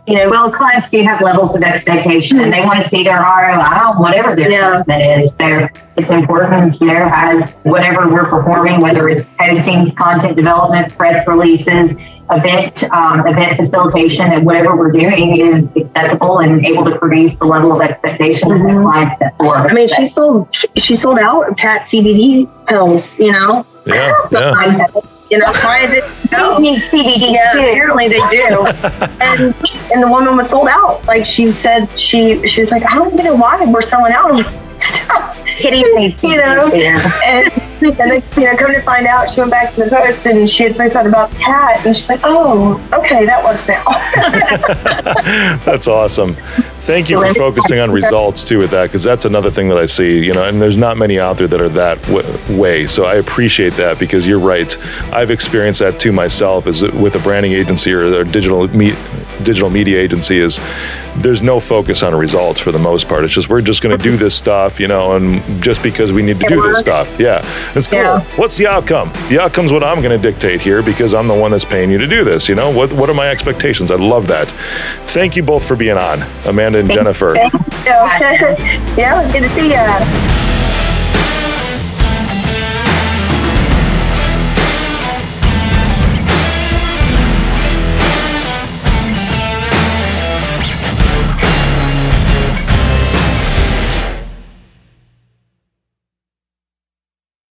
you 0.07 0.15
know, 0.15 0.29
well, 0.29 0.51
clients 0.51 0.91
do 0.91 1.01
have 1.01 1.21
levels 1.21 1.55
of 1.55 1.63
expectation 1.63 2.39
and 2.39 2.53
they 2.53 2.61
want 2.61 2.81
to 2.83 2.87
see 2.87 3.03
their 3.03 3.17
ROI 3.17 3.59
on 3.59 3.99
whatever 3.99 4.35
their 4.35 4.51
yeah. 4.51 4.67
investment 4.67 5.01
is. 5.01 5.35
So 5.35 5.67
it's 5.97 6.11
important, 6.11 6.79
you 6.79 6.87
know, 6.87 7.09
as 7.11 7.61
whatever 7.63 8.07
we're 8.07 8.29
performing, 8.29 8.81
whether 8.81 9.09
it's 9.09 9.31
postings, 9.33 9.95
content 9.95 10.35
development, 10.35 10.95
press 10.95 11.25
releases, 11.27 11.91
event, 12.29 12.83
um, 12.91 13.25
event 13.25 13.57
facilitation, 13.57 14.31
and 14.31 14.45
whatever 14.45 14.75
we're 14.75 14.91
doing 14.91 15.39
is 15.39 15.75
acceptable 15.75 16.39
and 16.39 16.63
able 16.63 16.85
to 16.85 16.99
produce 16.99 17.37
the 17.37 17.45
level 17.45 17.71
of 17.71 17.81
expectation 17.81 18.49
mm-hmm. 18.49 18.67
that 18.67 18.73
the 18.75 18.81
client 18.81 19.17
set 19.17 19.37
for. 19.37 19.55
I 19.55 19.73
mean, 19.73 19.87
she 19.87 20.05
sold 20.05 20.47
she 20.75 20.95
sold 20.95 21.17
out 21.17 21.57
cat 21.57 21.87
CBD 21.87 22.47
pills, 22.67 23.17
you 23.17 23.31
know. 23.31 23.65
Yeah. 23.87 24.13
yeah. 24.31 24.87
You 25.35 25.41
know, 25.41 25.51
clients 25.53 26.31
know. 26.31 26.57
need 26.59 26.81
CBD 26.83 27.33
yeah, 27.33 27.53
too. 27.53 27.59
apparently 27.59 28.07
they 28.07 28.21
do. 28.29 28.65
and 29.21 29.53
and 29.93 30.03
the 30.03 30.07
woman 30.07 30.37
was 30.37 30.49
sold 30.49 30.67
out. 30.69 31.05
Like 31.05 31.25
she 31.25 31.51
said, 31.51 31.87
she 31.99 32.47
she 32.47 32.61
was 32.61 32.71
like, 32.71 32.83
I 32.83 32.95
don't 32.95 33.13
even 33.13 33.25
know 33.25 33.35
why 33.35 33.63
we're 33.65 33.81
selling 33.81 34.13
out. 34.13 34.31
Kitties 35.57 35.87
need 35.93 36.23
you 36.23 36.37
know. 36.37 36.71
And, 36.71 37.51
and 37.81 37.93
then 37.97 38.23
you 38.37 38.43
know, 38.43 38.55
come 38.57 38.73
to 38.73 38.81
find 38.81 39.05
out, 39.07 39.29
she 39.29 39.39
went 39.39 39.51
back 39.51 39.71
to 39.73 39.83
the 39.85 39.89
post 39.89 40.25
and 40.25 40.49
she 40.49 40.63
had 40.63 40.75
posted 40.75 41.05
about 41.05 41.31
the 41.31 41.37
cat, 41.37 41.85
and 41.85 41.95
she's 41.95 42.09
like, 42.09 42.21
oh, 42.23 42.81
okay, 42.93 43.25
that 43.25 43.43
works 43.43 43.67
now. 43.67 43.83
That's 45.65 45.87
awesome. 45.87 46.35
Thank 46.81 47.09
you 47.09 47.19
for 47.19 47.33
focusing 47.33 47.79
on 47.79 47.89
results 47.91 48.47
too 48.47 48.59
with 48.59 48.69
that, 48.71 48.83
because 48.83 49.03
that's 49.03 49.25
another 49.25 49.49
thing 49.49 49.69
that 49.69 49.77
I 49.79 49.85
see, 49.87 50.23
you 50.23 50.31
know, 50.33 50.47
and 50.47 50.61
there's 50.61 50.77
not 50.77 50.97
many 50.97 51.19
out 51.19 51.35
there 51.35 51.47
that 51.47 51.59
are 51.59 51.69
that 51.69 51.99
w- 52.03 52.61
way. 52.61 52.85
So 52.85 53.05
I 53.05 53.15
appreciate 53.15 53.73
that 53.73 53.97
because 53.97 54.27
you're 54.27 54.37
right. 54.39 54.77
I've 55.11 55.31
experienced 55.31 55.79
that 55.79 55.99
too 55.99 56.11
myself, 56.11 56.67
is 56.67 56.83
with 56.83 57.15
a 57.15 57.19
branding 57.19 57.53
agency 57.53 57.91
or 57.91 58.21
a 58.21 58.23
digital 58.23 58.67
me- 58.67 58.93
digital 59.43 59.69
media 59.69 59.99
agency. 59.99 60.39
Is 60.39 60.59
there's 61.17 61.41
no 61.41 61.59
focus 61.59 62.03
on 62.03 62.13
results 62.15 62.59
for 62.59 62.71
the 62.71 62.79
most 62.79 63.07
part. 63.07 63.23
It's 63.23 63.33
just 63.33 63.49
we're 63.49 63.61
just 63.61 63.81
going 63.81 63.97
to 63.97 64.03
do 64.03 64.17
this 64.17 64.35
stuff, 64.35 64.79
you 64.79 64.87
know, 64.87 65.15
and 65.15 65.41
just 65.63 65.81
because 65.83 66.11
we 66.11 66.21
need 66.21 66.39
to 66.39 66.47
do 66.47 66.61
this 66.61 66.79
stuff, 66.79 67.07
yeah, 67.19 67.41
it's 67.75 67.87
cool. 67.87 67.99
Yeah. 67.99 68.21
What's 68.37 68.57
the 68.57 68.67
outcome? 68.67 69.11
The 69.29 69.39
outcome's 69.41 69.71
what 69.71 69.83
I'm 69.83 70.01
going 70.01 70.19
to 70.19 70.31
dictate 70.31 70.61
here 70.61 70.81
because 70.81 71.13
I'm 71.13 71.27
the 71.27 71.37
one 71.37 71.51
that's 71.51 71.65
paying 71.65 71.89
you 71.89 71.97
to 71.97 72.07
do 72.07 72.23
this. 72.23 72.49
You 72.49 72.55
know, 72.55 72.69
what 72.69 72.91
what 72.93 73.09
are 73.09 73.15
my 73.15 73.29
expectations? 73.29 73.91
I 73.91 73.95
love 73.95 74.27
that. 74.27 74.47
Thank 75.09 75.35
you 75.35 75.43
both 75.43 75.65
for 75.65 75.75
being 75.75 75.97
on, 75.97 76.21
Amanda 76.45 76.79
and 76.79 76.89
Jennifer. 76.89 77.35
yeah, 78.97 79.31
good 79.31 79.43
to 79.43 79.49
see 79.49 79.69
you. 79.69 80.44